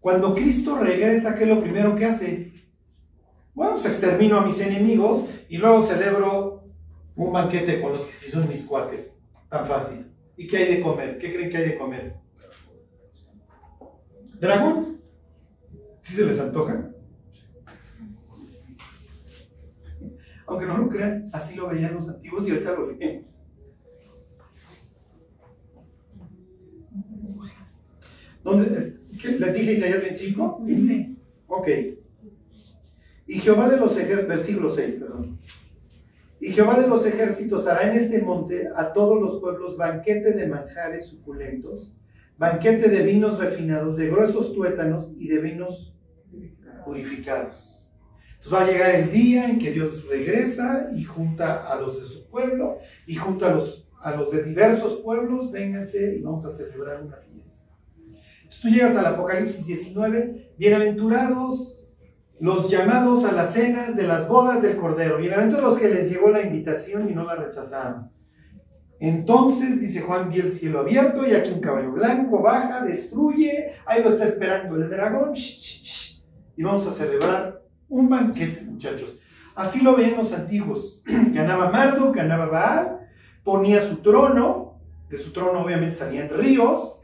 Cuando 0.00 0.34
Cristo 0.34 0.78
regresa, 0.78 1.34
¿qué 1.34 1.44
es 1.44 1.48
lo 1.48 1.60
primero 1.60 1.96
que 1.96 2.04
hace? 2.04 2.55
Bueno, 3.56 3.72
pues 3.72 3.86
extermino 3.86 4.36
a 4.36 4.44
mis 4.44 4.60
enemigos 4.60 5.24
y 5.48 5.56
luego 5.56 5.86
celebro 5.86 6.64
un 7.16 7.32
banquete 7.32 7.80
con 7.80 7.94
los 7.94 8.04
que 8.04 8.12
sí 8.12 8.30
son 8.30 8.46
mis 8.50 8.66
cuates. 8.66 9.16
Tan 9.48 9.66
fácil. 9.66 10.12
¿Y 10.36 10.46
qué 10.46 10.58
hay 10.58 10.76
de 10.76 10.82
comer? 10.82 11.16
¿Qué 11.16 11.32
creen 11.32 11.50
que 11.50 11.56
hay 11.56 11.68
de 11.70 11.78
comer? 11.78 12.16
¿Dragón? 14.38 15.00
¿Sí 16.02 16.12
se 16.12 16.26
les 16.26 16.38
antoja? 16.38 16.90
Aunque 20.46 20.66
no 20.66 20.76
lo 20.76 20.88
crean, 20.90 21.30
así 21.32 21.54
lo 21.54 21.68
veían 21.68 21.94
los 21.94 22.10
antiguos 22.10 22.46
y 22.46 22.50
ahorita 22.50 22.72
lo 22.72 22.92
leen. 22.92 23.26
¿Dónde, 28.44 28.98
¿Les 29.38 29.54
dije 29.54 29.72
Isaías 29.72 30.02
25? 30.02 30.62
Sí. 30.66 31.16
Ok. 31.46 31.68
Y 33.26 33.40
Jehová 33.40 33.68
de 33.68 33.78
los 33.78 33.96
ejércitos, 33.96 34.28
versículo 34.28 34.70
6, 34.70 34.94
perdón. 34.94 35.38
Y 36.40 36.52
Jehová 36.52 36.78
de 36.80 36.86
los 36.86 37.04
ejércitos 37.04 37.66
hará 37.66 37.90
en 37.90 37.96
este 37.96 38.20
monte 38.20 38.68
a 38.76 38.92
todos 38.92 39.20
los 39.20 39.40
pueblos 39.40 39.76
banquete 39.76 40.32
de 40.32 40.46
manjares 40.46 41.06
suculentos, 41.06 41.92
banquete 42.38 42.88
de 42.88 43.02
vinos 43.02 43.38
refinados, 43.38 43.96
de 43.96 44.08
gruesos 44.08 44.54
tuétanos 44.54 45.12
y 45.18 45.28
de 45.28 45.38
vinos 45.38 45.96
purificados. 46.84 47.84
Entonces 48.36 48.52
va 48.52 48.62
a 48.62 48.70
llegar 48.70 48.94
el 48.94 49.10
día 49.10 49.48
en 49.48 49.58
que 49.58 49.72
Dios 49.72 50.06
regresa 50.06 50.90
y 50.94 51.02
junta 51.02 51.66
a 51.66 51.80
los 51.80 51.98
de 51.98 52.04
su 52.04 52.28
pueblo 52.28 52.78
y 53.06 53.16
junta 53.16 53.50
a 53.50 53.54
los, 53.54 53.88
a 54.00 54.14
los 54.14 54.30
de 54.30 54.44
diversos 54.44 55.00
pueblos, 55.00 55.50
vénganse 55.50 56.16
y 56.16 56.20
vamos 56.20 56.46
a 56.46 56.50
celebrar 56.50 57.02
una 57.02 57.16
fiesta. 57.16 57.64
Entonces 58.36 58.60
tú 58.60 58.68
llegas 58.68 58.94
al 58.94 59.06
Apocalipsis 59.06 59.66
19, 59.66 60.52
bienaventurados 60.56 61.85
los 62.38 62.68
llamados 62.68 63.24
a 63.24 63.32
las 63.32 63.54
cenas 63.54 63.96
de 63.96 64.02
las 64.02 64.28
bodas 64.28 64.62
del 64.62 64.76
Cordero, 64.76 65.18
bienaventurados 65.18 65.74
los 65.74 65.80
que 65.80 65.88
les 65.88 66.10
llegó 66.10 66.28
la 66.28 66.42
invitación 66.42 67.08
y 67.08 67.14
no 67.14 67.24
la 67.24 67.34
rechazaron. 67.34 68.10
Entonces, 68.98 69.80
dice 69.80 70.02
Juan, 70.02 70.28
vi 70.28 70.40
el 70.40 70.50
cielo 70.50 70.80
abierto 70.80 71.26
y 71.26 71.32
aquí 71.32 71.50
un 71.50 71.60
caballo 71.60 71.92
blanco 71.92 72.40
baja, 72.42 72.84
destruye, 72.84 73.72
ahí 73.86 74.02
lo 74.02 74.10
está 74.10 74.24
esperando 74.24 74.76
el 74.76 74.88
dragón, 74.88 75.32
y 75.34 76.62
vamos 76.62 76.86
a 76.86 76.92
celebrar 76.92 77.62
un 77.88 78.08
banquete, 78.08 78.62
muchachos. 78.62 79.18
Así 79.54 79.82
lo 79.82 79.96
ven 79.96 80.16
los 80.16 80.32
antiguos. 80.32 81.02
ganaba 81.06 81.70
Marduk, 81.70 82.14
ganaba 82.14 82.46
Baal, 82.46 83.00
ponía 83.42 83.80
su 83.80 83.96
trono, 83.98 84.78
de 85.08 85.16
su 85.16 85.32
trono 85.32 85.60
obviamente 85.60 85.94
salían 85.94 86.28
ríos, 86.28 87.00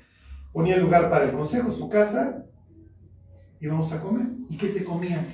ponía 0.53 0.77
lugar 0.77 1.09
para 1.09 1.25
el 1.25 1.33
consejo, 1.33 1.71
su 1.71 1.89
casa, 1.89 2.45
y 3.63 3.69
vamos 3.69 3.93
a 3.93 4.01
comer. 4.03 4.27
¿Y 4.49 4.57
qué 4.57 4.69
se 4.69 4.83
comían? 4.83 5.25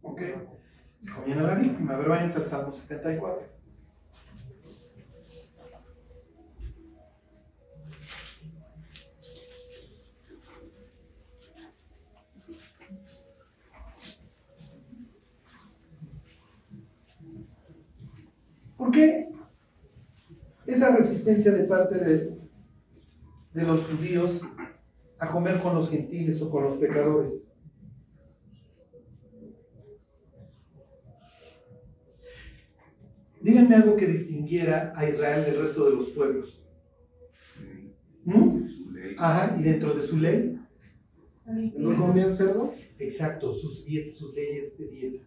¿Ok? 0.00 0.20
Se 1.00 1.10
comían 1.10 1.40
a 1.40 1.42
la 1.42 1.54
víctima. 1.56 1.94
A 1.94 1.96
ver, 1.98 2.08
váyanse 2.08 2.38
al 2.38 2.46
Salmo 2.46 2.70
74. 2.70 3.42
¿Por 18.76 18.90
qué 18.92 19.32
esa 20.66 20.96
resistencia 20.96 21.50
de 21.50 21.64
parte 21.64 21.98
de, 21.98 22.38
de 23.52 23.62
los 23.64 23.84
judíos 23.84 24.42
a 25.18 25.28
comer 25.32 25.60
con 25.60 25.74
los 25.74 25.90
gentiles 25.90 26.40
o 26.40 26.48
con 26.48 26.62
los 26.62 26.74
pecadores? 26.74 27.43
Díganme 33.44 33.74
algo 33.74 33.94
que 33.94 34.06
distinguiera 34.06 34.94
a 34.96 35.06
Israel 35.06 35.44
del 35.44 35.60
resto 35.60 35.84
de 35.84 35.96
los 35.96 36.08
pueblos. 36.08 36.64
¿Mm? 38.24 38.62
Ajá, 39.18 39.54
y 39.60 39.62
dentro 39.62 39.92
de 39.92 40.06
su 40.06 40.16
ley. 40.16 40.58
¿No 41.76 41.94
comían 41.94 42.34
cerdo? 42.34 42.72
Exacto, 42.98 43.52
sus, 43.52 43.84
sus 44.14 44.34
leyes 44.34 44.78
de 44.78 44.88
dieta. 44.88 45.24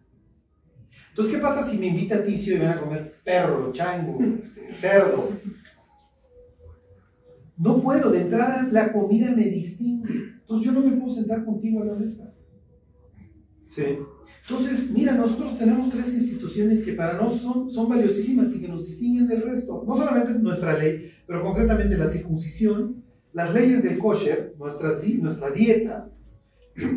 Entonces, 1.10 1.32
¿qué 1.32 1.40
pasa 1.40 1.62
si 1.62 1.78
me 1.78 1.86
invita 1.86 2.16
a 2.16 2.24
Ticio 2.24 2.56
y 2.56 2.58
van 2.58 2.72
a 2.72 2.76
comer 2.76 3.14
perro, 3.22 3.72
chango, 3.72 4.18
cerdo? 4.74 5.30
No 7.56 7.80
puedo, 7.80 8.10
de 8.10 8.22
entrada 8.22 8.68
la 8.72 8.92
comida 8.92 9.30
me 9.30 9.44
distingue. 9.44 10.12
Entonces 10.40 10.66
yo 10.66 10.72
no 10.72 10.80
me 10.80 10.96
puedo 10.96 11.12
sentar 11.12 11.44
contigo 11.44 11.82
a 11.82 11.84
la 11.84 11.94
mesa. 11.94 12.34
Sí. 13.78 13.98
Entonces, 14.48 14.90
mira, 14.90 15.12
nosotros 15.14 15.56
tenemos 15.56 15.88
tres 15.90 16.12
instituciones 16.12 16.84
que 16.84 16.94
para 16.94 17.14
nosotros 17.14 17.42
son, 17.42 17.70
son 17.70 17.88
valiosísimas 17.88 18.52
y 18.52 18.60
que 18.60 18.66
nos 18.66 18.84
distinguen 18.84 19.28
del 19.28 19.42
resto. 19.42 19.84
No 19.86 19.96
solamente 19.96 20.32
nuestra 20.34 20.76
ley, 20.76 21.12
pero 21.26 21.44
concretamente 21.44 21.96
la 21.96 22.06
circuncisión, 22.06 23.04
las 23.32 23.54
leyes 23.54 23.84
del 23.84 23.98
kosher, 23.98 24.54
nuestras, 24.58 25.00
nuestra 25.20 25.50
dieta 25.50 26.10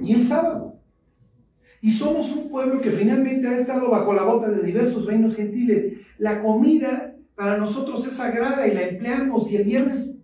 y 0.04 0.14
el 0.14 0.24
sábado. 0.24 0.80
Y 1.82 1.92
somos 1.92 2.32
un 2.36 2.50
pueblo 2.50 2.82
que 2.82 2.92
finalmente 2.92 3.48
ha 3.48 3.58
estado 3.58 3.92
bajo 3.92 4.14
la 4.14 4.24
bota 4.24 4.50
de 4.50 4.64
diversos 4.64 5.06
reinos 5.06 5.36
gentiles. 5.36 5.94
La 6.18 6.42
comida 6.42 7.16
para 7.36 7.58
nosotros 7.58 8.08
es 8.08 8.14
sagrada 8.14 8.68
y 8.68 8.74
la 8.74 8.88
empleamos 8.88 9.52
y 9.52 9.58
el 9.58 9.66
viernes 9.66 10.16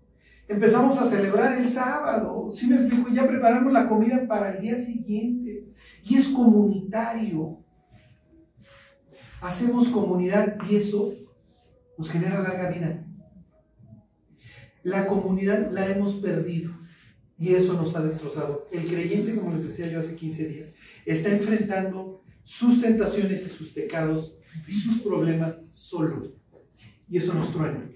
empezamos 0.48 0.98
a 0.98 1.10
celebrar 1.10 1.58
el 1.58 1.68
sábado. 1.68 2.50
¿Sí 2.52 2.68
me 2.68 2.78
explico? 2.78 3.10
Ya 3.10 3.28
preparamos 3.28 3.72
la 3.74 3.88
comida 3.88 4.26
para 4.28 4.56
el 4.56 4.62
día 4.62 4.76
siguiente. 4.76 5.66
Y 6.04 6.16
es 6.16 6.28
comunitario. 6.30 7.60
Hacemos 9.42 9.88
comunidad 9.90 10.58
y 10.70 10.76
eso 10.76 11.14
nos 11.98 12.12
genera 12.12 12.42
larga 12.42 12.70
vida. 12.70 13.06
La 14.84 15.06
comunidad 15.06 15.70
la 15.72 15.88
hemos 15.88 16.16
perdido 16.16 16.72
y 17.38 17.54
eso 17.54 17.74
nos 17.74 17.96
ha 17.96 18.04
destrozado. 18.04 18.68
El 18.72 18.86
creyente, 18.86 19.36
como 19.36 19.56
les 19.56 19.68
decía 19.68 19.88
yo 19.88 20.00
hace 20.00 20.16
15 20.16 20.48
días, 20.48 20.70
está 21.06 21.30
enfrentando 21.30 22.24
sus 22.44 22.82
tentaciones 22.82 23.46
y 23.46 23.50
sus 23.50 23.70
pecados 23.70 24.38
y 24.68 24.74
sus 24.74 25.02
problemas 25.02 25.60
solo. 25.72 26.32
Y 27.10 27.18
eso 27.18 27.34
nos 27.34 27.52
truena. 27.52 27.90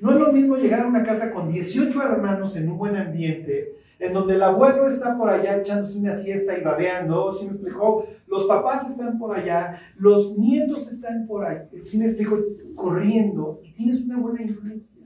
No 0.00 0.12
es 0.12 0.18
lo 0.18 0.32
mismo 0.32 0.56
llegar 0.56 0.82
a 0.82 0.86
una 0.86 1.02
casa 1.02 1.30
con 1.30 1.50
18 1.50 2.02
hermanos 2.02 2.56
en 2.56 2.68
un 2.68 2.78
buen 2.78 2.96
ambiente, 2.96 3.74
en 3.98 4.12
donde 4.12 4.34
el 4.34 4.42
abuelo 4.42 4.86
está 4.86 5.16
por 5.16 5.30
allá 5.30 5.56
echándose 5.56 5.98
una 5.98 6.12
siesta 6.12 6.58
y 6.58 6.62
babeando, 6.62 7.34
¿sí 7.34 7.46
me 7.46 7.52
explicó? 7.52 8.06
Los 8.26 8.44
papás 8.44 8.90
están 8.90 9.18
por 9.18 9.34
allá, 9.34 9.80
los 9.96 10.36
nietos 10.36 10.88
están 10.88 11.26
por 11.26 11.44
ahí, 11.44 11.66
¿sí 11.82 11.98
me 11.98 12.06
explico? 12.06 12.38
Corriendo 12.74 13.60
y 13.64 13.72
tienes 13.72 14.02
una 14.02 14.18
buena 14.18 14.42
influencia. 14.42 15.02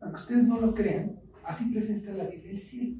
Aunque 0.00 0.20
ustedes 0.20 0.46
no 0.46 0.60
lo 0.60 0.74
crean, 0.74 1.16
así 1.44 1.66
presenta 1.70 2.12
la 2.12 2.24
Biblia 2.24 2.52
el 2.52 2.58
cielo. 2.58 2.96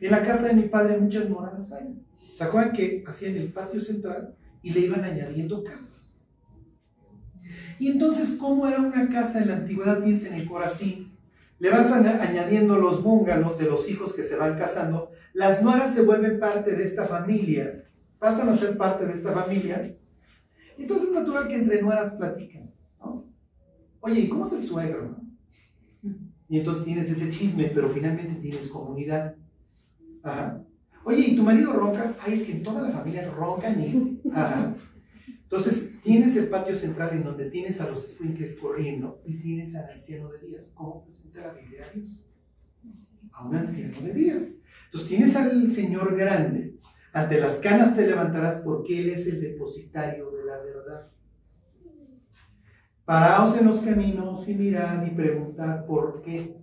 En 0.00 0.10
la 0.10 0.22
casa 0.22 0.48
de 0.48 0.54
mi 0.54 0.62
padre 0.62 0.98
muchas 0.98 1.30
moradas 1.30 1.72
hay. 1.72 1.94
¿Se 2.34 2.44
acuerdan 2.44 2.72
que 2.72 3.04
hacían 3.06 3.36
el 3.36 3.52
patio 3.52 3.80
central 3.80 4.34
y 4.62 4.72
le 4.72 4.80
iban 4.80 5.04
añadiendo 5.04 5.62
casas? 5.62 5.91
Y 7.82 7.88
entonces, 7.88 8.36
¿cómo 8.38 8.68
era 8.68 8.78
una 8.78 9.08
casa 9.08 9.42
en 9.42 9.48
la 9.48 9.56
antigüedad? 9.56 10.04
Piensen 10.04 10.34
en 10.34 10.46
Corazín. 10.46 11.18
Le 11.58 11.68
vas 11.68 11.90
añadiendo 11.90 12.76
los 12.76 13.02
búngalos 13.02 13.58
de 13.58 13.64
los 13.64 13.90
hijos 13.90 14.14
que 14.14 14.22
se 14.22 14.36
van 14.36 14.56
casando. 14.56 15.10
Las 15.32 15.64
nueras 15.64 15.92
se 15.92 16.02
vuelven 16.02 16.38
parte 16.38 16.76
de 16.76 16.84
esta 16.84 17.06
familia. 17.06 17.82
Pasan 18.20 18.48
a 18.50 18.56
ser 18.56 18.76
parte 18.76 19.04
de 19.04 19.14
esta 19.14 19.32
familia. 19.32 19.96
Entonces 20.78 21.08
es 21.08 21.12
natural 21.12 21.48
que 21.48 21.56
entre 21.56 21.82
nueras 21.82 22.14
platiquen. 22.14 22.70
Oye, 23.98 24.20
¿y 24.20 24.28
cómo 24.28 24.46
es 24.46 24.52
el 24.52 24.62
suegro? 24.62 25.16
Y 26.48 26.58
entonces 26.60 26.84
tienes 26.84 27.10
ese 27.10 27.30
chisme, 27.30 27.72
pero 27.74 27.90
finalmente 27.90 28.40
tienes 28.40 28.68
comunidad. 28.68 29.34
Ajá. 30.22 30.62
Oye, 31.02 31.18
¿y 31.18 31.34
tu 31.34 31.42
marido 31.42 31.72
ronca? 31.72 32.14
Ay, 32.20 32.34
es 32.34 32.44
que 32.44 32.52
en 32.52 32.62
toda 32.62 32.82
la 32.82 32.92
familia 32.92 33.28
roncan 33.28 33.80
y... 33.82 34.20
Ajá. 34.32 34.72
Entonces, 35.52 36.00
tienes 36.00 36.34
el 36.36 36.48
patio 36.48 36.74
central 36.74 37.10
en 37.12 37.24
donde 37.24 37.50
tienes 37.50 37.78
a 37.82 37.90
los 37.90 38.10
squinkles 38.10 38.56
corriendo 38.58 39.20
y 39.26 39.34
tienes 39.34 39.76
al 39.76 39.90
anciano 39.90 40.30
de 40.30 40.38
días. 40.38 40.70
¿Cómo 40.72 41.04
presenta 41.04 41.42
la 41.42 41.52
Biblia 41.52 41.84
a 41.84 41.94
Dios? 41.94 42.24
A 43.32 43.46
un 43.46 43.56
anciano 43.56 44.00
de 44.00 44.14
días. 44.14 44.42
Entonces, 44.86 45.10
tienes 45.10 45.36
al 45.36 45.70
Señor 45.70 46.16
grande. 46.16 46.78
Ante 47.12 47.38
las 47.38 47.58
canas 47.58 47.94
te 47.94 48.06
levantarás 48.06 48.62
porque 48.64 48.98
Él 48.98 49.10
es 49.10 49.26
el 49.26 49.42
depositario 49.42 50.30
de 50.30 50.44
la 50.46 50.56
verdad. 50.56 51.10
Paraos 53.04 53.54
en 53.58 53.66
los 53.66 53.82
caminos 53.82 54.48
y 54.48 54.54
mirad 54.54 55.04
y 55.04 55.10
preguntad 55.10 55.84
por 55.84 56.22
qué 56.22 56.56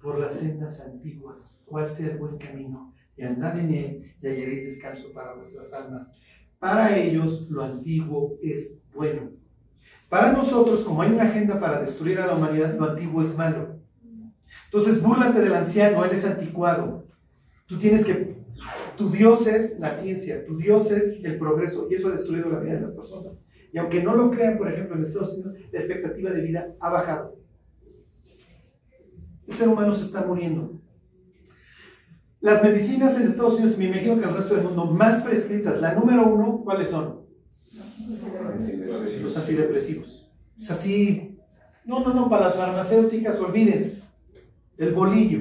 por 0.00 0.20
las 0.20 0.34
sendas 0.34 0.80
antiguas, 0.80 1.58
cuál 1.64 1.90
sea 1.90 2.12
el 2.12 2.18
buen 2.18 2.38
camino, 2.38 2.94
y 3.16 3.22
andad 3.22 3.58
en 3.58 3.74
él 3.74 4.14
y 4.20 4.26
hallaréis 4.26 4.64
descanso 4.64 5.12
para 5.12 5.34
vuestras 5.34 5.72
almas. 5.72 6.12
Para 6.62 6.96
ellos 6.96 7.50
lo 7.50 7.64
antiguo 7.64 8.38
es 8.40 8.78
bueno. 8.94 9.30
Para 10.08 10.30
nosotros, 10.30 10.84
como 10.84 11.02
hay 11.02 11.10
una 11.10 11.24
agenda 11.24 11.58
para 11.58 11.80
destruir 11.80 12.20
a 12.20 12.26
la 12.28 12.36
humanidad, 12.36 12.78
lo 12.78 12.88
antiguo 12.88 13.20
es 13.20 13.36
malo. 13.36 13.80
Entonces, 14.66 15.02
búrlate 15.02 15.40
del 15.40 15.54
anciano, 15.54 16.04
él 16.04 16.12
es 16.12 16.24
anticuado. 16.24 17.04
Tú 17.66 17.80
tienes 17.80 18.04
que, 18.04 18.36
tu 18.96 19.10
Dios 19.10 19.44
es 19.48 19.76
la 19.80 19.90
ciencia, 19.90 20.46
tu 20.46 20.56
Dios 20.56 20.92
es 20.92 21.24
el 21.24 21.36
progreso, 21.36 21.88
y 21.90 21.96
eso 21.96 22.06
ha 22.06 22.12
destruido 22.12 22.48
la 22.48 22.60
vida 22.60 22.74
de 22.74 22.82
las 22.82 22.92
personas. 22.92 23.42
Y 23.72 23.78
aunque 23.78 24.00
no 24.00 24.14
lo 24.14 24.30
crean, 24.30 24.56
por 24.56 24.70
ejemplo, 24.70 24.94
en 24.94 25.02
Estados 25.02 25.34
Unidos, 25.34 25.56
la 25.72 25.78
expectativa 25.80 26.30
de 26.30 26.42
vida 26.42 26.76
ha 26.78 26.90
bajado. 26.90 27.34
El 29.48 29.54
ser 29.54 29.66
humano 29.66 29.92
se 29.92 30.04
está 30.04 30.24
muriendo. 30.24 30.80
Las 32.42 32.60
medicinas 32.60 33.16
en 33.16 33.28
Estados 33.28 33.54
Unidos, 33.54 33.78
me 33.78 33.84
imagino 33.84 34.20
que 34.20 34.26
el 34.26 34.34
resto 34.34 34.56
del 34.56 34.64
mundo, 34.64 34.86
más 34.86 35.22
prescritas, 35.22 35.80
la 35.80 35.94
número 35.94 36.26
uno, 36.26 36.60
¿cuáles 36.64 36.90
son? 36.90 37.20
Los 39.22 39.36
antidepresivos. 39.36 40.28
Es 40.58 40.70
así. 40.70 41.38
No, 41.84 42.00
no, 42.00 42.12
no, 42.12 42.28
para 42.28 42.46
las 42.46 42.56
farmacéuticas, 42.56 43.38
olvídense. 43.38 44.02
El 44.76 44.92
bolillo. 44.92 45.38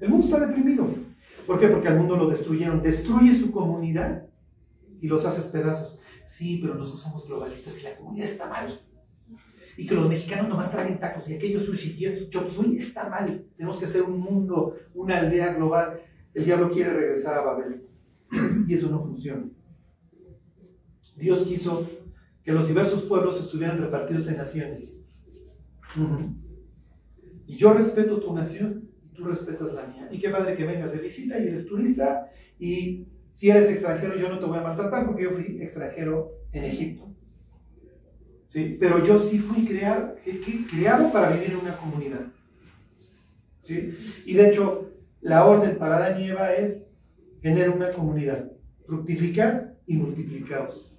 El 0.00 0.08
mundo 0.08 0.26
está 0.26 0.46
deprimido. 0.46 0.86
¿Por 1.44 1.58
qué? 1.58 1.66
Porque 1.66 1.88
al 1.88 1.98
mundo 1.98 2.16
lo 2.16 2.28
destruyeron. 2.28 2.82
Destruye 2.82 3.34
su 3.34 3.50
comunidad 3.50 4.28
y 5.00 5.08
los 5.08 5.24
haces 5.24 5.46
pedazos. 5.46 5.98
Sí, 6.24 6.60
pero 6.62 6.76
nosotros 6.76 7.02
somos 7.02 7.26
globalistas 7.26 7.80
y 7.80 7.84
la 7.84 7.96
comunidad 7.96 8.26
está 8.28 8.48
mal 8.48 8.80
y 9.80 9.86
que 9.86 9.94
los 9.94 10.10
mexicanos 10.10 10.50
nomás 10.50 10.70
traen 10.70 11.00
tacos 11.00 11.26
y 11.26 11.32
aquellos 11.32 11.64
sushi 11.64 11.96
y 11.96 12.04
estos 12.04 12.28
chop 12.28 12.50
suey, 12.50 12.76
está 12.76 13.08
mal. 13.08 13.46
Tenemos 13.56 13.78
que 13.78 13.86
hacer 13.86 14.02
un 14.02 14.20
mundo, 14.20 14.76
una 14.94 15.20
aldea 15.20 15.54
global. 15.54 16.02
El 16.34 16.44
diablo 16.44 16.70
quiere 16.70 16.92
regresar 16.92 17.38
a 17.38 17.40
Babel 17.40 17.86
y 18.68 18.74
eso 18.74 18.90
no 18.90 19.00
funciona. 19.00 19.48
Dios 21.16 21.46
quiso 21.46 21.88
que 22.44 22.52
los 22.52 22.68
diversos 22.68 23.04
pueblos 23.04 23.40
estuvieran 23.40 23.78
repartidos 23.78 24.28
en 24.28 24.36
naciones. 24.36 25.00
Y 27.46 27.56
yo 27.56 27.72
respeto 27.72 28.20
tu 28.20 28.34
nación 28.34 28.90
y 29.02 29.14
tú 29.14 29.24
respetas 29.24 29.72
la 29.72 29.86
mía. 29.86 30.10
Y 30.12 30.18
qué 30.18 30.28
padre 30.28 30.58
que 30.58 30.66
vengas 30.66 30.92
de 30.92 30.98
visita 30.98 31.38
y 31.38 31.48
eres 31.48 31.64
turista 31.64 32.30
y 32.58 33.06
si 33.30 33.48
eres 33.48 33.70
extranjero 33.70 34.14
yo 34.18 34.28
no 34.28 34.38
te 34.38 34.44
voy 34.44 34.58
a 34.58 34.62
maltratar 34.62 35.06
porque 35.06 35.22
yo 35.22 35.30
fui 35.30 35.62
extranjero 35.62 36.32
en 36.52 36.64
Egipto. 36.64 37.09
¿Sí? 38.50 38.76
Pero 38.78 39.04
yo 39.04 39.18
sí 39.18 39.38
fui 39.38 39.64
creado, 39.64 40.16
creado 40.70 41.10
para 41.10 41.30
vivir 41.30 41.52
en 41.52 41.56
una 41.56 41.76
comunidad. 41.78 42.26
¿sí? 43.62 43.96
Y 44.26 44.34
de 44.34 44.48
hecho, 44.48 44.90
la 45.22 45.46
orden 45.46 45.78
para 45.78 45.96
Adán 45.96 46.20
y 46.20 46.28
Eva 46.28 46.52
es 46.52 46.90
tener 47.40 47.70
una 47.70 47.90
comunidad, 47.90 48.50
fructificar 48.86 49.76
y 49.86 49.96
multiplicaos. 49.96 50.92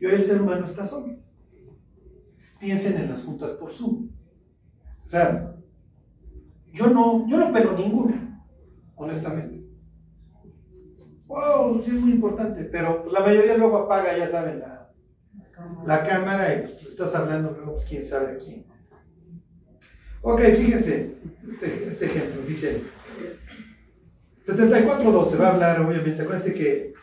Y 0.00 0.06
hoy 0.06 0.14
el 0.14 0.24
ser 0.24 0.42
humano 0.42 0.66
está 0.66 0.84
solo. 0.86 1.14
Piensen 2.58 2.96
en 2.96 3.10
las 3.10 3.22
juntas 3.22 3.52
por 3.52 3.72
Zoom. 3.72 4.08
O 5.06 5.08
sea, 5.08 5.54
yo 6.72 6.88
no, 6.88 7.28
yo 7.28 7.38
no 7.38 7.52
pelo 7.52 7.72
ninguna, 7.76 8.44
honestamente. 8.96 9.64
Wow, 11.26 11.80
sí 11.82 11.90
es 11.90 12.00
muy 12.00 12.12
importante, 12.12 12.64
pero 12.64 13.06
la 13.10 13.20
mayoría 13.20 13.56
luego 13.56 13.78
apaga, 13.78 14.16
ya 14.16 14.28
saben, 14.28 14.60
la, 14.60 14.75
la 15.86 16.04
cámara 16.04 16.54
y 16.54 16.60
pues, 16.62 16.86
estás 16.86 17.14
hablando 17.14 17.56
pues 17.64 17.84
quién 17.88 18.06
sabe 18.06 18.32
a 18.32 18.36
quién. 18.36 18.64
Ok, 20.22 20.40
fíjense, 20.40 21.14
este, 21.52 21.88
este 21.88 22.04
ejemplo 22.06 22.42
dice 22.46 22.82
74.12 24.46 25.40
va 25.40 25.48
a 25.48 25.54
hablar, 25.54 25.80
obviamente, 25.80 26.22
acuérdense 26.22 26.54
que 26.54 26.94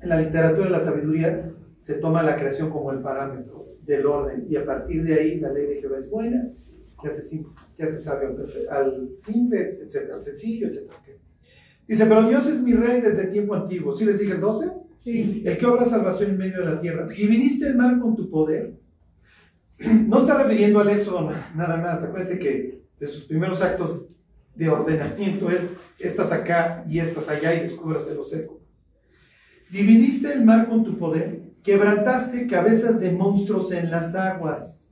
en 0.00 0.08
la 0.08 0.20
literatura 0.20 0.66
de 0.66 0.70
la 0.70 0.80
sabiduría 0.80 1.50
se 1.78 1.94
toma 1.94 2.22
la 2.22 2.36
creación 2.36 2.70
como 2.70 2.92
el 2.92 3.00
parámetro 3.00 3.76
del 3.82 4.04
orden 4.04 4.46
y 4.48 4.56
a 4.56 4.66
partir 4.66 5.02
de 5.02 5.14
ahí 5.14 5.40
la 5.40 5.50
ley 5.50 5.66
de 5.66 5.80
Jehová 5.80 5.98
es 5.98 6.10
buena, 6.10 6.50
que 7.00 7.08
hace, 7.08 7.22
simple, 7.22 7.52
que 7.76 7.84
hace 7.84 7.98
sabio 7.98 8.36
al, 8.70 9.10
simple, 9.16 9.78
etc., 9.82 10.10
al 10.14 10.22
sencillo, 10.22 10.68
etc. 10.68 10.90
Dice, 11.86 12.04
pero 12.04 12.28
Dios 12.28 12.46
es 12.46 12.60
mi 12.60 12.74
rey 12.74 13.00
desde 13.00 13.28
tiempo 13.28 13.54
antiguo. 13.54 13.94
¿Sí 13.94 14.04
les 14.04 14.18
dije 14.18 14.32
el 14.32 14.40
12? 14.40 14.70
El 15.04 15.56
que 15.58 15.66
obra 15.66 15.84
salvación 15.84 16.32
en 16.32 16.38
medio 16.38 16.60
de 16.60 16.74
la 16.74 16.80
tierra. 16.80 17.06
Dividiste 17.06 17.66
el 17.66 17.76
mar 17.76 17.98
con 17.98 18.16
tu 18.16 18.28
poder 18.28 18.74
no 20.08 20.20
está 20.20 20.42
refiriendo 20.42 20.80
al 20.80 20.90
éxodo 20.90 21.32
nada 21.54 21.76
más. 21.76 22.02
Acuérdense 22.02 22.38
que 22.38 22.82
de 22.98 23.06
sus 23.06 23.24
primeros 23.24 23.62
actos 23.62 24.06
de 24.54 24.68
ordenamiento 24.68 25.50
es 25.50 25.70
estas 25.98 26.32
acá 26.32 26.84
y 26.88 26.98
estas 26.98 27.28
allá 27.28 27.54
y 27.54 27.60
descubras 27.60 28.08
el 28.08 28.22
seco. 28.24 28.60
Dividiste 29.70 30.32
el 30.32 30.44
mar 30.44 30.68
con 30.68 30.82
tu 30.82 30.98
poder, 30.98 31.42
quebrantaste 31.62 32.46
cabezas 32.46 33.00
de 33.00 33.12
monstruos 33.12 33.70
en 33.72 33.90
las 33.90 34.14
aguas. 34.14 34.88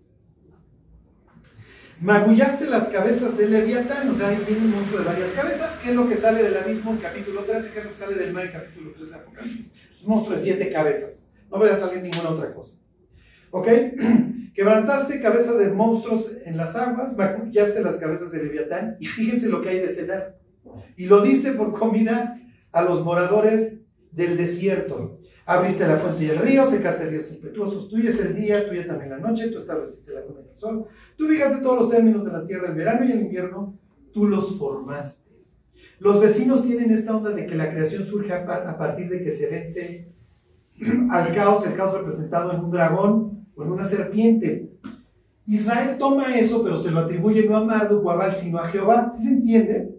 Magullaste 1.99 2.67
las 2.67 2.89
cabezas 2.89 3.39
del 3.39 3.53
Leviatán, 3.53 4.11
o 4.11 4.15
sea, 4.15 4.29
ahí 4.29 4.43
tiene 4.47 4.67
un 4.67 4.71
monstruo 4.73 4.99
de 5.01 5.07
varias 5.07 5.31
cabezas, 5.31 5.79
que 5.79 5.91
es 5.91 5.97
lo 5.97 6.07
que 6.07 6.19
sale 6.19 6.43
del 6.43 6.57
abismo 6.59 6.91
en 6.91 6.99
capítulo 6.99 7.43
13, 7.45 7.71
que 7.71 7.79
es 7.79 7.85
lo 7.87 7.91
que 7.91 7.97
sale 7.97 8.15
del 8.17 8.35
mar 8.35 8.45
en 8.45 8.53
capítulo 8.53 8.93
13 8.93 9.11
de 9.11 9.19
Apocalipsis. 9.19 9.73
Monstruo 10.07 10.37
de 10.37 10.43
siete 10.43 10.71
cabezas. 10.71 11.25
No 11.51 11.59
voy 11.59 11.69
a 11.69 11.77
salir 11.77 12.03
ninguna 12.03 12.31
otra 12.31 12.55
cosa. 12.55 12.79
¿Ok? 13.51 13.69
Quebrantaste 14.55 15.21
cabeza 15.21 15.55
de 15.55 15.69
monstruos 15.69 16.31
en 16.45 16.57
las 16.57 16.75
aguas, 16.77 17.17
macullaste 17.17 17.83
las 17.83 17.97
cabezas 17.97 18.31
de 18.31 18.43
Leviatán, 18.43 18.97
y 18.99 19.05
fíjense 19.05 19.49
lo 19.49 19.61
que 19.61 19.69
hay 19.69 19.81
de 19.81 19.93
cenar. 19.93 20.39
Y 20.97 21.07
lo 21.07 21.21
diste 21.21 21.53
por 21.53 21.73
comida 21.73 22.41
a 22.73 22.83
los 22.83 23.05
moradores 23.05 23.75
del 24.13 24.37
desierto. 24.37 25.21
Abriste 25.45 25.87
la 25.87 25.97
fuente 25.97 26.25
y 26.25 26.31
el 26.31 26.39
río, 26.39 26.67
secaste 26.67 27.07
ríos 27.07 27.31
impetuosos. 27.31 27.89
Tuyo 27.89 28.09
es 28.09 28.19
el 28.19 28.35
día, 28.35 28.69
tuya 28.69 28.87
también 28.87 29.11
la 29.11 29.19
noche, 29.19 29.49
tú 29.49 29.59
estableciste 29.59 30.13
la 30.13 30.21
luna 30.23 30.41
y 30.45 30.49
el 30.49 30.57
sol. 30.57 30.87
Tú 31.17 31.29
fijaste 31.29 31.63
todos 31.63 31.83
los 31.83 31.91
términos 31.91 32.25
de 32.25 32.33
la 32.33 32.45
tierra, 32.45 32.69
el 32.69 32.75
verano 32.75 33.05
y 33.05 33.13
el 33.13 33.21
invierno, 33.21 33.79
tú 34.13 34.27
los 34.27 34.59
formaste. 34.59 35.26
Los 35.99 36.21
vecinos 36.21 36.63
tienen 36.63 36.91
esta 36.91 37.17
onda 37.17 37.31
de 37.31 37.47
que 37.47 37.55
la 37.55 37.71
creación 37.71 38.05
surge 38.05 38.33
a 38.33 38.77
partir 38.79 39.09
de 39.09 39.23
que 39.23 39.31
se 39.31 39.51
vence 39.51 40.17
al 41.11 41.35
caos, 41.35 41.67
el 41.67 41.75
caos 41.75 41.95
representado 41.95 42.53
en 42.53 42.61
un 42.61 42.71
dragón 42.71 43.47
con 43.55 43.71
una 43.71 43.85
serpiente. 43.85 44.71
Israel 45.47 45.97
toma 45.99 46.37
eso, 46.39 46.63
pero 46.63 46.77
se 46.77 46.91
lo 46.91 47.01
atribuye 47.01 47.49
no 47.49 47.57
a 47.57 47.65
Marduk 47.65 48.05
o 48.05 48.11
a 48.11 48.17
Baal, 48.17 48.35
sino 48.35 48.59
a 48.59 48.69
Jehová. 48.69 49.11
¿Sí 49.17 49.25
se 49.25 49.31
entiende? 49.31 49.97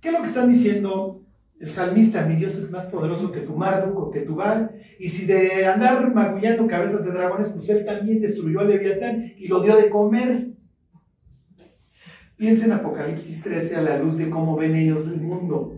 ¿Qué 0.00 0.08
es 0.08 0.14
lo 0.14 0.22
que 0.22 0.28
están 0.28 0.50
diciendo 0.50 1.22
el 1.58 1.70
salmista? 1.70 2.24
Mi 2.24 2.36
Dios 2.36 2.56
es 2.56 2.70
más 2.70 2.86
poderoso 2.86 3.32
que 3.32 3.40
tu 3.40 3.54
Marduk 3.54 3.98
o 3.98 4.10
que 4.10 4.20
tu 4.20 4.36
Baal. 4.36 4.70
Y 4.98 5.08
si 5.08 5.26
de 5.26 5.66
andar 5.66 6.14
magullando 6.14 6.66
cabezas 6.68 7.04
de 7.04 7.10
dragones, 7.10 7.50
pues 7.50 7.68
él 7.70 7.84
también 7.84 8.20
destruyó 8.20 8.60
a 8.60 8.64
Leviatán 8.64 9.32
y 9.36 9.48
lo 9.48 9.60
dio 9.60 9.76
de 9.76 9.90
comer. 9.90 10.53
Piensa 12.36 12.64
en 12.64 12.72
Apocalipsis 12.72 13.42
13 13.44 13.76
a 13.76 13.82
la 13.82 13.98
luz 13.98 14.18
de 14.18 14.28
cómo 14.28 14.56
ven 14.56 14.74
ellos 14.74 15.06
el 15.06 15.20
mundo. 15.20 15.74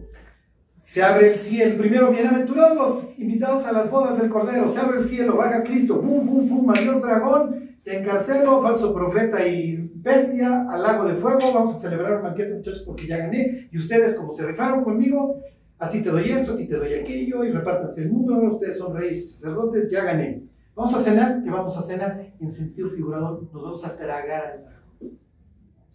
Se 0.81 1.03
abre 1.03 1.33
el 1.33 1.39
cielo. 1.39 1.77
Primero, 1.77 2.11
bienaventurados 2.11 2.77
los 2.77 3.19
invitados 3.19 3.67
a 3.67 3.73
las 3.73 3.91
bodas 3.91 4.19
del 4.19 4.31
Cordero. 4.31 4.67
Se 4.71 4.81
abre 4.81 5.01
el 5.01 5.05
cielo, 5.05 5.37
baja 5.37 5.63
Cristo. 5.63 6.01
Fum, 6.01 6.27
fum, 6.27 6.49
fum, 6.49 6.71
adiós 6.71 7.03
dragón. 7.03 7.77
Te 7.85 7.99
encarcelo, 7.99 8.63
falso 8.63 8.95
profeta 8.95 9.47
y 9.47 9.91
bestia, 9.97 10.67
al 10.71 10.83
lago 10.83 11.07
de 11.07 11.17
fuego. 11.17 11.41
Vamos 11.53 11.75
a 11.75 11.79
celebrar 11.79 12.17
un 12.17 12.23
banquete, 12.23 12.55
muchachos, 12.55 12.85
porque 12.87 13.07
ya 13.07 13.19
gané. 13.19 13.69
Y 13.71 13.77
ustedes, 13.77 14.15
como 14.15 14.33
se 14.33 14.47
rifaron 14.47 14.83
conmigo, 14.83 15.43
a 15.79 15.91
ti 15.91 16.03
te 16.03 16.09
doy 16.09 16.31
esto, 16.31 16.55
a 16.55 16.57
ti 16.57 16.67
te 16.67 16.77
doy 16.77 16.95
aquello, 16.95 17.45
y 17.45 17.51
repártanse 17.51 18.05
el 18.05 18.13
mundo. 18.13 18.35
Ustedes 18.55 18.79
son 18.79 18.97
reyes 18.97 19.19
y 19.19 19.29
sacerdotes, 19.29 19.91
ya 19.91 20.05
gané. 20.05 20.43
Vamos 20.75 20.95
a 20.95 21.03
cenar, 21.03 21.43
¿qué 21.45 21.51
vamos 21.51 21.77
a 21.77 21.83
cenar? 21.83 22.33
En 22.41 22.51
sentido 22.51 22.89
figurado, 22.89 23.47
nos 23.53 23.63
vamos 23.63 23.85
a 23.85 23.95
tragar 23.95 24.47
al 24.47 24.63
dragón. 24.63 24.76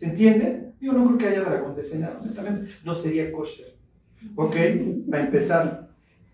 ¿Se 0.01 0.07
entiende? 0.07 0.73
Yo 0.81 0.93
no 0.93 1.05
creo 1.05 1.17
que 1.19 1.27
haya 1.27 1.47
dragón 1.47 1.75
de 1.75 1.83
cenar, 1.83 2.17
honestamente. 2.19 2.73
No 2.83 2.95
sería 2.95 3.31
kosher. 3.31 3.75
¿Ok? 4.35 4.55
Para 5.07 5.25
empezar. 5.25 5.91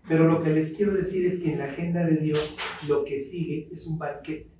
Pero 0.08 0.26
lo 0.26 0.42
que 0.42 0.48
les 0.48 0.72
quiero 0.72 0.94
decir 0.94 1.26
es 1.26 1.38
que 1.40 1.52
en 1.52 1.58
la 1.58 1.66
agenda 1.66 2.02
de 2.02 2.16
Dios 2.16 2.56
lo 2.88 3.04
que 3.04 3.20
sigue 3.20 3.68
es 3.70 3.86
un 3.86 3.98
banquete. 3.98 4.50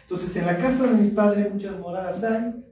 Entonces, 0.00 0.34
en 0.36 0.46
la 0.46 0.56
casa 0.56 0.86
de 0.86 1.02
mi 1.02 1.10
padre 1.10 1.50
muchas 1.50 1.78
moradas 1.78 2.24
hay. 2.24 2.64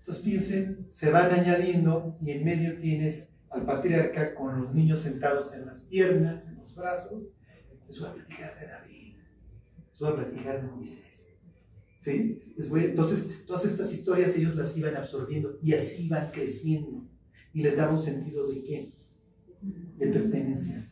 Entonces 0.00 0.22
piensen, 0.22 0.84
se 0.86 1.10
van 1.10 1.30
añadiendo 1.32 2.18
y 2.20 2.32
en 2.32 2.44
medio 2.44 2.78
tienes 2.78 3.30
al 3.48 3.64
patriarca 3.64 4.34
con 4.34 4.60
los 4.60 4.74
niños 4.74 4.98
sentados 4.98 5.54
en 5.54 5.64
las 5.64 5.84
piernas, 5.84 6.46
en 6.46 6.58
los 6.58 6.76
brazos. 6.76 7.22
Les 7.88 8.02
a 8.02 8.12
platicar 8.12 8.60
de 8.60 8.66
David. 8.66 9.14
Les 9.92 10.02
a 10.02 10.14
platicar 10.14 10.60
de 10.60 10.68
Moisés. 10.68 11.11
¿Sí? 12.02 12.42
entonces, 12.58 13.30
todas 13.46 13.64
estas 13.64 13.92
historias 13.92 14.36
ellos 14.36 14.56
las 14.56 14.76
iban 14.76 14.96
absorbiendo 14.96 15.56
y 15.62 15.72
así 15.72 16.06
iban 16.06 16.32
creciendo 16.32 17.04
y 17.54 17.62
les 17.62 17.76
daba 17.76 17.92
un 17.92 18.02
sentido 18.02 18.48
de 18.48 18.60
qué? 18.60 18.92
De 19.98 20.08
pertenencia. 20.08 20.90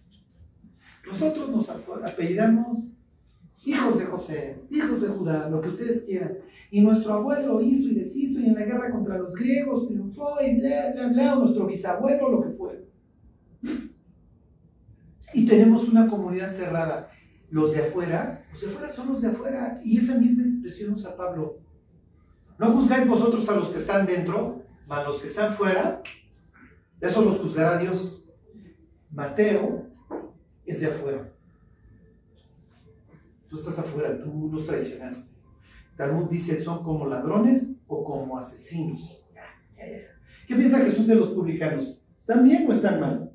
Nosotros 1.04 1.50
nos 1.50 1.68
apellidamos 1.68 2.90
hijos 3.64 3.98
de 3.98 4.04
José, 4.04 4.62
hijos 4.70 5.02
de 5.02 5.08
Judá, 5.08 5.50
lo 5.50 5.60
que 5.60 5.70
ustedes 5.70 6.02
quieran. 6.02 6.38
Y 6.70 6.80
nuestro 6.80 7.14
abuelo 7.14 7.60
hizo 7.60 7.88
y 7.88 7.94
deshizo 7.94 8.38
y 8.38 8.46
en 8.46 8.54
la 8.54 8.64
guerra 8.64 8.92
contra 8.92 9.18
los 9.18 9.34
griegos 9.34 9.88
triunfó 9.88 10.36
y 10.40 10.60
bla, 10.60 10.92
bla, 10.94 11.08
bla, 11.08 11.36
o 11.36 11.40
nuestro 11.40 11.66
bisabuelo, 11.66 12.28
lo 12.28 12.40
que 12.40 12.50
fuera. 12.50 12.80
Y 15.34 15.44
tenemos 15.44 15.88
una 15.88 16.06
comunidad 16.06 16.52
cerrada. 16.52 17.10
Los 17.50 17.72
de 17.72 17.82
afuera, 17.82 18.46
los 18.52 18.60
de 18.60 18.68
afuera 18.68 18.88
son 18.88 19.08
los 19.08 19.22
de 19.22 19.28
afuera. 19.28 19.80
Y 19.84 19.98
esa 19.98 20.18
misma 20.18 20.44
expresión 20.44 20.92
usa 20.92 21.16
Pablo. 21.16 21.58
No 22.58 22.72
juzgáis 22.72 23.08
vosotros 23.08 23.48
a 23.48 23.56
los 23.56 23.70
que 23.70 23.78
están 23.78 24.06
dentro, 24.06 24.62
mas 24.86 25.06
los 25.06 25.20
que 25.20 25.28
están 25.28 25.50
fuera, 25.50 26.02
eso 27.00 27.22
los 27.22 27.38
juzgará 27.38 27.78
Dios. 27.78 28.24
Mateo 29.10 29.86
es 30.64 30.80
de 30.80 30.86
afuera. 30.86 31.32
Tú 33.48 33.56
estás 33.56 33.78
afuera, 33.78 34.16
tú 34.22 34.48
los 34.52 34.66
traicionaste. 34.66 35.28
Talmud 35.96 36.30
dice, 36.30 36.58
son 36.58 36.84
como 36.84 37.06
ladrones 37.06 37.72
o 37.86 38.04
como 38.04 38.38
asesinos. 38.38 39.26
¿Qué 40.46 40.54
piensa 40.54 40.78
Jesús 40.78 41.06
de 41.06 41.16
los 41.16 41.30
publicanos? 41.30 42.00
¿Están 42.18 42.44
bien 42.44 42.68
o 42.68 42.72
están 42.72 43.00
mal? 43.00 43.32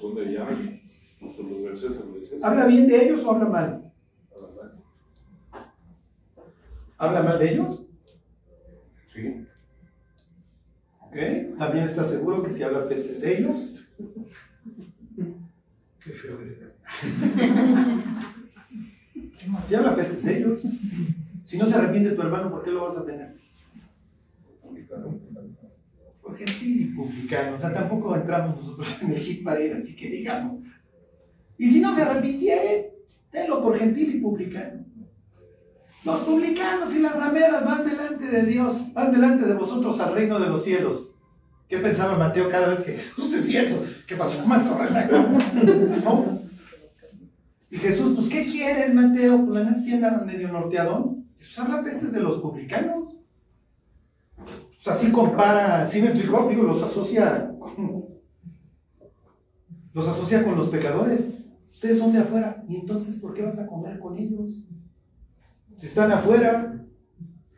Son 0.00 0.14
de 0.14 0.22
allá, 0.22 0.46
son 1.20 1.64
los 1.64 2.42
¿Habla 2.42 2.66
bien 2.66 2.86
de 2.86 3.04
ellos 3.04 3.24
o 3.24 3.30
habla 3.30 3.48
mal? 3.48 3.92
¿Habla 6.98 7.22
mal 7.22 7.38
de 7.38 7.52
ellos? 7.52 7.84
Sí. 9.12 9.46
¿Ok? 11.00 11.16
¿También 11.58 11.84
está 11.84 12.04
seguro 12.04 12.42
que 12.42 12.52
si 12.52 12.62
habla 12.62 12.88
pestes 12.88 13.20
de 13.20 13.38
ellos? 13.38 13.56
Qué 16.04 16.12
feo 16.12 16.38
Si 19.66 19.74
habla 19.74 19.96
pestes 19.96 20.24
de 20.24 20.38
ellos, 20.38 20.62
si 21.44 21.58
no 21.58 21.66
se 21.66 21.74
arrepiente 21.74 22.10
tu 22.12 22.22
hermano, 22.22 22.50
¿por 22.50 22.62
qué 22.64 22.70
lo 22.70 22.84
vas 22.84 22.96
a 22.96 23.04
tener? 23.04 23.36
Por 26.26 26.36
gentil 26.36 26.80
y 26.80 26.84
publicano. 26.86 27.56
O 27.56 27.58
sea, 27.60 27.72
tampoco 27.72 28.16
entramos 28.16 28.56
nosotros 28.56 28.98
en 29.00 29.12
el 29.12 29.18
hit 29.18 29.46
así 29.46 29.94
que 29.94 30.10
digamos. 30.10 30.60
Y 31.56 31.68
si 31.68 31.80
no 31.80 31.94
se 31.94 32.02
arrepintiere, 32.02 32.94
tenlo 33.30 33.62
por 33.62 33.78
gentil 33.78 34.16
y 34.16 34.20
publicano. 34.20 34.84
Los 36.04 36.20
publicanos 36.20 36.94
y 36.94 36.98
las 37.00 37.14
rameras 37.14 37.64
van 37.64 37.84
delante 37.84 38.26
de 38.26 38.44
Dios, 38.44 38.92
van 38.92 39.12
delante 39.12 39.46
de 39.46 39.54
vosotros 39.54 40.00
al 40.00 40.14
reino 40.14 40.40
de 40.40 40.48
los 40.48 40.64
cielos. 40.64 41.14
¿Qué 41.68 41.78
pensaba 41.78 42.18
Mateo 42.18 42.48
cada 42.48 42.68
vez 42.68 42.80
que 42.80 42.92
Jesús 42.92 43.30
decía 43.30 43.62
eso? 43.62 43.84
¿Qué 44.06 44.16
pasó, 44.16 44.44
maestro? 44.46 44.78
¿No? 46.04 46.40
Y 47.70 47.76
Jesús, 47.76 48.14
pues, 48.16 48.28
¿qué 48.28 48.44
quieres, 48.44 48.94
Mateo? 48.94 49.44
Pues 49.44 49.60
la 49.60 49.70
neta 49.70 49.80
sí 49.80 49.92
andaba 49.92 50.24
medio 50.24 50.48
norteado. 50.48 51.16
Jesús 51.38 51.58
habla 51.58 51.82
pestes 51.82 52.12
de 52.12 52.20
los 52.20 52.40
publicanos. 52.40 53.15
Sea, 54.86 54.94
así 54.94 55.10
compara, 55.10 55.88
sí 55.88 56.00
me 56.00 56.10
explicó, 56.10 56.46
digo, 56.48 56.62
los 56.62 56.80
asocia 56.80 57.50
con, 57.58 58.04
Los 59.92 60.06
asocia 60.06 60.44
con 60.44 60.54
los 60.54 60.68
pecadores. 60.68 61.22
Ustedes 61.72 61.98
son 61.98 62.12
de 62.12 62.20
afuera. 62.20 62.62
¿Y 62.68 62.76
entonces 62.76 63.18
por 63.18 63.34
qué 63.34 63.42
vas 63.42 63.58
a 63.58 63.66
comer 63.66 63.98
con 63.98 64.16
ellos? 64.16 64.64
Si 65.78 65.86
están 65.86 66.12
afuera 66.12 66.86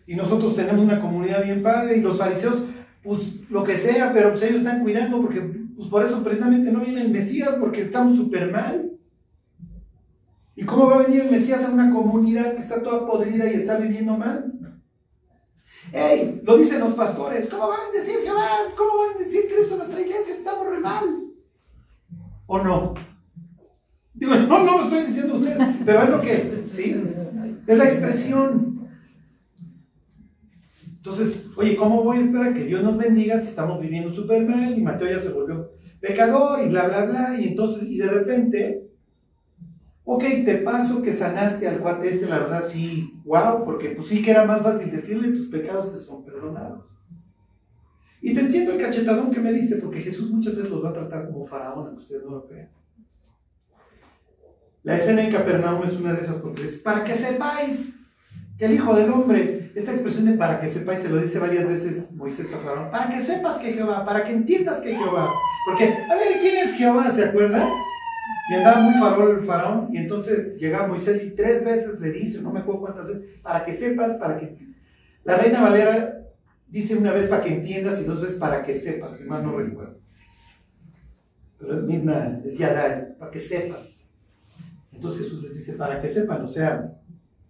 y 0.06 0.16
nosotros 0.16 0.56
tenemos 0.56 0.80
una 0.80 1.02
comunidad 1.02 1.44
bien 1.44 1.62
padre 1.62 1.98
y 1.98 2.00
los 2.00 2.16
fariseos, 2.16 2.64
pues 3.02 3.20
lo 3.50 3.62
que 3.62 3.76
sea, 3.76 4.10
pero 4.14 4.30
pues 4.30 4.44
ellos 4.44 4.60
están 4.60 4.82
cuidando 4.82 5.20
porque 5.20 5.42
pues 5.76 5.86
por 5.90 6.02
eso 6.02 6.24
precisamente 6.24 6.72
no 6.72 6.80
viene 6.80 7.02
el 7.02 7.10
Mesías 7.10 7.56
porque 7.60 7.82
estamos 7.82 8.16
súper 8.16 8.50
mal. 8.50 8.92
¿Y 10.56 10.64
cómo 10.64 10.86
va 10.86 10.94
a 10.94 11.06
venir 11.06 11.24
el 11.24 11.30
Mesías 11.30 11.62
a 11.62 11.72
una 11.72 11.90
comunidad 11.90 12.54
que 12.54 12.62
está 12.62 12.82
toda 12.82 13.06
podrida 13.06 13.52
y 13.52 13.56
está 13.56 13.76
viviendo 13.76 14.16
mal? 14.16 14.57
¡Ey! 15.92 16.40
Lo 16.44 16.56
dicen 16.56 16.80
los 16.80 16.94
pastores. 16.94 17.48
¿Cómo 17.48 17.68
van 17.68 17.80
a 17.88 17.98
decir 17.98 18.20
Jehová? 18.22 18.48
¿Cómo 18.76 18.98
van 18.98 19.16
a 19.16 19.18
decir 19.18 19.46
Cristo 19.46 19.74
en 19.74 19.78
nuestra 19.78 20.00
iglesia? 20.00 20.34
Estamos 20.34 20.66
re 20.66 20.78
mal. 20.78 21.04
¿O 22.46 22.58
no? 22.58 22.94
Digo, 24.14 24.34
no, 24.34 24.64
no 24.64 24.78
lo 24.78 24.84
estoy 24.84 25.04
diciendo 25.04 25.34
a 25.34 25.36
ustedes, 25.36 25.58
pero 25.84 26.02
es 26.02 26.10
lo 26.10 26.20
que, 26.20 26.64
¿sí? 26.72 27.02
Es 27.66 27.78
la 27.78 27.84
expresión. 27.84 28.88
Entonces, 30.96 31.46
oye, 31.56 31.76
¿cómo 31.76 32.02
voy 32.02 32.18
a 32.18 32.20
esperar 32.22 32.52
que 32.52 32.64
Dios 32.64 32.82
nos 32.82 32.98
bendiga 32.98 33.38
si 33.38 33.48
estamos 33.48 33.80
viviendo 33.80 34.10
súper 34.10 34.46
mal 34.46 34.76
y 34.76 34.82
Mateo 34.82 35.08
ya 35.08 35.20
se 35.20 35.32
volvió 35.32 35.70
pecador 36.00 36.64
y 36.64 36.68
bla, 36.68 36.88
bla, 36.88 37.04
bla? 37.04 37.40
Y 37.40 37.48
entonces, 37.48 37.84
y 37.84 37.98
de 37.98 38.08
repente, 38.08 38.87
ok, 40.10 40.24
te 40.46 40.54
paso 40.64 41.02
que 41.02 41.12
sanaste 41.12 41.68
al 41.68 41.80
cuate 41.80 42.08
este, 42.08 42.26
la 42.26 42.38
verdad 42.38 42.64
sí, 42.66 43.20
wow, 43.26 43.62
porque 43.62 43.90
pues 43.90 44.08
sí 44.08 44.22
que 44.22 44.30
era 44.30 44.46
más 44.46 44.62
fácil 44.62 44.90
decirle 44.90 45.36
tus 45.36 45.48
pecados 45.48 45.92
te 45.92 45.98
son 45.98 46.24
perdonados. 46.24 46.86
Y 48.22 48.32
te 48.32 48.40
entiendo 48.40 48.72
el 48.72 48.80
cachetadón 48.80 49.30
que 49.30 49.38
me 49.38 49.52
diste, 49.52 49.76
porque 49.76 50.00
Jesús 50.00 50.30
muchas 50.30 50.56
veces 50.56 50.70
los 50.70 50.82
va 50.82 50.90
a 50.90 50.94
tratar 50.94 51.26
como 51.26 51.46
faraón, 51.46 51.88
aunque 51.88 52.02
ustedes 52.02 52.24
no 52.24 52.30
lo 52.30 52.46
crean. 52.46 52.70
La 54.82 54.96
escena 54.96 55.24
en 55.24 55.30
Capernaum 55.30 55.84
es 55.84 56.00
una 56.00 56.14
de 56.14 56.24
esas 56.24 56.36
porque 56.36 56.64
es 56.64 56.78
para 56.78 57.04
que 57.04 57.14
sepáis 57.14 57.90
que 58.56 58.64
el 58.64 58.72
Hijo 58.72 58.96
del 58.96 59.10
Hombre, 59.10 59.72
esta 59.74 59.92
expresión 59.92 60.24
de 60.24 60.38
para 60.38 60.58
que 60.58 60.70
sepáis, 60.70 61.00
se 61.00 61.10
lo 61.10 61.20
dice 61.20 61.38
varias 61.38 61.68
veces 61.68 62.10
Moisés 62.12 62.50
a 62.54 62.58
Faraón, 62.58 62.90
para 62.90 63.10
que 63.10 63.20
sepas 63.20 63.58
que 63.58 63.74
Jehová, 63.74 64.06
para 64.06 64.24
que 64.24 64.32
entiendas 64.32 64.80
que 64.80 64.96
Jehová. 64.96 65.34
Porque, 65.66 65.84
a 65.84 66.14
ver, 66.14 66.38
¿quién 66.40 66.56
es 66.56 66.72
Jehová? 66.72 67.10
¿Se 67.10 67.26
acuerdan? 67.26 67.68
Y 68.50 68.54
andaba 68.54 68.80
muy 68.80 68.94
farol 68.94 69.38
el 69.38 69.44
faraón, 69.44 69.88
y 69.92 69.98
entonces 69.98 70.56
llega 70.56 70.86
Moisés 70.86 71.24
y 71.24 71.34
tres 71.34 71.64
veces 71.64 72.00
le 72.00 72.10
dice, 72.12 72.40
no 72.40 72.50
me 72.50 72.60
acuerdo 72.60 72.80
cuántas 72.80 73.08
veces, 73.08 73.40
para 73.42 73.64
que 73.64 73.74
sepas, 73.74 74.16
para 74.16 74.38
que... 74.38 74.56
La 75.24 75.36
reina 75.36 75.60
Valera 75.60 76.18
dice 76.66 76.96
una 76.96 77.12
vez 77.12 77.26
para 77.26 77.42
que 77.42 77.54
entiendas 77.54 78.00
y 78.00 78.04
dos 78.04 78.20
veces 78.22 78.38
para 78.38 78.62
que 78.62 78.74
sepas, 78.74 79.16
si 79.16 79.24
mal 79.24 79.44
no 79.44 79.56
recuerdo. 79.56 79.98
Pero 81.58 81.74
la 81.74 81.82
misma 81.82 82.40
decía, 82.42 83.16
para 83.18 83.30
que 83.30 83.38
sepas. 83.38 83.98
Entonces 84.92 85.22
Jesús 85.22 85.42
les 85.42 85.54
dice, 85.54 85.74
para 85.74 86.00
que 86.00 86.08
sepan, 86.08 86.44
o 86.44 86.48
sea, 86.48 86.94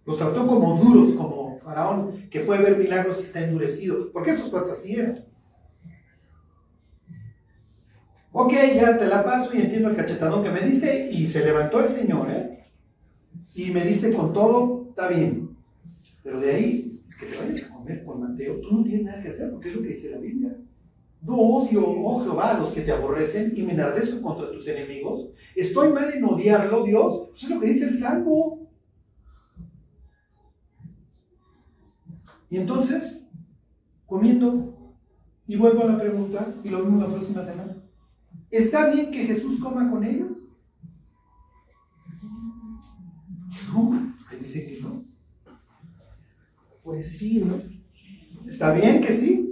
los 0.05 0.17
trató 0.17 0.47
como 0.47 0.83
duros, 0.83 1.11
como 1.15 1.57
faraón, 1.59 2.29
que 2.29 2.41
fue 2.41 2.57
a 2.57 2.61
ver 2.61 2.77
milagros 2.77 3.19
y 3.21 3.23
está 3.23 3.41
endurecido. 3.41 4.11
Porque 4.11 4.31
estos 4.31 4.49
cuates 4.49 4.71
así 4.71 4.95
eran. 4.95 5.23
Ok, 8.31 8.53
ya 8.75 8.97
te 8.97 9.07
la 9.07 9.23
paso 9.23 9.55
y 9.55 9.61
entiendo 9.61 9.89
el 9.89 9.95
cachetadón 9.95 10.43
que 10.43 10.51
me 10.51 10.61
diste. 10.61 11.09
Y 11.11 11.25
se 11.25 11.43
levantó 11.43 11.79
el 11.79 11.89
Señor, 11.89 12.29
¿eh? 12.29 12.59
Y 13.55 13.71
me 13.71 13.83
diste 13.83 14.13
con 14.13 14.31
todo, 14.33 14.87
está 14.89 15.07
bien. 15.07 15.57
Pero 16.23 16.39
de 16.39 16.53
ahí, 16.53 17.01
que 17.19 17.25
te 17.25 17.37
vayas 17.37 17.63
a 17.63 17.73
comer 17.73 18.03
con 18.05 18.21
Mateo, 18.21 18.61
tú 18.61 18.77
no 18.77 18.83
tienes 18.83 19.05
nada 19.05 19.21
que 19.21 19.29
hacer, 19.29 19.51
porque 19.51 19.69
es 19.69 19.75
lo 19.75 19.81
que 19.81 19.89
dice 19.89 20.11
la 20.11 20.19
Biblia. 20.19 20.55
No 21.21 21.35
odio, 21.35 21.83
oh 21.85 22.23
Jehová, 22.23 22.55
a 22.55 22.59
los 22.59 22.71
que 22.71 22.81
te 22.81 22.91
aborrecen 22.91 23.53
y 23.55 23.63
me 23.63 23.73
enardezco 23.73 24.21
contra 24.21 24.51
tus 24.51 24.67
enemigos. 24.67 25.29
Estoy 25.55 25.91
mal 25.91 26.13
en 26.13 26.23
odiarlo, 26.23 26.83
Dios. 26.85 27.29
Eso 27.35 27.47
es 27.47 27.49
lo 27.49 27.59
que 27.59 27.67
dice 27.67 27.89
el 27.89 27.97
Salmo. 27.97 28.69
Y 32.49 32.57
entonces, 32.57 33.21
comiendo, 34.05 34.95
y 35.47 35.57
vuelvo 35.57 35.83
a 35.83 35.87
la 35.87 35.97
pregunta, 35.97 36.53
y 36.63 36.69
lo 36.69 36.83
vemos 36.83 37.01
la 37.01 37.13
próxima 37.13 37.43
semana. 37.43 37.75
¿Está 38.51 38.91
bien 38.91 39.11
que 39.11 39.25
Jesús 39.25 39.59
coma 39.59 39.89
con 39.89 40.03
ellos? 40.03 40.31
No, 43.71 44.15
ahí 44.27 44.39
dice 44.39 44.65
que 44.65 44.81
no. 44.81 45.05
Pues 46.83 47.17
sí, 47.17 47.43
¿no? 47.45 47.61
¿Está 48.47 48.73
bien 48.73 49.01
que 49.01 49.13
sí? 49.13 49.45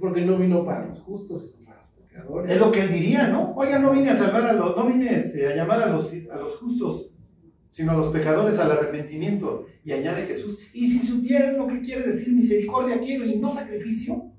Porque 0.00 0.24
no 0.24 0.38
vino 0.38 0.64
para 0.64 0.86
los 0.86 1.00
justos, 1.00 1.50
sino 1.50 1.64
para 1.64 1.82
los 1.82 1.90
pecadores. 1.90 2.50
Es 2.52 2.58
lo 2.58 2.70
que 2.70 2.82
él 2.82 2.92
diría, 2.92 3.28
¿no? 3.28 3.52
Oiga, 3.54 3.78
no 3.78 3.90
vine 3.92 4.10
a 4.10 4.16
salvar 4.16 4.44
a 4.44 4.52
los, 4.52 4.76
no 4.76 4.86
vine 4.86 5.16
este, 5.16 5.48
a 5.48 5.56
llamar 5.56 5.82
a 5.82 5.86
los, 5.86 6.12
a 6.30 6.36
los 6.36 6.56
justos, 6.58 7.10
sino 7.70 7.92
a 7.92 7.96
los 7.96 8.12
pecadores 8.12 8.58
al 8.58 8.70
arrepentimiento. 8.70 9.66
Y 9.84 9.92
añade 9.92 10.26
Jesús, 10.26 10.60
y 10.72 10.90
si 10.90 11.04
supieran 11.04 11.56
lo 11.56 11.66
que 11.66 11.80
quiere 11.80 12.06
decir 12.06 12.32
misericordia 12.32 13.00
quiero 13.00 13.24
y 13.24 13.36
no 13.36 13.50
sacrificio. 13.50 14.33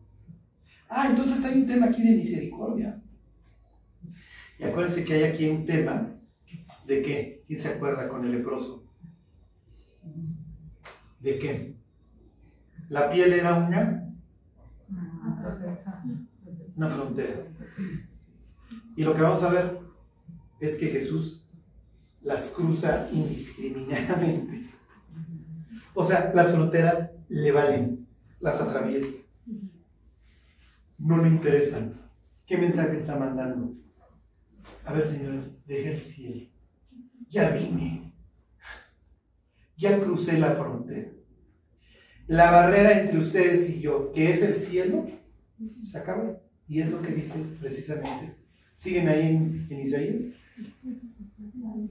Ah, 0.97 1.07
entonces 1.09 1.43
hay 1.43 1.59
un 1.59 1.65
tema 1.65 1.87
aquí 1.87 2.01
de 2.01 2.15
misericordia. 2.15 3.01
Y 4.57 4.63
acuérdense 4.63 5.03
que 5.03 5.13
hay 5.15 5.23
aquí 5.23 5.49
un 5.49 5.65
tema 5.65 6.15
de 6.87 7.01
qué. 7.01 7.43
¿Quién 7.45 7.59
se 7.59 7.67
acuerda 7.67 8.07
con 8.07 8.23
el 8.23 8.31
leproso? 8.31 8.85
¿De 11.19 11.37
qué? 11.37 11.75
La 12.87 13.09
piel 13.09 13.33
era 13.33 13.55
una 13.55 14.07
una 16.77 16.87
frontera. 16.87 17.43
Y 18.95 19.03
lo 19.03 19.13
que 19.13 19.21
vamos 19.21 19.43
a 19.43 19.49
ver 19.49 19.79
es 20.61 20.77
que 20.77 20.87
Jesús 20.87 21.45
las 22.21 22.47
cruza 22.51 23.09
indiscriminadamente. 23.11 24.69
O 25.93 26.05
sea, 26.05 26.31
las 26.33 26.53
fronteras 26.53 27.11
le 27.27 27.51
valen, 27.51 28.07
las 28.39 28.61
atraviesa. 28.61 29.24
No 30.97 31.17
le 31.17 31.29
interesan. 31.29 31.93
¿Qué 32.45 32.57
mensaje 32.57 32.97
está 32.97 33.15
mandando? 33.15 33.73
A 34.85 34.93
ver, 34.93 35.07
señores, 35.07 35.55
deje 35.65 35.93
el 35.93 36.01
cielo. 36.01 36.47
Ya 37.29 37.49
vine. 37.51 38.13
Ya 39.77 39.99
crucé 39.99 40.37
la 40.37 40.51
frontera. 40.51 41.09
La 42.27 42.49
barrera 42.49 42.99
entre 43.01 43.19
ustedes 43.19 43.69
y 43.69 43.81
yo, 43.81 44.11
que 44.11 44.31
es 44.31 44.41
el 44.41 44.55
cielo, 44.55 45.07
se 45.83 45.97
acaba. 45.97 46.37
Y 46.67 46.81
es 46.81 46.89
lo 46.89 47.01
que 47.01 47.13
dice 47.13 47.39
precisamente. 47.59 48.35
¿Siguen 48.77 49.07
ahí 49.09 49.27
en, 49.27 49.79
Isaías? 49.85 50.15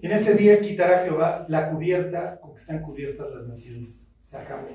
En 0.02 0.12
ese 0.12 0.34
día 0.34 0.60
quitará 0.60 1.04
Jehová 1.04 1.46
la 1.48 1.70
cubierta 1.70 2.40
con 2.40 2.54
que 2.54 2.60
están 2.60 2.82
cubiertas 2.82 3.26
las 3.34 3.46
naciones. 3.46 4.06
Se 4.22 4.36
acabó. 4.36 4.68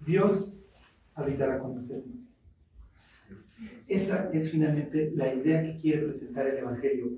Dios 0.00 0.52
habitará 1.14 1.58
con 1.58 1.76
nosotros. 1.76 2.25
Esa 3.86 4.30
es 4.32 4.50
finalmente 4.50 5.12
la 5.14 5.32
idea 5.32 5.62
que 5.62 5.76
quiere 5.76 6.02
presentar 6.02 6.46
el 6.46 6.58
Evangelio. 6.58 7.12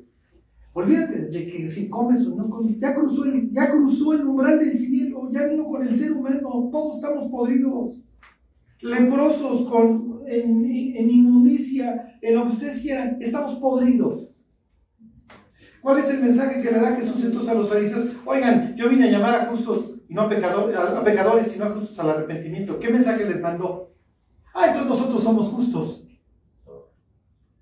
Olvídate 0.72 1.26
de 1.26 1.46
que 1.50 1.70
si 1.70 1.88
comes 1.88 2.26
o 2.26 2.36
no 2.36 2.48
comes, 2.48 2.78
ya 2.78 2.94
cruzó, 2.94 3.24
el, 3.24 3.50
ya 3.50 3.70
cruzó 3.70 4.12
el 4.12 4.26
umbral 4.26 4.58
del 4.58 4.76
cielo, 4.76 5.28
ya 5.32 5.44
vino 5.44 5.66
con 5.66 5.86
el 5.86 5.94
ser 5.94 6.12
humano, 6.12 6.68
todos 6.70 6.96
estamos 6.96 7.30
podridos, 7.30 8.00
leprosos, 8.80 9.68
con 9.68 10.22
en, 10.28 11.10
inmundicia, 11.10 12.18
en 12.20 12.34
lo 12.34 12.44
que 12.44 12.52
ustedes 12.52 12.80
quieran, 12.80 13.16
estamos 13.20 13.54
podridos. 13.56 14.28
¿Cuál 15.80 15.98
es 15.98 16.10
el 16.10 16.22
mensaje 16.22 16.60
que 16.60 16.70
le 16.70 16.80
da 16.80 16.96
Jesús 16.96 17.24
entonces 17.24 17.50
a 17.50 17.54
los 17.54 17.68
fariseos? 17.68 18.08
Oigan, 18.24 18.74
yo 18.76 18.88
vine 18.88 19.08
a 19.08 19.10
llamar 19.10 19.34
a 19.34 19.46
justos 19.46 19.94
y 20.08 20.14
no 20.14 20.22
a, 20.22 20.28
pecadores, 20.28 20.76
a, 20.76 21.02
pecadores, 21.04 21.52
sino 21.52 21.64
a 21.64 21.70
justos 21.70 21.98
al 21.98 22.10
arrepentimiento. 22.10 22.78
¿Qué 22.78 22.90
mensaje 22.90 23.24
les 23.24 23.40
mandó? 23.40 23.94
Ah, 24.54 24.66
entonces 24.66 24.88
nosotros 24.88 25.22
somos 25.22 25.48
justos. 25.48 26.07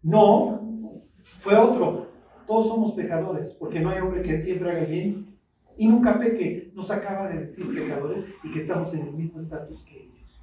No, 0.06 1.02
fue 1.40 1.56
otro. 1.56 2.06
Todos 2.46 2.68
somos 2.68 2.92
pecadores, 2.92 3.48
porque 3.58 3.80
no 3.80 3.90
hay 3.90 4.00
hombre 4.00 4.22
que 4.22 4.40
siempre 4.40 4.70
haga 4.70 4.84
bien 4.84 5.36
y 5.76 5.88
nunca 5.88 6.16
peque. 6.16 6.70
Nos 6.74 6.92
acaba 6.92 7.28
de 7.28 7.46
decir 7.46 7.66
pecadores 7.74 8.24
y 8.44 8.52
que 8.52 8.60
estamos 8.60 8.94
en 8.94 9.08
el 9.08 9.14
mismo 9.14 9.40
estatus 9.40 9.84
que 9.84 10.04
ellos. 10.04 10.42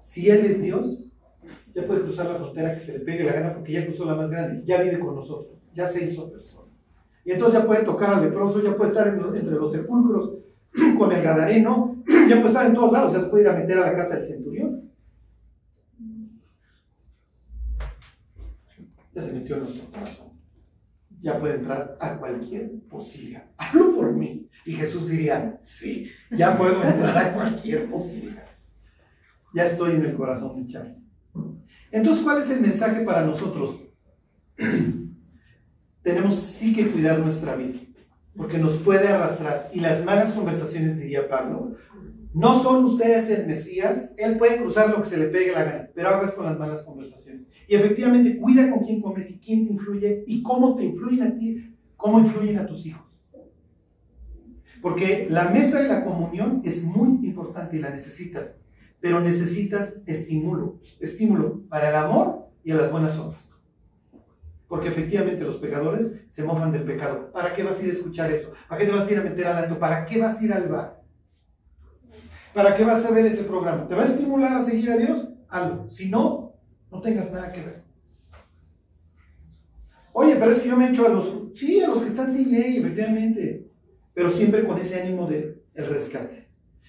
Si 0.00 0.30
Él 0.30 0.46
es 0.46 0.62
Dios, 0.62 1.12
ya 1.74 1.84
puede 1.84 2.02
cruzar 2.02 2.26
la 2.26 2.36
frontera 2.36 2.78
que 2.78 2.84
se 2.84 2.92
le 2.92 3.00
pegue 3.00 3.24
la 3.24 3.32
gana 3.32 3.54
porque 3.54 3.72
ya 3.72 3.84
cruzó 3.84 4.04
la 4.04 4.14
más 4.14 4.30
grande, 4.30 4.62
ya 4.64 4.82
vive 4.82 5.00
con 5.00 5.16
nosotros, 5.16 5.58
ya 5.74 5.88
se 5.88 6.04
hizo 6.04 6.30
persona. 6.30 6.70
Y 7.24 7.32
entonces 7.32 7.60
ya 7.60 7.66
puede 7.66 7.84
tocar 7.84 8.14
al 8.14 8.24
leproso, 8.24 8.62
ya 8.62 8.76
puede 8.76 8.90
estar 8.90 9.08
entre 9.08 9.56
los 9.56 9.72
sepulcros 9.72 10.32
con 10.96 11.10
el 11.10 11.24
gadareno, 11.24 11.96
ya 12.28 12.36
puede 12.36 12.46
estar 12.46 12.66
en 12.66 12.74
todos 12.74 12.92
lados, 12.92 13.12
ya 13.12 13.20
se 13.20 13.26
puede 13.26 13.42
ir 13.42 13.48
a 13.48 13.54
meter 13.54 13.78
a 13.78 13.90
la 13.90 13.96
casa 13.96 14.14
del 14.14 14.22
centurión. 14.22 14.65
Ya 19.16 19.22
se 19.22 19.32
metió 19.32 19.56
en 19.56 19.62
nuestro 19.64 19.90
corazón. 19.90 20.28
Ya 21.20 21.40
puede 21.40 21.56
entrar 21.56 21.96
a 22.00 22.18
cualquier 22.18 22.70
posibilidad. 22.88 23.46
Hablo 23.56 23.96
por 23.96 24.12
mí. 24.12 24.48
Y 24.64 24.74
Jesús 24.74 25.08
diría, 25.08 25.58
sí, 25.64 26.08
ya 26.30 26.56
puedo 26.56 26.84
entrar 26.84 27.18
a 27.18 27.34
cualquier 27.34 27.90
posibilidad 27.90 28.46
ya 29.56 29.64
estoy 29.64 29.92
en 29.92 30.04
el 30.04 30.14
corazón 30.14 30.62
de 30.62 30.70
Charlie. 30.70 30.96
Entonces, 31.90 32.22
¿cuál 32.22 32.42
es 32.42 32.50
el 32.50 32.60
mensaje 32.60 33.00
para 33.00 33.24
nosotros? 33.24 33.80
tenemos 36.02 36.34
sí 36.34 36.74
que 36.74 36.90
cuidar 36.90 37.18
nuestra 37.18 37.56
vida, 37.56 37.80
porque 38.36 38.58
nos 38.58 38.76
puede 38.78 39.08
arrastrar. 39.08 39.70
Y 39.72 39.80
las 39.80 40.04
malas 40.04 40.32
conversaciones, 40.32 40.98
diría 40.98 41.28
Pablo, 41.28 41.76
no 42.34 42.62
son 42.62 42.84
ustedes 42.84 43.30
el 43.30 43.46
Mesías, 43.46 44.12
él 44.18 44.36
puede 44.36 44.58
cruzar 44.58 44.90
lo 44.90 45.00
que 45.02 45.08
se 45.08 45.16
le 45.16 45.26
pegue 45.26 45.52
la 45.52 45.64
gana, 45.64 45.88
pero 45.94 46.10
hagas 46.10 46.34
con 46.34 46.44
las 46.44 46.58
malas 46.58 46.82
conversaciones. 46.82 47.46
Y 47.66 47.74
efectivamente, 47.74 48.38
cuida 48.38 48.70
con 48.70 48.84
quién 48.84 49.00
comes 49.00 49.30
y 49.30 49.38
quién 49.38 49.66
te 49.66 49.72
influye 49.72 50.24
y 50.26 50.42
cómo 50.42 50.76
te 50.76 50.84
influyen 50.84 51.26
a 51.26 51.34
ti, 51.34 51.74
cómo 51.96 52.20
influyen 52.20 52.58
a 52.58 52.66
tus 52.66 52.84
hijos. 52.86 53.06
Porque 54.82 55.26
la 55.30 55.50
mesa 55.50 55.82
y 55.82 55.88
la 55.88 56.04
comunión 56.04 56.60
es 56.64 56.84
muy 56.84 57.26
importante 57.26 57.76
y 57.76 57.80
la 57.80 57.90
necesitas, 57.90 58.56
pero 59.00 59.20
necesitas 59.20 59.94
estímulo, 60.06 60.78
estímulo 61.00 61.62
para 61.68 61.88
el 61.88 61.96
amor 61.96 62.50
y 62.62 62.70
a 62.72 62.76
las 62.76 62.92
buenas 62.92 63.18
obras. 63.18 63.45
Porque 64.68 64.88
efectivamente 64.88 65.44
los 65.44 65.56
pecadores 65.56 66.12
se 66.28 66.44
mofan 66.44 66.72
del 66.72 66.82
pecado. 66.82 67.30
¿Para 67.32 67.54
qué 67.54 67.62
vas 67.62 67.78
a 67.78 67.82
ir 67.82 67.90
a 67.90 67.94
escuchar 67.94 68.32
eso? 68.32 68.52
¿Para 68.68 68.80
qué 68.80 68.86
te 68.86 68.96
vas 68.96 69.08
a 69.08 69.12
ir 69.12 69.18
a 69.18 69.22
meter 69.22 69.46
al 69.46 69.58
acto? 69.58 69.78
¿Para 69.78 70.04
qué 70.04 70.18
vas 70.18 70.40
a 70.40 70.44
ir 70.44 70.52
al 70.52 70.68
bar? 70.68 71.02
¿Para 72.52 72.74
qué 72.74 72.84
vas 72.84 73.04
a 73.04 73.10
ver 73.10 73.26
ese 73.26 73.44
programa? 73.44 73.86
¿Te 73.86 73.94
va 73.94 74.02
a 74.02 74.06
estimular 74.06 74.54
a 74.54 74.62
seguir 74.62 74.90
a 74.90 74.96
Dios? 74.96 75.28
Algo. 75.48 75.88
Si 75.88 76.08
no, 76.08 76.54
no 76.90 77.00
tengas 77.00 77.30
nada 77.30 77.52
que 77.52 77.60
ver. 77.60 77.82
Oye, 80.12 80.34
pero 80.36 80.52
es 80.52 80.60
que 80.60 80.70
yo 80.70 80.76
me 80.76 80.88
echo 80.88 81.06
a 81.06 81.10
los, 81.10 81.52
sí, 81.54 81.82
a 81.82 81.88
los 81.88 82.00
que 82.00 82.08
están 82.08 82.32
sin 82.32 82.50
ley, 82.50 82.78
efectivamente, 82.78 83.68
pero 84.14 84.30
siempre 84.30 84.66
con 84.66 84.78
ese 84.78 85.02
ánimo 85.02 85.26
de 85.26 85.62
el 85.74 85.86
rescate. 85.86 86.48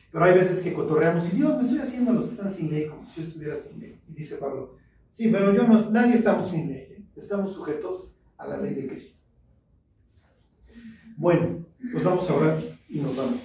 Pero 0.09 0.23
hay 0.23 0.33
veces 0.33 0.63
que 0.63 0.73
cotorreamos 0.73 1.27
y 1.27 1.35
Dios, 1.35 1.57
me 1.57 1.63
estoy 1.63 1.79
haciendo 1.79 2.11
a 2.11 2.13
los 2.13 2.25
que 2.25 2.31
están 2.31 2.53
sin 2.53 2.71
ley 2.71 2.87
como 2.87 3.01
si 3.01 3.21
yo 3.21 3.27
estuviera 3.27 3.55
sin 3.57 3.81
ley. 3.81 3.99
Y 4.07 4.13
dice 4.13 4.37
Pablo, 4.37 4.77
sí, 5.11 5.27
pero 5.27 5.53
yo 5.53 5.67
no, 5.67 5.89
nadie 5.91 6.13
estamos 6.13 6.49
sin 6.49 6.69
ley. 6.69 6.86
Estamos 7.17 7.53
sujetos 7.53 8.11
a 8.37 8.47
la 8.47 8.57
ley 8.57 8.75
de 8.75 8.87
Cristo. 8.87 9.17
Bueno, 11.17 11.65
pues 11.91 12.03
vamos 12.03 12.29
a 12.29 12.35
orar 12.35 12.59
y 12.87 12.99
nos 12.99 13.17
vamos. 13.17 13.41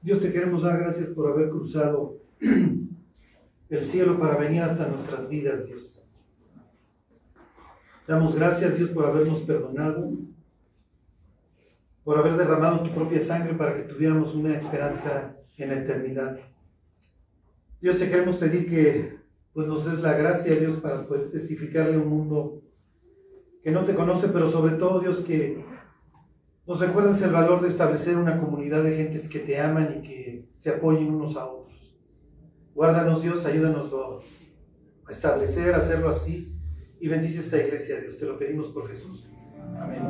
Dios 0.00 0.20
te 0.20 0.32
queremos 0.32 0.62
dar 0.62 0.78
gracias 0.78 1.10
por 1.10 1.30
haber 1.30 1.50
cruzado 1.50 2.16
el 2.40 3.84
cielo 3.84 4.18
para 4.18 4.38
venir 4.38 4.62
hasta 4.62 4.88
nuestras 4.88 5.28
vidas, 5.28 5.66
Dios. 5.66 6.02
Damos 8.08 8.34
gracias, 8.34 8.76
Dios, 8.76 8.90
por 8.90 9.06
habernos 9.06 9.42
perdonado, 9.42 10.10
por 12.02 12.18
haber 12.18 12.36
derramado 12.36 12.82
tu 12.82 12.94
propia 12.94 13.22
sangre 13.22 13.54
para 13.54 13.76
que 13.76 13.82
tuviéramos 13.82 14.34
una 14.34 14.56
esperanza 14.56 15.36
en 15.58 15.68
la 15.68 15.82
eternidad. 15.82 16.51
Dios, 17.82 17.98
te 17.98 18.08
queremos 18.08 18.36
pedir 18.36 18.70
que 18.70 19.18
pues, 19.52 19.66
nos 19.66 19.84
des 19.84 20.00
la 20.00 20.12
gracia, 20.12 20.54
Dios, 20.54 20.76
para 20.76 21.04
poder 21.04 21.30
testificarle 21.30 21.96
a 21.96 21.98
un 21.98 22.08
mundo 22.08 22.62
que 23.62 23.72
no 23.72 23.84
te 23.84 23.94
conoce, 23.94 24.28
pero 24.28 24.48
sobre 24.48 24.76
todo, 24.76 25.00
Dios, 25.00 25.20
que 25.22 25.64
nos 26.64 26.78
recuerdes 26.78 27.20
el 27.22 27.32
valor 27.32 27.60
de 27.60 27.68
establecer 27.68 28.16
una 28.16 28.38
comunidad 28.38 28.84
de 28.84 28.96
gentes 28.96 29.28
que 29.28 29.40
te 29.40 29.60
aman 29.60 29.96
y 29.98 30.02
que 30.02 30.48
se 30.56 30.70
apoyen 30.70 31.12
unos 31.12 31.36
a 31.36 31.46
otros. 31.46 31.96
Guárdanos, 32.72 33.20
Dios, 33.20 33.44
ayúdanos 33.44 33.90
a 35.04 35.10
establecer, 35.10 35.74
a 35.74 35.78
hacerlo 35.78 36.08
así 36.08 36.56
y 37.00 37.08
bendice 37.08 37.40
esta 37.40 37.58
iglesia, 37.58 38.00
Dios. 38.00 38.16
Te 38.16 38.26
lo 38.26 38.38
pedimos 38.38 38.68
por 38.68 38.86
Jesús. 38.88 39.28
Amén. 39.76 40.02